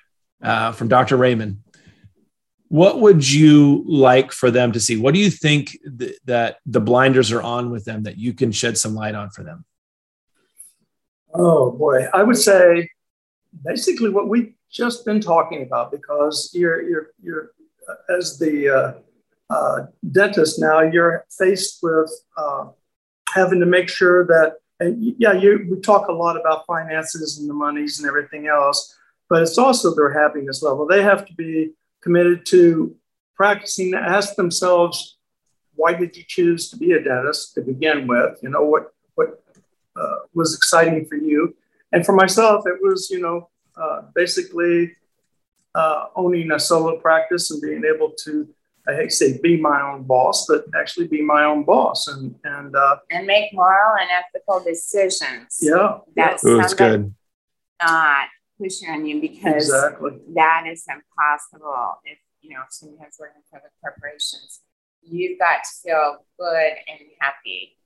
uh, 0.43 0.71
from 0.73 0.87
Dr. 0.87 1.17
Raymond. 1.17 1.59
What 2.67 2.99
would 3.01 3.27
you 3.29 3.83
like 3.87 4.31
for 4.31 4.51
them 4.51 4.71
to 4.73 4.79
see? 4.79 4.95
What 4.97 5.15
do 5.15 5.19
you 5.19 5.31
think 5.31 5.75
th- 5.97 6.17
that 6.25 6.57
the 6.67 6.79
blinders 6.79 7.31
are 7.31 7.41
on 7.41 7.71
with 7.71 7.85
them 7.85 8.03
that 8.03 8.17
you 8.19 8.33
can 8.33 8.51
shed 8.51 8.77
some 8.77 8.93
light 8.93 9.15
on 9.15 9.31
for 9.31 9.43
them? 9.43 9.65
Oh 11.33 11.71
boy, 11.71 12.05
I 12.13 12.23
would 12.23 12.37
say 12.37 12.89
basically 13.63 14.09
what 14.09 14.27
we've 14.27 14.53
just 14.71 15.05
been 15.05 15.19
talking 15.19 15.63
about 15.63 15.91
because 15.91 16.51
you're 16.53 16.81
you're 16.87 17.07
you're 17.21 17.51
uh, 17.87 18.17
as 18.17 18.37
the 18.37 18.69
uh, 18.69 19.53
uh, 19.53 19.85
dentist 20.11 20.59
now 20.59 20.81
you're 20.81 21.25
faced 21.29 21.79
with 21.81 22.11
uh, 22.37 22.67
having 23.33 23.59
to 23.59 23.65
make 23.65 23.89
sure 23.89 24.25
that 24.25 24.57
and 24.79 25.15
yeah 25.17 25.33
you 25.33 25.67
we 25.69 25.79
talk 25.79 26.07
a 26.07 26.11
lot 26.11 26.39
about 26.39 26.65
finances 26.65 27.39
and 27.39 27.49
the 27.49 27.53
monies 27.53 27.99
and 27.99 28.07
everything 28.07 28.47
else, 28.47 28.95
but 29.29 29.41
it's 29.41 29.57
also 29.57 29.93
their 29.95 30.13
happiness 30.13 30.61
level. 30.63 30.87
They 30.87 31.03
have 31.03 31.25
to 31.25 31.33
be 31.33 31.71
committed 32.01 32.45
to 32.47 32.95
practicing 33.35 33.91
to 33.91 33.97
ask 33.97 34.35
themselves 34.35 35.17
why 35.75 35.93
did 35.93 36.15
you 36.15 36.23
choose 36.27 36.69
to 36.69 36.77
be 36.77 36.91
a 36.91 37.01
dentist 37.01 37.53
to 37.55 37.61
begin 37.61 38.05
with? 38.05 38.39
You 38.41 38.49
know 38.49 38.63
what 38.63 38.93
what 39.15 39.43
uh, 39.95 40.19
was 40.33 40.55
exciting 40.55 41.05
for 41.05 41.15
you. 41.15 41.55
And 41.91 42.05
for 42.05 42.13
myself, 42.13 42.65
it 42.67 42.79
was, 42.81 43.09
you 43.09 43.19
know, 43.19 43.49
uh, 43.75 44.03
basically 44.13 44.93
uh, 45.75 46.07
owning 46.15 46.51
a 46.51 46.59
solo 46.59 46.97
practice 46.99 47.51
and 47.51 47.61
being 47.61 47.83
able 47.85 48.11
to, 48.23 48.47
I 48.87 48.95
hate 48.95 49.09
to 49.09 49.15
say 49.15 49.39
be 49.41 49.57
my 49.57 49.81
own 49.81 50.03
boss, 50.03 50.47
but 50.47 50.65
actually 50.79 51.07
be 51.07 51.21
my 51.21 51.43
own 51.45 51.63
boss. 51.63 52.07
And, 52.07 52.35
and 52.43 52.75
uh, 52.75 52.97
and 53.11 53.25
make 53.27 53.53
moral 53.53 53.95
and 53.99 54.09
ethical 54.11 54.63
decisions. 54.63 55.57
yeah, 55.61 55.99
That's 56.15 56.45
Ooh, 56.45 56.59
it's 56.59 56.73
good. 56.73 57.13
not 57.81 58.27
pushing 58.59 58.89
on 58.89 59.05
you 59.05 59.21
because 59.21 59.69
exactly. 59.69 60.11
that 60.35 60.65
is 60.69 60.85
impossible 60.87 61.99
if 62.03 62.17
you 62.41 62.53
know 62.53 62.61
if 62.67 62.73
someone 62.73 62.99
has 62.99 63.15
working 63.19 63.41
for 63.49 63.61
the 63.63 63.69
corporations. 63.81 64.61
You've 65.01 65.39
got 65.39 65.63
to 65.63 65.69
feel 65.81 66.25
good 66.37 66.73
and 66.87 66.99
happy. 67.19 67.77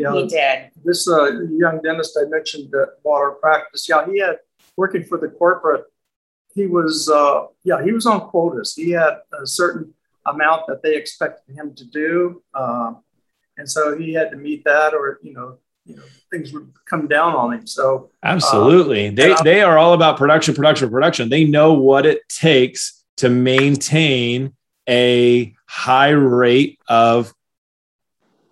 Yeah. 0.00 0.14
He 0.14 0.26
did. 0.26 0.70
This 0.84 1.08
uh, 1.08 1.42
young 1.50 1.80
dentist 1.82 2.18
I 2.20 2.28
mentioned 2.28 2.70
that 2.72 2.96
bought 3.04 3.20
our 3.20 3.32
practice, 3.32 3.88
yeah, 3.88 4.06
he 4.10 4.18
had 4.18 4.38
working 4.76 5.04
for 5.04 5.18
the 5.18 5.28
corporate. 5.28 5.84
He 6.54 6.66
was, 6.66 7.08
uh, 7.08 7.46
yeah, 7.64 7.82
he 7.84 7.92
was 7.92 8.06
on 8.06 8.28
quotas. 8.28 8.74
He 8.74 8.90
had 8.90 9.18
a 9.40 9.46
certain 9.46 9.94
amount 10.26 10.66
that 10.68 10.82
they 10.82 10.96
expected 10.96 11.54
him 11.54 11.74
to 11.74 11.84
do, 11.84 12.42
um, 12.54 13.02
and 13.56 13.70
so 13.70 13.96
he 13.96 14.14
had 14.14 14.30
to 14.30 14.36
meet 14.36 14.64
that, 14.64 14.94
or 14.94 15.20
you 15.22 15.32
know, 15.32 15.58
you 15.84 15.96
know, 15.96 16.02
things 16.30 16.52
would 16.52 16.72
come 16.88 17.06
down 17.08 17.34
on 17.34 17.52
him. 17.52 17.66
So 17.66 18.10
Absolutely. 18.22 19.10
they 19.10 19.32
I- 19.32 19.42
they 19.42 19.60
are 19.62 19.78
all 19.78 19.92
about 19.92 20.16
production, 20.16 20.54
production, 20.54 20.90
production. 20.90 21.28
They 21.28 21.44
know 21.44 21.72
what 21.74 22.04
it 22.06 22.28
takes 22.28 23.04
to 23.18 23.28
maintain 23.28 24.54
a 24.88 25.54
high 25.66 26.10
rate 26.10 26.78
of 26.88 27.32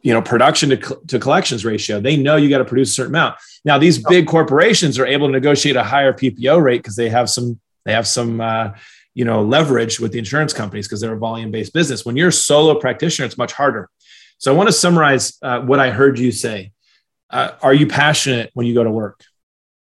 you 0.02 0.12
know 0.12 0.22
production 0.22 0.70
to, 0.70 1.00
to 1.08 1.18
collections 1.18 1.64
ratio. 1.64 2.00
They 2.00 2.16
know 2.16 2.36
you 2.36 2.48
got 2.48 2.58
to 2.58 2.64
produce 2.64 2.90
a 2.90 2.94
certain 2.94 3.14
amount. 3.14 3.36
Now 3.64 3.78
these 3.78 3.98
big 3.98 4.26
corporations 4.26 4.98
are 4.98 5.06
able 5.06 5.26
to 5.28 5.32
negotiate 5.32 5.76
a 5.76 5.82
higher 5.82 6.12
PPO 6.12 6.62
rate 6.62 6.78
because 6.78 6.96
they 6.96 7.08
have 7.08 7.28
some 7.28 7.60
they 7.84 7.92
have 7.92 8.06
some 8.06 8.40
uh, 8.40 8.70
you 9.14 9.24
know 9.24 9.42
leverage 9.42 9.98
with 9.98 10.12
the 10.12 10.18
insurance 10.18 10.52
companies 10.52 10.86
because 10.86 11.00
they're 11.00 11.14
a 11.14 11.18
volume 11.18 11.50
based 11.50 11.72
business. 11.72 12.04
When 12.04 12.16
you're 12.16 12.28
a 12.28 12.32
solo 12.32 12.78
practitioner, 12.78 13.26
it's 13.26 13.38
much 13.38 13.52
harder. 13.52 13.88
So 14.38 14.52
I 14.52 14.56
want 14.56 14.68
to 14.68 14.72
summarize 14.72 15.36
uh, 15.42 15.60
what 15.60 15.80
I 15.80 15.90
heard 15.90 16.18
you 16.18 16.30
say. 16.30 16.72
Uh, 17.30 17.52
are 17.60 17.74
you 17.74 17.86
passionate 17.86 18.50
when 18.54 18.66
you 18.66 18.74
go 18.74 18.84
to 18.84 18.90
work? 18.90 19.22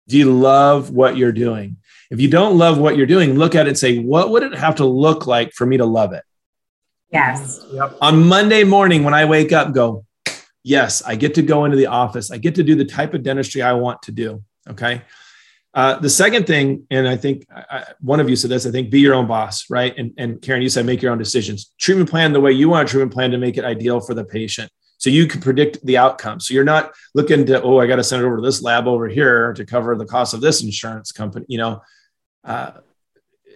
Do 0.07 0.17
you 0.17 0.33
love 0.33 0.89
what 0.89 1.17
you're 1.17 1.31
doing? 1.31 1.77
If 2.09 2.19
you 2.19 2.27
don't 2.27 2.57
love 2.57 2.79
what 2.79 2.97
you're 2.97 3.05
doing, 3.05 3.35
look 3.35 3.53
at 3.53 3.67
it 3.67 3.69
and 3.69 3.77
say, 3.77 3.99
what 3.99 4.31
would 4.31 4.41
it 4.41 4.55
have 4.55 4.75
to 4.77 4.85
look 4.85 5.27
like 5.27 5.53
for 5.53 5.67
me 5.67 5.77
to 5.77 5.85
love 5.85 6.13
it? 6.13 6.23
Yes. 7.11 7.65
Yep. 7.71 7.97
On 8.01 8.27
Monday 8.27 8.63
morning, 8.63 9.03
when 9.03 9.13
I 9.13 9.25
wake 9.25 9.51
up, 9.51 9.73
go, 9.73 10.05
yes, 10.63 11.01
I 11.03 11.15
get 11.15 11.33
to 11.35 11.41
go 11.41 11.65
into 11.65 11.77
the 11.77 11.87
office. 11.87 12.31
I 12.31 12.37
get 12.37 12.55
to 12.55 12.63
do 12.63 12.75
the 12.75 12.85
type 12.85 13.13
of 13.13 13.23
dentistry 13.23 13.61
I 13.61 13.73
want 13.73 14.01
to 14.03 14.11
do. 14.11 14.43
Okay. 14.69 15.01
Uh, 15.73 15.99
the 15.99 16.09
second 16.09 16.47
thing, 16.47 16.85
and 16.89 17.07
I 17.07 17.15
think 17.15 17.45
I, 17.51 17.85
one 18.01 18.19
of 18.19 18.29
you 18.29 18.35
said 18.35 18.49
this, 18.49 18.65
I 18.65 18.71
think 18.71 18.89
be 18.89 18.99
your 18.99 19.13
own 19.13 19.27
boss, 19.27 19.69
right? 19.69 19.95
And, 19.97 20.13
and 20.17 20.41
Karen, 20.41 20.61
you 20.61 20.69
said 20.69 20.85
make 20.85 21.01
your 21.01 21.11
own 21.11 21.17
decisions. 21.17 21.73
Treatment 21.79 22.09
plan 22.09 22.33
the 22.33 22.41
way 22.41 22.51
you 22.51 22.69
want 22.69 22.87
a 22.87 22.91
treatment 22.91 23.13
plan 23.13 23.31
to 23.31 23.37
make 23.37 23.57
it 23.57 23.63
ideal 23.63 23.99
for 23.99 24.13
the 24.13 24.23
patient. 24.23 24.71
So 24.97 25.09
you 25.09 25.27
can 25.27 25.41
predict 25.41 25.83
the 25.85 25.97
outcome. 25.97 26.39
So 26.39 26.53
you're 26.53 26.63
not 26.63 26.91
looking 27.15 27.45
to, 27.45 27.61
oh, 27.61 27.79
I 27.79 27.87
got 27.87 27.97
to 27.97 28.03
send 28.03 28.21
it 28.21 28.25
over 28.25 28.35
to 28.35 28.41
this 28.41 28.61
lab 28.61 28.87
over 28.87 29.07
here 29.07 29.53
to 29.53 29.65
cover 29.65 29.95
the 29.95 30.05
cost 30.05 30.33
of 30.33 30.41
this 30.41 30.61
insurance 30.61 31.11
company. 31.11 31.45
You 31.47 31.59
know, 31.59 31.81
uh, 32.43 32.71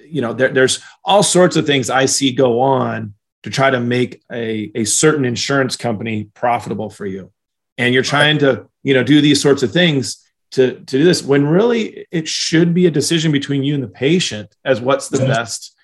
you 0.07 0.21
know, 0.21 0.33
there, 0.33 0.49
there's 0.49 0.79
all 1.03 1.23
sorts 1.23 1.55
of 1.55 1.65
things 1.65 1.89
I 1.89 2.05
see 2.05 2.31
go 2.31 2.61
on 2.61 3.15
to 3.43 3.49
try 3.49 3.69
to 3.69 3.79
make 3.79 4.21
a, 4.31 4.71
a 4.75 4.85
certain 4.85 5.25
insurance 5.25 5.75
company 5.75 6.25
profitable 6.33 6.89
for 6.89 7.05
you. 7.05 7.31
And 7.77 7.93
you're 7.93 8.03
trying 8.03 8.39
to, 8.39 8.67
you 8.83 8.93
know, 8.93 9.03
do 9.03 9.21
these 9.21 9.41
sorts 9.41 9.63
of 9.63 9.71
things 9.71 10.23
to, 10.51 10.73
to 10.73 10.97
do 10.97 11.03
this 11.03 11.23
when 11.23 11.45
really 11.47 12.07
it 12.11 12.27
should 12.27 12.73
be 12.73 12.85
a 12.85 12.91
decision 12.91 13.31
between 13.31 13.63
you 13.63 13.73
and 13.73 13.83
the 13.83 13.87
patient 13.87 14.55
as 14.63 14.79
what's 14.79 15.09
the 15.09 15.17
best 15.17 15.75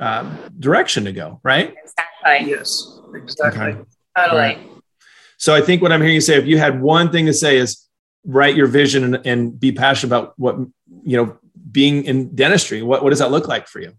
um, 0.00 0.38
direction 0.58 1.04
to 1.04 1.12
go, 1.12 1.40
right? 1.42 1.74
Exactly. 1.82 2.50
Yes. 2.50 3.00
Exactly. 3.14 3.62
Okay. 3.62 3.80
Totally. 4.16 4.40
Right. 4.40 4.58
So 5.36 5.54
I 5.54 5.60
think 5.60 5.82
what 5.82 5.92
I'm 5.92 6.00
hearing 6.00 6.14
you 6.14 6.20
say, 6.20 6.36
if 6.36 6.46
you 6.46 6.58
had 6.58 6.80
one 6.80 7.10
thing 7.10 7.26
to 7.26 7.34
say 7.34 7.58
is 7.58 7.86
write 8.24 8.56
your 8.56 8.66
vision 8.66 9.04
and, 9.04 9.26
and 9.26 9.60
be 9.60 9.72
passionate 9.72 10.08
about 10.08 10.38
what, 10.38 10.56
you 11.02 11.16
know, 11.16 11.36
being 11.70 12.04
in 12.04 12.34
dentistry, 12.34 12.82
what, 12.82 13.02
what 13.02 13.10
does 13.10 13.18
that 13.18 13.30
look 13.30 13.48
like 13.48 13.66
for 13.66 13.80
you? 13.80 13.92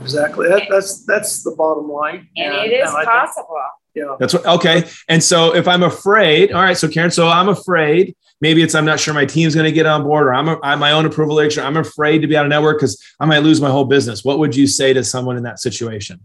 Exactly. 0.00 0.48
That, 0.48 0.68
that's 0.70 1.04
that's 1.04 1.42
the 1.42 1.50
bottom 1.52 1.90
line. 1.90 2.28
And 2.36 2.54
it 2.54 2.72
is 2.72 2.90
I 2.90 3.00
think- 3.00 3.08
possible. 3.08 3.56
yeah. 3.94 4.16
That's 4.20 4.32
what, 4.34 4.46
okay. 4.46 4.84
And 5.08 5.22
so 5.22 5.54
if 5.54 5.66
I'm 5.66 5.82
afraid, 5.82 6.52
all 6.52 6.62
right, 6.62 6.76
so 6.76 6.88
Karen, 6.88 7.10
so 7.10 7.28
I'm 7.28 7.48
afraid, 7.48 8.14
maybe 8.40 8.62
it's 8.62 8.74
I'm 8.76 8.84
not 8.84 9.00
sure 9.00 9.12
my 9.12 9.24
team's 9.24 9.54
going 9.54 9.64
to 9.66 9.72
get 9.72 9.86
on 9.86 10.04
board 10.04 10.28
or 10.28 10.34
I'm, 10.34 10.48
a, 10.48 10.58
I'm 10.62 10.78
my 10.78 10.92
own 10.92 11.04
approval 11.04 11.40
agent. 11.40 11.66
I'm 11.66 11.76
afraid 11.76 12.20
to 12.20 12.28
be 12.28 12.36
out 12.36 12.44
of 12.44 12.50
network 12.50 12.78
because 12.78 13.02
I 13.18 13.26
might 13.26 13.40
lose 13.40 13.60
my 13.60 13.70
whole 13.70 13.86
business. 13.86 14.24
What 14.24 14.38
would 14.38 14.54
you 14.54 14.68
say 14.68 14.92
to 14.92 15.02
someone 15.02 15.36
in 15.36 15.42
that 15.42 15.58
situation? 15.58 16.20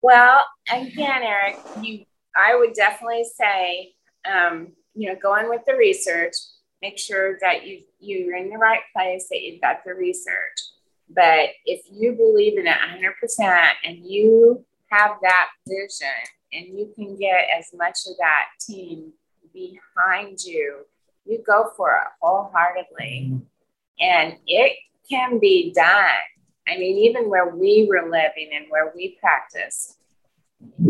Well, 0.00 0.44
again, 0.70 1.22
Eric, 1.22 1.58
you, 1.80 2.04
I 2.36 2.56
would 2.56 2.74
definitely 2.74 3.24
say, 3.36 3.92
um, 4.28 4.72
you 4.94 5.08
know, 5.08 5.18
go 5.22 5.32
on 5.32 5.48
with 5.48 5.62
the 5.66 5.76
research. 5.76 6.34
Make 6.82 6.98
sure 6.98 7.38
that 7.40 7.64
you 7.64 7.82
you're 8.00 8.36
in 8.36 8.50
the 8.50 8.58
right 8.58 8.80
place, 8.92 9.28
that 9.30 9.40
you've 9.42 9.60
got 9.60 9.84
the 9.84 9.94
research. 9.94 10.58
But 11.08 11.50
if 11.66 11.82
you 11.90 12.12
believe 12.12 12.58
in 12.58 12.66
it 12.66 12.76
100% 13.40 13.68
and 13.84 13.98
you 13.98 14.64
have 14.90 15.16
that 15.22 15.48
vision 15.66 16.08
and 16.52 16.66
you 16.78 16.92
can 16.94 17.16
get 17.16 17.46
as 17.58 17.66
much 17.74 17.98
of 18.06 18.16
that 18.18 18.44
team 18.60 19.12
behind 19.52 20.42
you, 20.44 20.86
you 21.24 21.42
go 21.46 21.70
for 21.76 21.90
it 21.90 22.08
wholeheartedly. 22.20 23.30
Mm-hmm. 23.30 23.38
And 24.00 24.36
it 24.46 24.76
can 25.08 25.38
be 25.38 25.72
done. 25.72 26.08
I 26.68 26.76
mean, 26.76 26.96
even 26.98 27.28
where 27.28 27.54
we 27.54 27.86
were 27.88 28.10
living 28.10 28.50
and 28.54 28.66
where 28.68 28.92
we 28.94 29.18
practiced, 29.20 29.98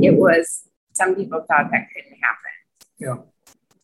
it 0.00 0.14
was, 0.14 0.68
some 0.92 1.14
people 1.14 1.40
thought 1.48 1.70
that 1.70 1.88
couldn't 1.94 2.18
happen. 2.20 2.52
Yeah. 2.98 3.16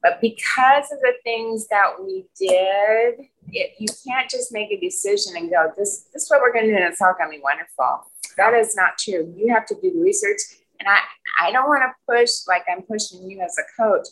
But 0.03 0.21
because 0.21 0.93
of 0.93 1.01
the 1.01 1.15
things 1.25 1.67
that 1.69 1.95
we 2.01 2.27
did, 2.39 3.27
it, 3.51 3.73
you 3.79 3.89
can't 4.07 4.31
just 4.31 4.53
make 4.53 4.71
a 4.71 4.79
decision 4.79 5.37
and 5.37 5.51
go, 5.51 5.73
this, 5.77 6.07
this 6.13 6.25
is 6.25 6.31
what 6.31 6.41
we're 6.41 6.53
going 6.53 6.67
to 6.67 6.71
do, 6.71 6.77
and 6.77 6.85
it's 6.85 7.03
all 7.03 7.15
going 7.19 7.31
to 7.31 7.37
be 7.37 7.43
wonderful. 7.43 8.11
That 8.37 8.55
is 8.55 8.77
not 8.77 8.99
true. 8.99 9.35
You 9.37 9.53
have 9.53 9.67
to 9.67 9.75
do 9.75 9.93
the 9.93 10.01
research. 10.01 10.41
And 10.79 10.89
I, 10.89 11.01
I 11.43 11.51
don't 11.51 11.67
want 11.67 11.83
to 11.83 11.93
push 12.13 12.31
like 12.47 12.63
I'm 12.71 12.83
pushing 12.83 13.29
you 13.29 13.41
as 13.41 13.57
a 13.59 13.83
coach, 13.83 14.07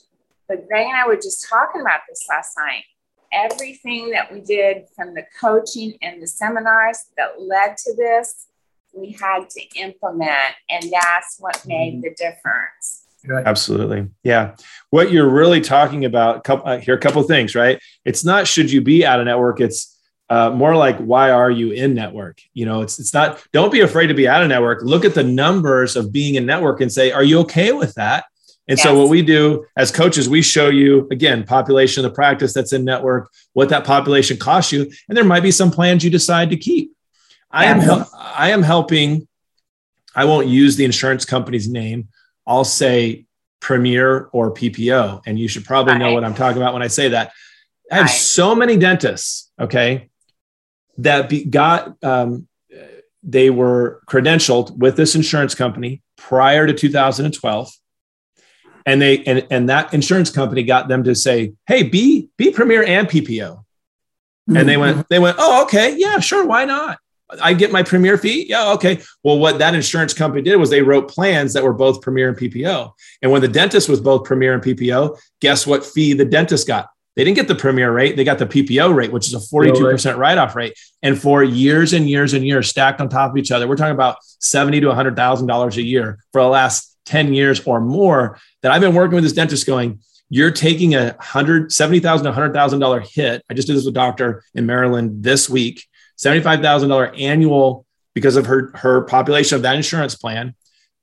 but 0.49 0.67
Greg 0.67 0.87
and 0.87 0.97
I 0.97 1.07
were 1.07 1.17
just 1.17 1.49
talking 1.49 1.81
about 1.81 2.01
this 2.09 2.27
last 2.29 2.57
night. 2.59 2.83
Everything 3.33 4.11
that 4.11 4.33
we 4.33 4.41
did 4.41 4.87
from 4.95 5.15
the 5.15 5.25
coaching 5.41 5.97
and 6.03 6.21
the 6.21 6.27
seminars 6.27 6.99
that 7.17 7.41
led 7.41 7.77
to 7.77 7.95
this 7.95 8.47
we 8.97 9.17
had 9.21 9.49
to 9.51 9.61
implement, 9.79 10.55
and 10.69 10.91
that's 10.91 11.37
what 11.39 11.65
made 11.67 11.95
mm-hmm. 11.95 12.01
the 12.03 12.11
difference. 12.11 13.06
Absolutely. 13.31 14.09
Yeah. 14.23 14.57
What 14.91 15.11
you're 15.11 15.29
really 15.29 15.61
talking 15.61 16.05
about, 16.05 16.45
couple, 16.45 16.69
uh, 16.69 16.79
here, 16.79 16.95
a 16.95 16.99
couple 16.99 17.21
of 17.21 17.27
things, 17.27 17.55
right? 17.55 17.81
It's 18.05 18.25
not 18.25 18.47
should 18.47 18.71
you 18.71 18.81
be 18.81 19.05
out 19.05 19.21
of 19.21 19.27
network. 19.27 19.61
It's 19.61 19.97
uh, 20.29 20.51
more 20.51 20.75
like 20.75 20.99
why 20.99 21.31
are 21.31 21.51
you 21.51 21.71
in 21.71 21.95
network? 21.95 22.41
You 22.53 22.67
know, 22.67 22.83
it's 22.83 22.99
it's 22.99 23.15
not. 23.15 23.45
Don't 23.53 23.73
be 23.73 23.81
afraid 23.81 24.09
to 24.09 24.15
be 24.15 24.29
out 24.29 24.43
of 24.43 24.49
network. 24.49 24.83
Look 24.83 25.05
at 25.05 25.15
the 25.15 25.25
numbers 25.25 25.97
of 25.97 26.13
being 26.13 26.35
in 26.35 26.47
network 26.47 26.81
and 26.81 26.93
say, 26.93 27.13
are 27.13 27.23
you 27.23 27.41
okay 27.41 27.73
with 27.73 27.95
that? 27.95 28.25
And 28.69 28.79
yes. 28.79 28.85
so 28.85 28.99
what 28.99 29.09
we 29.09 29.23
do 29.23 29.65
as 29.77 29.93
coaches, 29.93 30.29
we 30.29 30.43
show 30.43 30.69
you 30.69 31.07
again 31.13 31.45
population 31.45 32.05
of 32.05 32.11
the 32.11 32.15
practice 32.15 32.53
that's 32.53 32.73
in 32.73 32.85
network, 32.85 33.31
what 33.53 33.69
that 33.69 33.85
population 33.85 34.37
costs 34.37 34.73
you, 34.73 34.91
and 35.09 35.17
there 35.17 35.25
might 35.25 35.43
be 35.45 35.53
some 35.53 35.71
plans 35.71 36.03
you 36.03 36.11
decide 36.11 36.51
to 36.51 36.57
keep. 36.57 36.93
I 37.51 37.67
am 37.67 37.79
hel- 37.79 38.11
I 38.15 38.51
am 38.51 38.63
helping. 38.63 39.29
I 40.15 40.25
won't 40.25 40.49
use 40.49 40.77
the 40.77 40.85
insurance 40.85 41.25
company's 41.25 41.69
name. 41.69 42.09
I'll 42.47 42.65
say 42.65 43.27
Premier 43.61 44.29
or 44.33 44.53
PPO, 44.53 45.23
and 45.27 45.39
you 45.39 45.49
should 45.49 45.65
probably 45.65 45.99
know 45.99 46.13
what 46.13 46.25
I'm 46.25 46.35
talking 46.35 46.61
about 46.61 46.73
when 46.73 46.83
I 46.83 46.89
say 46.89 47.09
that. 47.09 47.33
I 47.91 47.97
have 47.97 48.11
so 48.11 48.55
many 48.55 48.77
dentists, 48.77 49.51
okay, 49.61 50.11
that 50.99 51.29
be, 51.29 51.45
got 51.45 52.03
um, 52.05 52.49
they 53.23 53.51
were 53.51 54.03
credentialed 54.09 54.77
with 54.77 54.97
this 54.97 55.15
insurance 55.15 55.55
company 55.55 56.03
prior 56.17 56.67
to 56.67 56.73
2012 56.73 57.71
and 58.87 59.03
they 59.03 59.23
and, 59.25 59.47
and 59.51 59.69
that 59.69 59.93
insurance 59.93 60.31
company 60.31 60.63
got 60.63 60.89
them 60.89 61.05
to 61.05 61.15
say 61.15 61.53
hey 61.67 61.83
be 61.83 62.31
be 62.39 62.51
premier 62.51 62.83
and 62.83 63.09
ppo 63.09 63.65
and 64.55 64.69
they 64.69 64.77
went 64.77 65.09
they 65.09 65.19
went 65.19 65.37
oh 65.39 65.65
okay. 65.65 65.97
Yeah 65.97 66.21
sure. 66.21 66.47
Why 66.47 66.65
not 66.65 66.99
i 67.43 67.53
get 67.53 67.73
my 67.73 67.83
premier 67.83 68.17
fee? 68.17 68.47
Yeah 68.49 68.73
okay. 68.73 69.01
Well 69.25 69.39
what 69.39 69.59
that 69.59 69.75
insurance 69.75 70.15
company 70.15 70.43
did 70.43 70.57
was 70.57 70.71
they 70.71 70.83
wrote 70.83 71.09
plans 71.09 71.53
that 71.53 71.65
were 71.65 71.73
both 71.73 72.03
premier 72.03 72.29
and 72.29 72.39
ppo 72.39 72.93
and 73.23 73.31
when 73.31 73.41
the 73.41 73.49
dentist 73.49 73.89
was 73.89 74.01
both 74.01 74.25
premier 74.25 74.55
and 74.55 74.63
ppo 74.63 75.19
guess 75.41 75.67
what 75.67 75.85
fee 75.85 76.13
the 76.13 76.25
dentist 76.25 76.67
got? 76.67 76.89
They 77.15 77.25
didn't 77.25 77.37
get 77.37 77.49
the 77.49 77.55
premier 77.55 77.93
rate 77.93 78.17
they 78.17 78.25
got 78.25 78.39
the 78.39 78.47
ppo 78.47 78.95
rate 78.95 79.13
which 79.13 79.27
is 79.27 79.35
a 79.35 79.55
42% 79.55 80.17
write-off 80.17 80.55
rate. 80.55 80.79
And 81.03 81.21
for 81.21 81.43
years 81.43 81.93
and 81.93 82.09
years 82.09 82.35
and 82.35 82.47
years 82.47 82.69
stacked 82.69 83.01
on 83.01 83.09
top 83.09 83.31
of 83.31 83.37
each 83.37 83.51
other 83.51 83.67
we're 83.67 83.77
talking 83.77 83.95
about 83.95 84.17
70 84.41 84.81
to 84.81 84.89
100000 84.89 85.47
dollars 85.47 85.77
a 85.77 85.83
year 85.83 86.19
for 86.33 86.43
the 86.43 86.49
last 86.49 86.97
10 87.07 87.33
years 87.33 87.61
or 87.67 87.81
more 87.81 88.39
that 88.63 88.73
I've 88.73 88.81
been 88.81 88.95
working 88.95 89.15
with 89.15 89.25
this 89.25 89.33
dentist 89.33 89.67
going, 89.67 90.01
you're 90.29 90.51
taking 90.51 90.95
a 90.95 91.17
hundred 91.21 91.73
seventy 91.73 92.01
thousand, 92.01 92.25
one 92.25 92.35
hundred 92.35 92.53
thousand 92.53 92.81
dollar 92.81 93.01
hit. 93.01 93.45
I 93.49 93.55
just 93.55 93.69
did 93.69 93.77
this 93.77 93.85
with 93.85 93.93
a 93.93 93.95
doctor 93.95 94.43
in 94.55 94.67
Maryland 94.67 95.23
this 95.23 95.49
week, 95.49 95.87
seventy-five 96.17 96.61
thousand 96.61 96.89
dollar 96.89 97.13
annual 97.15 97.87
because 98.15 98.37
of 98.37 98.47
her 98.47 98.73
her 98.75 99.03
population 99.03 99.57
of 99.57 99.63
that 99.63 99.77
insurance 99.77 100.15
plan, 100.15 100.55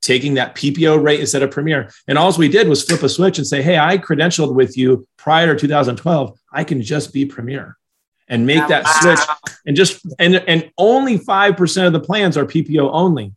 taking 0.01 0.36
that 0.36 0.55
PPO 0.55 1.01
rate 1.01 1.20
instead 1.20 1.43
of 1.43 1.51
Premier. 1.51 1.89
And 2.07 2.18
all 2.18 2.32
we 2.38 2.49
did 2.49 2.68
was 2.68 2.84
flip 2.84 3.03
a 3.03 3.09
switch 3.09 3.38
and 3.38 3.47
say, 3.47 3.61
hey, 3.61 3.78
I 3.78 3.97
credentialed 3.97 4.53
with 4.53 4.78
you 4.78 5.07
prior 5.18 5.53
to 5.53 5.59
2012. 5.59 6.38
I 6.51 6.64
can 6.64 6.82
just 6.82 7.14
be 7.14 7.26
Premier 7.26 7.78
and 8.28 8.45
make 8.45 8.68
that 8.68 8.88
switch. 8.88 9.20
And 9.66 9.76
just 9.76 10.05
and 10.20 10.36
and 10.47 10.72
only 10.78 11.18
five 11.18 11.55
percent 11.55 11.88
of 11.88 11.93
the 11.93 12.05
plans 12.05 12.38
are 12.38 12.45
PPO 12.45 12.89
only. 12.91 13.34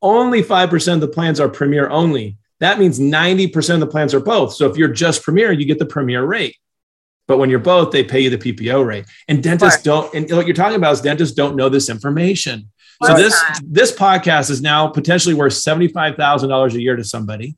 Only 0.00 0.42
5% 0.42 0.94
of 0.94 1.00
the 1.00 1.08
plans 1.08 1.40
are 1.40 1.48
premier 1.48 1.88
only. 1.88 2.36
That 2.60 2.78
means 2.78 2.98
90% 2.98 3.74
of 3.74 3.80
the 3.80 3.86
plans 3.86 4.14
are 4.14 4.20
both. 4.20 4.52
So 4.52 4.68
if 4.70 4.76
you're 4.76 4.88
just 4.88 5.22
premier, 5.22 5.52
you 5.52 5.64
get 5.64 5.78
the 5.78 5.86
premier 5.86 6.24
rate. 6.24 6.56
But 7.28 7.38
when 7.38 7.50
you're 7.50 7.60
both, 7.60 7.92
they 7.92 8.02
pay 8.02 8.20
you 8.20 8.30
the 8.30 8.38
PPO 8.38 8.84
rate. 8.84 9.04
And 9.28 9.42
dentists 9.42 9.82
don't, 9.82 10.12
and 10.14 10.28
what 10.32 10.46
you're 10.46 10.56
talking 10.56 10.76
about 10.76 10.94
is 10.94 11.00
dentists 11.02 11.34
don't 11.36 11.54
know 11.54 11.68
this 11.68 11.88
information. 11.88 12.70
So 13.04 13.14
this 13.14 13.40
this 13.62 13.92
podcast 13.92 14.50
is 14.50 14.60
now 14.60 14.88
potentially 14.88 15.34
worth 15.34 15.52
$75,000 15.52 16.74
a 16.74 16.82
year 16.82 16.96
to 16.96 17.04
somebody. 17.04 17.56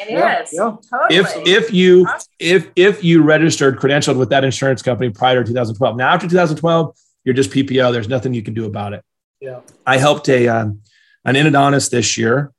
It 0.00 0.10
yeah, 0.10 0.42
is. 0.42 0.50
Yeah. 0.54 0.76
Totally. 0.90 1.20
If 1.20 1.46
if 1.46 1.72
you 1.74 2.06
if 2.38 2.70
if 2.76 3.04
you 3.04 3.22
registered 3.22 3.78
credentialed 3.78 4.16
with 4.16 4.30
that 4.30 4.42
insurance 4.42 4.80
company 4.80 5.10
prior 5.10 5.44
to 5.44 5.46
2012. 5.46 5.96
Now 5.98 6.08
after 6.08 6.26
2012, 6.26 6.96
you're 7.24 7.34
just 7.34 7.50
PPO. 7.50 7.92
There's 7.92 8.08
nothing 8.08 8.32
you 8.32 8.42
can 8.42 8.54
do 8.54 8.64
about 8.64 8.94
it. 8.94 9.04
Yeah. 9.38 9.60
I 9.86 9.98
helped 9.98 10.30
a 10.30 10.48
um, 10.48 10.80
an 11.26 11.34
endodontist 11.34 11.90
this 11.90 12.16
year 12.16 12.52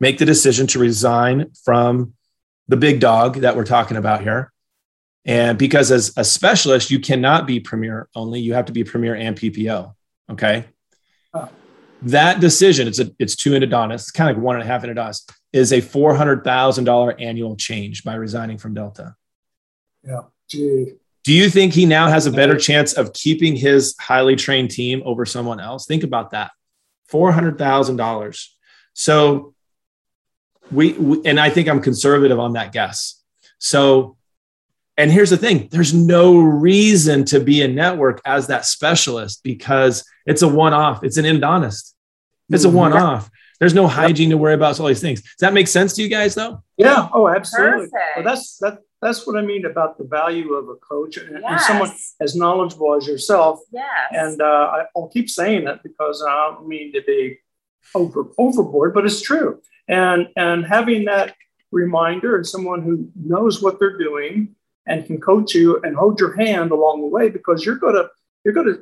make 0.00 0.16
the 0.16 0.24
decision 0.24 0.66
to 0.68 0.78
resign 0.78 1.50
from 1.62 2.14
the 2.68 2.76
big 2.76 3.00
dog 3.00 3.36
that 3.36 3.54
we're 3.56 3.64
talking 3.64 3.96
about 3.98 4.22
here. 4.22 4.52
And 5.26 5.58
because 5.58 5.90
as 5.90 6.12
a 6.16 6.24
specialist, 6.24 6.90
you 6.90 7.00
cannot 7.00 7.46
be 7.46 7.60
premier 7.60 8.08
only, 8.14 8.40
you 8.40 8.54
have 8.54 8.66
to 8.66 8.72
be 8.72 8.84
premier 8.84 9.14
and 9.14 9.36
PPO. 9.36 9.92
Okay. 10.30 10.64
Oh. 11.34 11.48
That 12.02 12.40
decision, 12.40 12.86
it's 12.86 13.00
a 13.00 13.10
it's 13.18 13.34
two 13.34 13.50
endodontists, 13.50 13.94
it's 13.94 14.10
kind 14.12 14.30
of 14.30 14.36
like 14.36 14.44
one 14.44 14.56
and 14.56 14.62
a 14.62 14.66
half 14.66 14.82
endodontists, 14.82 15.30
is 15.52 15.72
a 15.72 15.80
four 15.80 16.14
hundred 16.14 16.44
thousand 16.44 16.84
dollar 16.84 17.14
annual 17.18 17.56
change 17.56 18.04
by 18.04 18.14
resigning 18.14 18.56
from 18.56 18.74
Delta. 18.74 19.16
Yeah. 20.04 20.22
Gee. 20.48 20.94
Do 21.24 21.32
you 21.32 21.50
think 21.50 21.72
he 21.72 21.86
now 21.86 22.06
has 22.06 22.26
a 22.26 22.30
better 22.30 22.56
chance 22.56 22.92
of 22.92 23.12
keeping 23.12 23.56
his 23.56 23.96
highly 23.98 24.36
trained 24.36 24.70
team 24.70 25.02
over 25.04 25.26
someone 25.26 25.58
else? 25.58 25.84
Think 25.84 26.04
about 26.04 26.30
that. 26.30 26.52
$400,000. 27.10 28.48
So 28.94 29.54
we, 30.70 30.92
we, 30.92 31.22
and 31.24 31.40
I 31.40 31.50
think 31.50 31.68
I'm 31.68 31.82
conservative 31.82 32.38
on 32.38 32.52
that 32.52 32.70
guess. 32.70 33.20
So, 33.58 34.16
and 34.96 35.10
here's 35.10 35.30
the 35.30 35.36
thing 35.36 35.68
there's 35.70 35.94
no 35.94 36.38
reason 36.38 37.24
to 37.26 37.40
be 37.40 37.62
a 37.62 37.68
network 37.68 38.20
as 38.24 38.46
that 38.46 38.64
specialist 38.64 39.42
because 39.42 40.04
it's 40.24 40.42
a 40.42 40.48
one 40.48 40.72
off, 40.72 41.04
it's 41.04 41.16
an 41.16 41.24
endodontist, 41.24 41.94
it's 42.50 42.64
a 42.64 42.68
mm-hmm. 42.68 42.76
one 42.76 42.92
off. 42.92 43.30
There's 43.58 43.74
no 43.74 43.86
hygiene 43.86 44.30
to 44.30 44.36
worry 44.36 44.54
about. 44.54 44.76
So 44.76 44.82
all 44.82 44.88
these 44.88 45.00
things. 45.00 45.22
Does 45.22 45.36
that 45.40 45.54
make 45.54 45.68
sense 45.68 45.94
to 45.94 46.02
you 46.02 46.08
guys, 46.08 46.34
though? 46.34 46.62
Yeah. 46.76 47.08
Oh, 47.12 47.26
absolutely. 47.28 47.88
Well, 48.14 48.24
that's 48.24 48.58
that 48.58 48.80
that's 49.00 49.26
what 49.26 49.36
I 49.36 49.42
mean 49.42 49.64
about 49.64 49.98
the 49.98 50.04
value 50.04 50.54
of 50.54 50.68
a 50.68 50.74
coach 50.76 51.16
and, 51.16 51.38
yes. 51.40 51.44
and 51.46 51.60
someone 51.60 51.90
as 52.20 52.34
knowledgeable 52.34 52.94
as 52.94 53.06
yourself. 53.06 53.60
Yes. 53.72 53.88
And 54.10 54.42
uh, 54.42 54.44
I, 54.44 54.84
will 54.94 55.08
keep 55.08 55.30
saying 55.30 55.64
that 55.64 55.82
because 55.82 56.24
I 56.26 56.34
don't 56.50 56.68
mean 56.68 56.92
to 56.92 57.02
be 57.02 57.38
over 57.94 58.26
overboard, 58.36 58.94
but 58.94 59.06
it's 59.06 59.22
true. 59.22 59.62
And 59.88 60.28
and 60.36 60.66
having 60.66 61.06
that 61.06 61.34
reminder 61.72 62.36
and 62.36 62.46
someone 62.46 62.82
who 62.82 63.10
knows 63.14 63.62
what 63.62 63.78
they're 63.78 63.98
doing 63.98 64.54
and 64.86 65.04
can 65.04 65.20
coach 65.20 65.54
you 65.54 65.80
and 65.82 65.96
hold 65.96 66.20
your 66.20 66.36
hand 66.36 66.70
along 66.70 67.00
the 67.00 67.08
way 67.08 67.28
because 67.28 67.64
you're 67.64 67.76
gonna 67.76 68.08
you're 68.44 68.54
gonna 68.54 68.78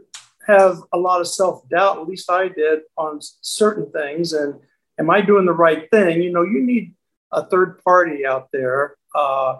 have 0.46 0.78
a 0.92 0.98
lot 0.98 1.20
of 1.20 1.28
self 1.28 1.66
doubt. 1.68 1.98
At 1.98 2.06
least 2.06 2.30
I 2.30 2.48
did 2.48 2.80
on 2.96 3.18
certain 3.40 3.90
things. 3.90 4.32
And 4.32 4.54
am 4.98 5.10
I 5.10 5.20
doing 5.20 5.46
the 5.46 5.52
right 5.52 5.90
thing? 5.90 6.22
You 6.22 6.32
know, 6.32 6.42
you 6.42 6.62
need 6.62 6.94
a 7.32 7.44
third 7.44 7.82
party 7.82 8.26
out 8.26 8.48
there. 8.52 8.96
Uh, 9.14 9.58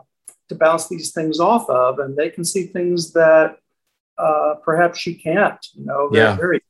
to 0.49 0.55
bounce 0.55 0.88
these 0.88 1.12
things 1.12 1.40
off 1.40 1.68
of, 1.68 1.99
and 1.99 2.16
they 2.16 2.30
can 2.30 2.45
see 2.45 2.66
things 2.66 3.12
that 3.12 3.57
uh, 4.18 4.55
perhaps 4.62 5.07
you 5.07 5.18
can't. 5.18 5.64
You 5.74 5.86
know, 5.86 6.11
yeah. 6.12 6.36
Very, 6.36 6.61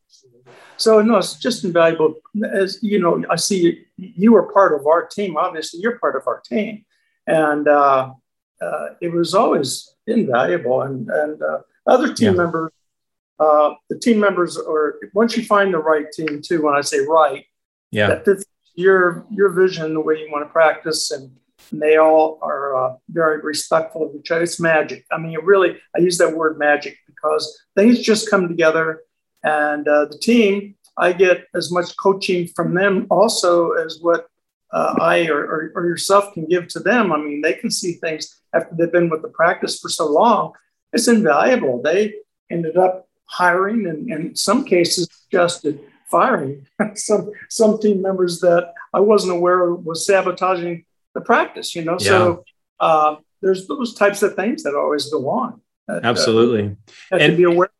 so 0.76 1.00
no, 1.02 1.18
it's 1.18 1.38
just 1.38 1.64
invaluable. 1.64 2.16
As 2.52 2.78
you 2.82 2.98
know, 3.00 3.24
I 3.30 3.36
see 3.36 3.84
you 3.96 4.34
are 4.36 4.52
part 4.52 4.78
of 4.78 4.86
our 4.86 5.06
team. 5.06 5.36
Obviously, 5.36 5.80
you're 5.80 5.98
part 5.98 6.16
of 6.16 6.26
our 6.26 6.40
team, 6.40 6.84
and 7.26 7.68
uh, 7.68 8.12
uh, 8.60 8.88
it 9.00 9.12
was 9.12 9.34
always 9.34 9.94
invaluable. 10.06 10.82
And 10.82 11.08
and 11.08 11.42
uh, 11.42 11.58
other 11.86 12.12
team 12.12 12.34
yeah. 12.34 12.42
members, 12.42 12.70
uh, 13.38 13.74
the 13.90 13.98
team 13.98 14.20
members, 14.20 14.56
or 14.56 14.96
once 15.12 15.36
you 15.36 15.44
find 15.44 15.72
the 15.72 15.78
right 15.78 16.06
team 16.12 16.40
too. 16.42 16.62
When 16.62 16.74
I 16.74 16.80
say 16.80 17.00
right, 17.00 17.44
yeah, 17.90 18.08
that 18.08 18.24
fits 18.24 18.44
your 18.74 19.26
your 19.30 19.50
vision, 19.50 19.94
the 19.94 20.00
way 20.00 20.18
you 20.18 20.28
want 20.30 20.46
to 20.46 20.52
practice, 20.52 21.10
and 21.10 21.30
and 21.70 21.80
they 21.80 21.96
all 21.96 22.38
are 22.42 22.76
uh, 22.76 22.96
very 23.08 23.40
respectful 23.40 24.08
of 24.08 24.14
each 24.14 24.30
other. 24.30 24.42
It's 24.42 24.60
magic. 24.60 25.04
I 25.10 25.18
mean, 25.18 25.32
it 25.32 25.44
really, 25.44 25.76
I 25.96 26.00
use 26.00 26.18
that 26.18 26.36
word 26.36 26.58
magic 26.58 26.96
because 27.06 27.62
things 27.76 28.00
just 28.00 28.30
come 28.30 28.48
together. 28.48 29.00
And 29.42 29.86
uh, 29.86 30.06
the 30.06 30.18
team, 30.18 30.74
I 30.96 31.12
get 31.12 31.46
as 31.54 31.72
much 31.72 31.96
coaching 31.96 32.48
from 32.54 32.74
them 32.74 33.06
also 33.10 33.72
as 33.72 33.98
what 34.00 34.28
uh, 34.74 34.94
I 35.00 35.28
or, 35.28 35.38
or, 35.38 35.72
or, 35.76 35.86
yourself 35.86 36.34
can 36.34 36.46
give 36.46 36.66
to 36.68 36.80
them. 36.80 37.12
I 37.12 37.16
mean, 37.16 37.42
they 37.42 37.52
can 37.52 37.70
see 37.70 37.92
things 37.92 38.40
after 38.52 38.74
they've 38.74 38.90
been 38.90 39.08
with 39.08 39.22
the 39.22 39.28
practice 39.28 39.78
for 39.78 39.88
so 39.88 40.08
long. 40.08 40.52
It's 40.92 41.06
invaluable. 41.06 41.80
They 41.80 42.14
ended 42.50 42.76
up 42.76 43.08
hiring 43.26 43.86
and 43.86 44.10
in 44.10 44.36
some 44.36 44.64
cases 44.64 45.08
just 45.30 45.64
firing 46.10 46.66
some 46.94 47.30
some 47.48 47.78
team 47.78 48.02
members 48.02 48.40
that 48.40 48.74
I 48.92 49.00
wasn't 49.00 49.36
aware 49.36 49.72
was 49.72 50.06
sabotaging 50.06 50.84
the 51.14 51.20
practice, 51.20 51.74
you 51.76 51.84
know. 51.84 51.96
Yeah. 52.00 52.08
So 52.08 52.44
uh, 52.80 53.16
there's 53.40 53.68
those 53.68 53.94
types 53.94 54.22
of 54.22 54.34
things 54.34 54.64
that 54.64 54.74
always 54.74 55.08
go 55.08 55.28
on. 55.28 55.60
That, 55.86 56.04
Absolutely, 56.04 56.76
uh, 57.12 57.16
and 57.16 57.36
be 57.36 57.44
aware. 57.44 57.70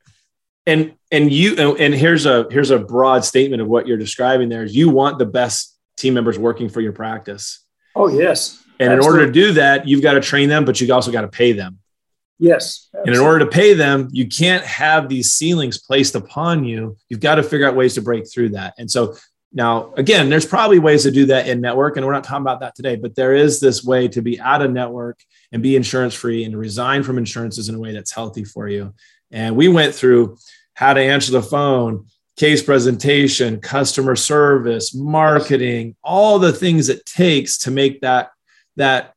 And 0.67 0.95
and 1.11 1.33
you 1.33 1.57
and 1.77 1.93
here's 1.93 2.25
a 2.25 2.47
here's 2.51 2.71
a 2.71 2.79
broad 2.79 3.25
statement 3.25 3.63
of 3.63 3.69
what 3.69 3.87
you're 3.87 3.99
describing. 3.99 4.49
There 4.49 4.63
is 4.63 4.75
you 4.77 4.91
want 4.91 5.19
the 5.19 5.27
best 5.27 5.74
team 5.97 6.15
members 6.15 6.39
working 6.39 6.69
for 6.69 6.81
your 6.81 6.93
practice. 6.93 7.65
Oh 7.95 8.09
yes. 8.09 8.63
And 8.81 8.93
Absolutely. 8.93 8.97
in 8.97 9.05
order 9.05 9.27
to 9.27 9.33
do 9.33 9.53
that, 9.55 9.87
you've 9.87 10.03
got 10.03 10.15
to 10.15 10.21
train 10.21 10.49
them, 10.49 10.65
but 10.65 10.81
you 10.81 10.93
also 10.93 11.13
got 11.13 11.21
to 11.23 11.29
pay 11.29 11.53
them. 11.53 11.79
Yes. 12.41 12.89
Absolutely. 12.93 13.13
And 13.13 13.17
in 13.17 13.23
order 13.25 13.45
to 13.45 13.51
pay 13.51 13.75
them, 13.75 14.09
you 14.11 14.27
can't 14.27 14.65
have 14.65 15.09
these 15.09 15.31
ceilings 15.31 15.79
placed 15.79 16.17
upon 16.17 16.65
you. 16.65 16.97
You've 17.09 17.21
got 17.21 17.37
to 17.37 17.45
figure 17.45 17.69
out 17.69 17.77
ways 17.77 17.95
to 17.95 18.03
break 18.03 18.29
through 18.29 18.49
that. 18.51 18.75
And 18.77 18.91
so 18.91 19.15
Now, 19.57 19.95
again, 19.97 20.29
there's 20.29 20.45
probably 20.45 20.81
ways 20.81 21.05
to 21.05 21.13
do 21.13 21.27
that 21.27 21.47
in 21.47 21.61
network, 21.61 21.97
and 21.97 22.05
we're 22.05 22.13
not 22.13 22.25
talking 22.25 22.43
about 22.43 22.59
that 22.61 22.75
today, 22.75 22.97
but 22.97 23.15
there 23.15 23.35
is 23.37 23.61
this 23.61 23.85
way 23.85 24.09
to 24.09 24.21
be 24.21 24.41
out 24.41 24.63
of 24.63 24.73
network 24.73 25.21
and 25.53 25.63
be 25.63 25.77
insurance 25.77 26.13
free 26.13 26.43
and 26.43 26.53
to 26.53 26.59
resign 26.59 27.05
from 27.05 27.19
insurances 27.19 27.69
in 27.69 27.77
a 27.77 27.79
way 27.79 27.93
that's 27.93 28.11
healthy 28.11 28.43
for 28.43 28.69
you. 28.69 28.93
And 29.31 29.55
we 29.55 29.69
went 29.69 29.95
through 29.95 30.39
how 30.75 30.93
to 30.93 31.01
answer 31.01 31.31
the 31.31 31.41
phone, 31.41 32.07
case 32.37 32.63
presentation, 32.63 33.61
customer 33.61 34.17
service, 34.17 34.95
marketing, 34.95 35.95
all 36.03 36.39
the 36.39 36.53
things 36.53 36.89
it 36.89 37.07
takes 37.07 37.59
to 37.59 37.71
make 37.71 38.01
that 38.01 38.31
that 38.77 39.15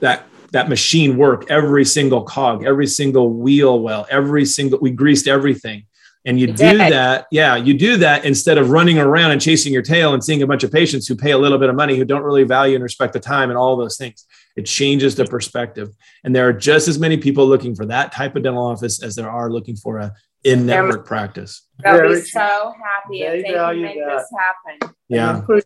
that 0.00 0.26
that 0.52 0.68
machine 0.68 1.16
work 1.16 1.48
every 1.50 1.84
single 1.84 2.24
cog 2.24 2.64
every 2.64 2.86
single 2.86 3.30
wheel 3.34 3.78
well 3.80 4.06
every 4.10 4.44
single 4.44 4.80
we 4.80 4.90
greased 4.90 5.28
everything 5.28 5.84
and 6.26 6.38
you 6.38 6.48
do 6.48 6.76
that, 6.76 7.26
yeah, 7.30 7.56
you 7.56 7.72
do 7.72 7.96
that 7.96 8.26
instead 8.26 8.58
of 8.58 8.70
running 8.70 8.98
around 8.98 9.30
and 9.30 9.40
chasing 9.40 9.72
your 9.72 9.82
tail 9.82 10.12
and 10.12 10.22
seeing 10.22 10.42
a 10.42 10.46
bunch 10.46 10.62
of 10.64 10.70
patients 10.70 11.06
who 11.06 11.16
pay 11.16 11.30
a 11.30 11.38
little 11.38 11.56
bit 11.56 11.70
of 11.70 11.76
money 11.76 11.96
who 11.96 12.04
don't 12.04 12.22
really 12.22 12.42
value 12.44 12.74
and 12.74 12.82
respect 12.82 13.14
the 13.14 13.20
time 13.20 13.48
and 13.48 13.58
all 13.58 13.74
those 13.76 13.96
things. 13.96 14.26
It 14.54 14.66
changes 14.66 15.14
the 15.14 15.24
perspective. 15.24 15.88
And 16.22 16.36
there 16.36 16.46
are 16.46 16.52
just 16.52 16.88
as 16.88 16.98
many 16.98 17.16
people 17.16 17.46
looking 17.46 17.74
for 17.74 17.86
that 17.86 18.12
type 18.12 18.36
of 18.36 18.42
dental 18.42 18.66
office 18.66 19.02
as 19.02 19.14
there 19.14 19.30
are 19.30 19.50
looking 19.50 19.76
for 19.76 19.98
a 19.98 20.12
in 20.44 20.66
network 20.66 21.06
practice. 21.06 21.66
They'll 21.82 22.08
be 22.08 22.20
so 22.20 22.74
happy 22.82 23.20
they 23.20 23.38
if 23.38 23.46
they 23.46 23.52
can 23.52 23.82
make 23.82 23.98
that. 23.98 24.18
this 24.18 24.32
happen. 24.38 24.94
Yeah. 25.08 25.42
Put, 25.44 25.64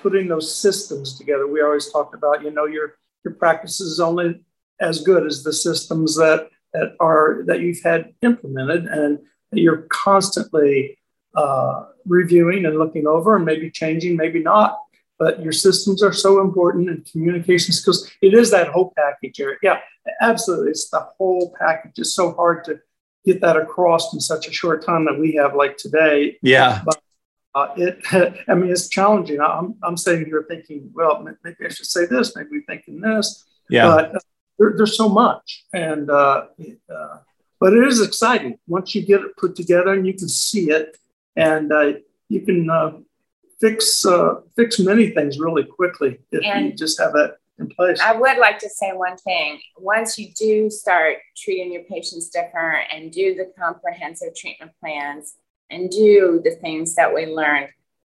putting 0.00 0.28
those 0.28 0.54
systems 0.54 1.18
together. 1.18 1.46
We 1.46 1.62
always 1.62 1.90
talked 1.90 2.14
about, 2.14 2.42
you 2.42 2.50
know, 2.50 2.66
your 2.66 2.96
your 3.24 3.34
practice 3.34 3.80
is 3.80 4.00
only 4.00 4.40
as 4.80 5.00
good 5.00 5.26
as 5.26 5.42
the 5.42 5.52
systems 5.52 6.16
that 6.16 6.50
that 6.72 6.94
are 7.00 7.42
that 7.46 7.60
you've 7.60 7.82
had 7.82 8.12
implemented. 8.22 8.86
And 8.86 9.18
you're 9.52 9.86
constantly 9.90 10.98
uh, 11.34 11.86
reviewing 12.04 12.66
and 12.66 12.78
looking 12.78 13.06
over 13.06 13.36
and 13.36 13.44
maybe 13.44 13.70
changing, 13.70 14.16
maybe 14.16 14.40
not. 14.40 14.78
But 15.18 15.42
your 15.42 15.52
systems 15.52 16.02
are 16.02 16.12
so 16.12 16.40
important 16.40 16.90
and 16.90 17.04
communication 17.10 17.72
skills. 17.72 18.10
It 18.20 18.34
is 18.34 18.50
that 18.50 18.68
whole 18.68 18.92
package, 18.96 19.40
Eric. 19.40 19.60
Yeah, 19.62 19.78
absolutely. 20.20 20.70
It's 20.70 20.90
the 20.90 21.06
whole 21.16 21.54
package. 21.58 21.92
It's 21.98 22.14
so 22.14 22.32
hard 22.32 22.64
to 22.64 22.80
get 23.24 23.40
that 23.40 23.56
across 23.56 24.12
in 24.14 24.20
such 24.20 24.48
a 24.48 24.52
short 24.52 24.84
time 24.84 25.04
that 25.06 25.18
we 25.18 25.32
have, 25.34 25.54
like 25.54 25.76
today. 25.76 26.38
Yeah. 26.42 26.82
But 26.84 27.00
uh, 27.54 27.68
it, 27.76 27.98
I 28.48 28.54
mean, 28.54 28.70
it's 28.70 28.88
challenging. 28.88 29.40
I'm, 29.40 29.76
I'm 29.82 29.96
sitting 29.96 30.26
here 30.26 30.44
thinking, 30.48 30.90
well, 30.94 31.22
maybe 31.22 31.56
I 31.64 31.68
should 31.68 31.86
say 31.86 32.06
this, 32.06 32.36
maybe 32.36 32.60
thinking 32.66 33.00
this. 33.00 33.44
Yeah. 33.68 33.86
But 33.86 34.16
uh, 34.16 34.18
there, 34.58 34.74
there's 34.76 34.96
so 34.96 35.08
much. 35.08 35.64
And 35.72 36.10
uh, 36.10 36.46
uh 36.92 37.18
but 37.60 37.72
it 37.72 37.86
is 37.86 38.02
exciting 38.02 38.58
once 38.66 38.94
you 38.94 39.00
get 39.06 39.22
it 39.22 39.36
put 39.38 39.56
together 39.56 39.94
and 39.94 40.06
you 40.06 40.12
can 40.12 40.28
see 40.28 40.70
it, 40.70 40.98
and 41.34 41.72
uh, 41.72 41.92
you 42.28 42.40
can 42.42 42.68
uh, 42.68 42.92
fix 43.60 44.04
uh, 44.04 44.40
fix 44.54 44.78
many 44.78 45.10
things 45.10 45.38
really 45.38 45.64
quickly 45.64 46.18
if 46.30 46.44
and 46.44 46.66
you 46.66 46.72
just 46.74 47.00
have 47.00 47.12
that 47.12 47.38
in 47.58 47.68
place. 47.68 48.00
I 48.00 48.14
would 48.14 48.38
like 48.38 48.58
to 48.60 48.68
say 48.68 48.92
one 48.92 49.16
thing: 49.16 49.60
once 49.78 50.18
you 50.18 50.28
do 50.38 50.70
start 50.70 51.18
treating 51.36 51.72
your 51.72 51.84
patients 51.84 52.28
different 52.28 52.86
and 52.92 53.12
do 53.12 53.34
the 53.34 53.52
comprehensive 53.58 54.34
treatment 54.34 54.72
plans 54.80 55.34
and 55.70 55.90
do 55.90 56.40
the 56.44 56.52
things 56.52 56.94
that 56.94 57.12
we 57.14 57.26
learned, 57.26 57.68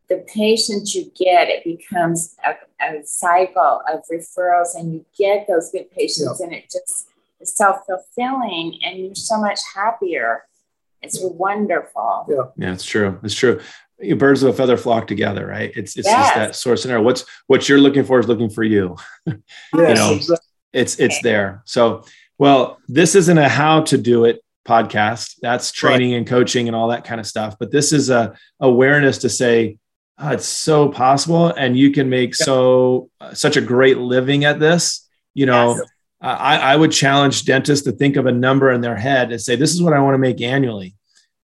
the 0.08 0.26
patients 0.34 0.96
you 0.96 1.12
get, 1.16 1.50
it 1.50 1.64
becomes 1.64 2.36
a, 2.46 2.56
a 2.84 3.06
cycle 3.06 3.82
of 3.92 4.02
referrals, 4.12 4.76
and 4.76 4.94
you 4.94 5.06
get 5.18 5.48
those 5.48 5.72
good 5.72 5.90
patients, 5.92 6.38
yeah. 6.40 6.46
and 6.46 6.54
it 6.54 6.70
just 6.72 7.10
is 7.40 7.56
self 7.56 7.86
fulfilling 7.86 8.80
and 8.84 9.00
you're 9.00 9.16
so 9.16 9.40
much 9.40 9.60
happier. 9.74 10.44
It's 11.02 11.20
wonderful. 11.22 12.26
Yeah, 12.28 12.44
yeah, 12.58 12.74
it's 12.74 12.84
true. 12.84 13.20
It's 13.24 13.34
true. 13.34 13.62
Birds 14.18 14.44
of 14.44 14.50
a 14.50 14.54
feather 14.54 14.78
flock 14.78 15.08
together, 15.08 15.46
right? 15.46 15.72
It's 15.76 15.98
it's 15.98 16.08
yes. 16.08 16.28
just 16.28 16.36
that 16.36 16.56
source 16.56 16.82
scenario. 16.82 17.04
What's 17.04 17.26
what 17.48 17.68
you're 17.68 17.80
looking 17.80 18.04
for 18.04 18.20
is 18.20 18.28
looking 18.28 18.50
for 18.50 18.64
you. 18.64 18.96
you 19.26 19.36
know, 19.74 20.14
exactly. 20.14 20.38
it's 20.72 21.00
it's 21.00 21.22
there. 21.22 21.64
So, 21.66 22.04
well, 22.38 22.78
this 22.88 23.16
isn't 23.16 23.38
a 23.38 23.50
how 23.50 23.82
to 23.82 23.98
do 23.98 24.26
it 24.26 24.42
podcast. 24.66 25.36
That's 25.42 25.72
training 25.72 26.12
right. 26.12 26.18
and 26.20 26.28
coaching 26.28 26.68
and 26.68 26.76
all 26.76 26.90
that 26.90 27.04
kind 27.04 27.20
of 27.20 27.28
stuff. 27.28 27.58
But 27.60 27.72
this 27.72 27.92
is 27.92 28.10
a 28.10 28.36
awareness 28.60 29.20
to 29.20 29.30
say, 29.30 29.78
oh, 30.18 30.30
it's 30.30 30.48
so 30.48 30.90
possible, 30.90 31.48
and 31.48 31.78
you 31.78 31.92
can 31.92 32.10
make 32.10 32.40
yeah. 32.40 32.46
so 32.46 33.10
uh, 33.20 33.34
such 33.34 33.58
a 33.58 33.62
great 33.62 33.98
living 33.98 34.46
at 34.46 34.60
this. 34.60 35.08
You 35.34 35.46
know, 35.46 35.76
yes. 35.76 35.90
I, 36.22 36.58
I 36.58 36.76
would 36.76 36.92
challenge 36.92 37.46
dentists 37.46 37.86
to 37.86 37.92
think 37.92 38.16
of 38.18 38.26
a 38.26 38.32
number 38.32 38.72
in 38.72 38.82
their 38.82 38.96
head 38.96 39.32
and 39.32 39.42
say, 39.42 39.56
this 39.56 39.74
is 39.74 39.82
what 39.82 39.94
I 39.94 40.02
want 40.02 40.16
to 40.16 40.20
make 40.20 40.42
annually. 40.42 40.96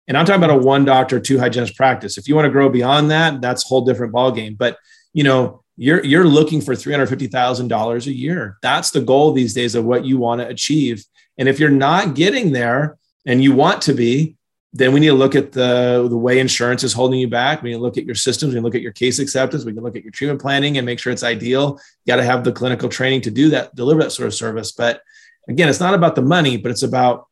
And 0.08 0.18
I'm 0.18 0.26
talking 0.26 0.44
about 0.44 0.58
a 0.58 0.62
one 0.62 0.86
doctor, 0.86 1.20
two 1.20 1.40
hygienist 1.40 1.76
practice. 1.76 2.18
If 2.18 2.28
you 2.28 2.36
want 2.36 2.46
to 2.46 2.52
grow 2.52 2.70
beyond 2.70 3.12
that, 3.12 3.42
that's 3.42 3.66
a 3.66 3.68
whole 3.68 3.86
different 3.86 4.14
ballgame. 4.14 4.58
But 4.58 4.78
you 5.14 5.24
know, 5.24 5.64
you're 5.78 6.04
you're 6.04 6.26
looking 6.28 6.62
for 6.62 6.76
three 6.76 6.94
hundred 6.94 7.08
fifty 7.08 7.28
thousand 7.28 7.70
dollars 7.70 8.08
a 8.08 8.14
year. 8.14 8.58
That's 8.62 8.92
the 8.92 9.02
goal 9.02 9.32
these 9.32 9.54
days 9.54 9.76
of 9.76 9.86
what 9.86 10.06
you 10.06 10.18
want 10.18 10.42
to 10.42 10.48
achieve. 10.48 11.06
And 11.38 11.48
if 11.48 11.60
you're 11.60 11.70
not 11.70 12.16
getting 12.16 12.52
there, 12.52 12.98
and 13.26 13.44
you 13.44 13.54
want 13.54 13.82
to 13.84 13.94
be, 13.94 14.36
then 14.74 14.92
we 14.92 15.00
need 15.00 15.08
to 15.08 15.14
look 15.14 15.36
at 15.36 15.52
the, 15.52 16.08
the 16.10 16.18
way 16.18 16.40
insurance 16.40 16.84
is 16.84 16.94
holding 16.94 17.20
you 17.20 17.28
back. 17.28 17.62
We 17.62 17.70
need 17.70 17.76
to 17.76 17.82
look 17.82 17.98
at 17.98 18.06
your 18.06 18.16
systems. 18.16 18.54
We 18.54 18.60
look 18.60 18.76
at 18.76 18.82
your 18.82 18.92
case 18.92 19.20
acceptance. 19.20 19.66
We 19.66 19.74
can 19.74 19.84
look 19.84 19.96
at 19.96 20.04
your 20.04 20.12
treatment 20.12 20.42
planning 20.42 20.78
and 20.78 20.86
make 20.86 21.00
sure 21.00 21.14
it's 21.14 21.24
ideal. 21.24 21.80
You 22.06 22.12
got 22.12 22.16
to 22.18 22.24
have 22.24 22.44
the 22.44 22.52
clinical 22.52 22.90
training 22.90 23.22
to 23.22 23.32
do 23.32 23.50
that, 23.50 23.76
deliver 23.76 24.02
that 24.02 24.12
sort 24.12 24.28
of 24.28 24.34
service. 24.34 24.72
But 24.72 25.02
again, 25.48 25.70
it's 25.70 25.80
not 25.80 25.94
about 25.94 26.16
the 26.16 26.24
money, 26.24 26.58
but 26.58 26.72
it's 26.72 26.84
about 26.84 27.28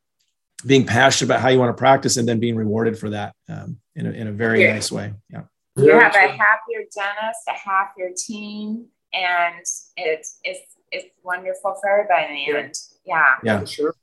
being 0.65 0.85
passionate 0.85 1.27
about 1.27 1.41
how 1.41 1.49
you 1.49 1.59
want 1.59 1.75
to 1.75 1.79
practice 1.79 2.17
and 2.17 2.27
then 2.27 2.39
being 2.39 2.55
rewarded 2.55 2.97
for 2.97 3.09
that 3.09 3.33
um, 3.49 3.77
in, 3.95 4.05
a, 4.05 4.11
in 4.11 4.27
a 4.27 4.31
very 4.31 4.63
yeah. 4.63 4.73
nice 4.73 4.91
way. 4.91 5.13
Yeah. 5.29 5.43
You 5.75 5.91
have 5.91 6.15
a 6.15 6.27
happier 6.27 6.83
dentist, 6.93 7.41
a 7.47 7.53
happier 7.53 8.11
team, 8.15 8.87
and 9.13 9.55
it's, 9.97 10.39
it's, 10.43 10.65
it's 10.91 11.07
wonderful 11.23 11.77
for 11.81 11.89
everybody 11.89 12.25
in 12.27 12.53
the 12.53 12.59
end. 12.59 12.75
Yeah. 13.05 13.35
Yeah. 13.43 13.65
Sure. 13.65 13.95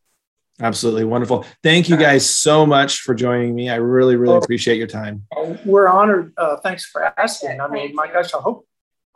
Absolutely 0.61 1.05
wonderful. 1.05 1.45
Thank 1.63 1.89
you 1.89 1.97
guys 1.97 2.29
so 2.29 2.67
much 2.67 3.01
for 3.03 3.15
joining 3.15 3.55
me. 3.55 3.71
I 3.71 3.77
really, 3.77 4.17
really 4.17 4.35
oh, 4.35 4.39
appreciate 4.39 4.77
your 4.77 4.89
time. 4.89 5.25
We're 5.65 5.87
honored. 5.89 6.33
Uh, 6.37 6.57
thanks 6.57 6.85
for 6.85 7.05
asking. 7.19 7.61
I 7.61 7.69
mean, 7.69 7.95
my 7.95 8.09
gosh, 8.09 8.35
I 8.35 8.39
hope 8.39 8.67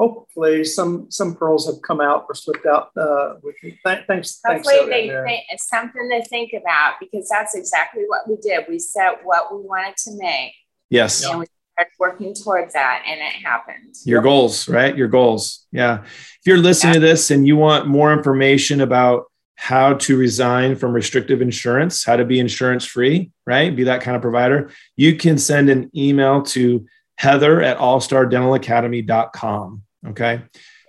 hopefully 0.02 0.64
some 0.64 1.06
some 1.10 1.34
pearls 1.34 1.66
have 1.66 1.82
come 1.82 2.00
out 2.00 2.24
or 2.28 2.34
slipped 2.34 2.64
out 2.66 2.90
uh, 2.96 3.34
with 3.42 3.54
you. 3.62 3.72
Th- 3.86 4.04
thanks. 4.08 4.40
Hopefully 4.44 4.74
thanks 4.74 4.90
they 4.90 5.08
think 5.08 5.44
it's 5.50 5.68
something 5.68 6.10
to 6.10 6.24
think 6.28 6.52
about 6.52 6.94
because 7.00 7.28
that's 7.28 7.54
exactly 7.54 8.02
what 8.08 8.28
we 8.28 8.34
did. 8.36 8.64
We 8.68 8.80
set 8.80 9.20
what 9.22 9.54
we 9.54 9.62
wanted 9.62 9.96
to 9.98 10.10
make. 10.16 10.54
Yes. 10.90 11.24
And 11.24 11.38
we 11.38 11.46
started 11.74 11.92
working 12.00 12.34
towards 12.34 12.72
that 12.74 13.04
and 13.06 13.20
it 13.20 13.46
happened. 13.46 13.94
Your 14.04 14.18
yep. 14.18 14.24
goals, 14.24 14.68
right? 14.68 14.96
Your 14.96 15.06
goals. 15.08 15.66
Yeah. 15.70 16.02
If 16.02 16.40
you're 16.46 16.58
listening 16.58 16.94
yeah. 16.94 17.00
to 17.00 17.06
this 17.06 17.30
and 17.30 17.46
you 17.46 17.56
want 17.56 17.86
more 17.86 18.12
information 18.12 18.80
about 18.80 19.26
how 19.54 19.94
to 19.94 20.16
resign 20.16 20.74
from 20.74 20.92
restrictive 20.92 21.40
insurance, 21.40 22.04
how 22.04 22.16
to 22.16 22.24
be 22.24 22.40
insurance 22.40 22.84
free, 22.84 23.30
right? 23.46 23.76
Be 23.76 23.84
that 23.84 24.00
kind 24.00 24.16
of 24.16 24.22
provider, 24.22 24.72
you 24.96 25.14
can 25.16 25.38
send 25.38 25.70
an 25.70 25.88
email 25.94 26.42
to 26.42 26.84
heather 27.16 27.62
at 27.62 27.78
allstardentalacademy.com. 27.78 29.82
Okay. 30.08 30.42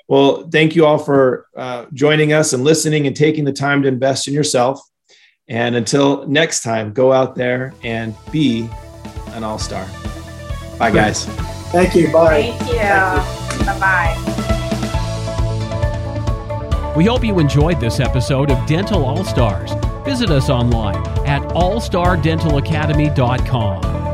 Well, 0.07 0.49
thank 0.49 0.75
you 0.75 0.85
all 0.85 0.97
for 0.97 1.47
uh, 1.55 1.85
joining 1.93 2.33
us 2.33 2.53
and 2.53 2.63
listening 2.63 3.05
and 3.07 3.15
taking 3.15 3.45
the 3.45 3.53
time 3.53 3.83
to 3.83 3.87
invest 3.87 4.27
in 4.27 4.33
yourself. 4.33 4.81
And 5.47 5.75
until 5.75 6.27
next 6.27 6.63
time, 6.63 6.93
go 6.93 7.11
out 7.11 7.35
there 7.35 7.75
and 7.83 8.15
be 8.31 8.67
an 9.29 9.43
all 9.43 9.59
star. 9.59 9.87
Bye, 10.77 10.91
guys. 10.91 11.25
Thank 11.71 11.95
you. 11.95 12.11
Bye. 12.11 12.51
Thank 12.51 12.69
you. 12.69 12.75
you. 12.75 13.65
Bye 13.65 13.79
bye. 13.79 14.43
We 16.95 17.05
hope 17.05 17.23
you 17.23 17.39
enjoyed 17.39 17.79
this 17.79 17.99
episode 17.99 18.51
of 18.51 18.63
Dental 18.67 19.03
All 19.03 19.23
Stars. 19.23 19.71
Visit 20.05 20.29
us 20.29 20.47
online 20.49 20.97
at 21.25 21.41
allstardentalacademy.com. 21.53 24.12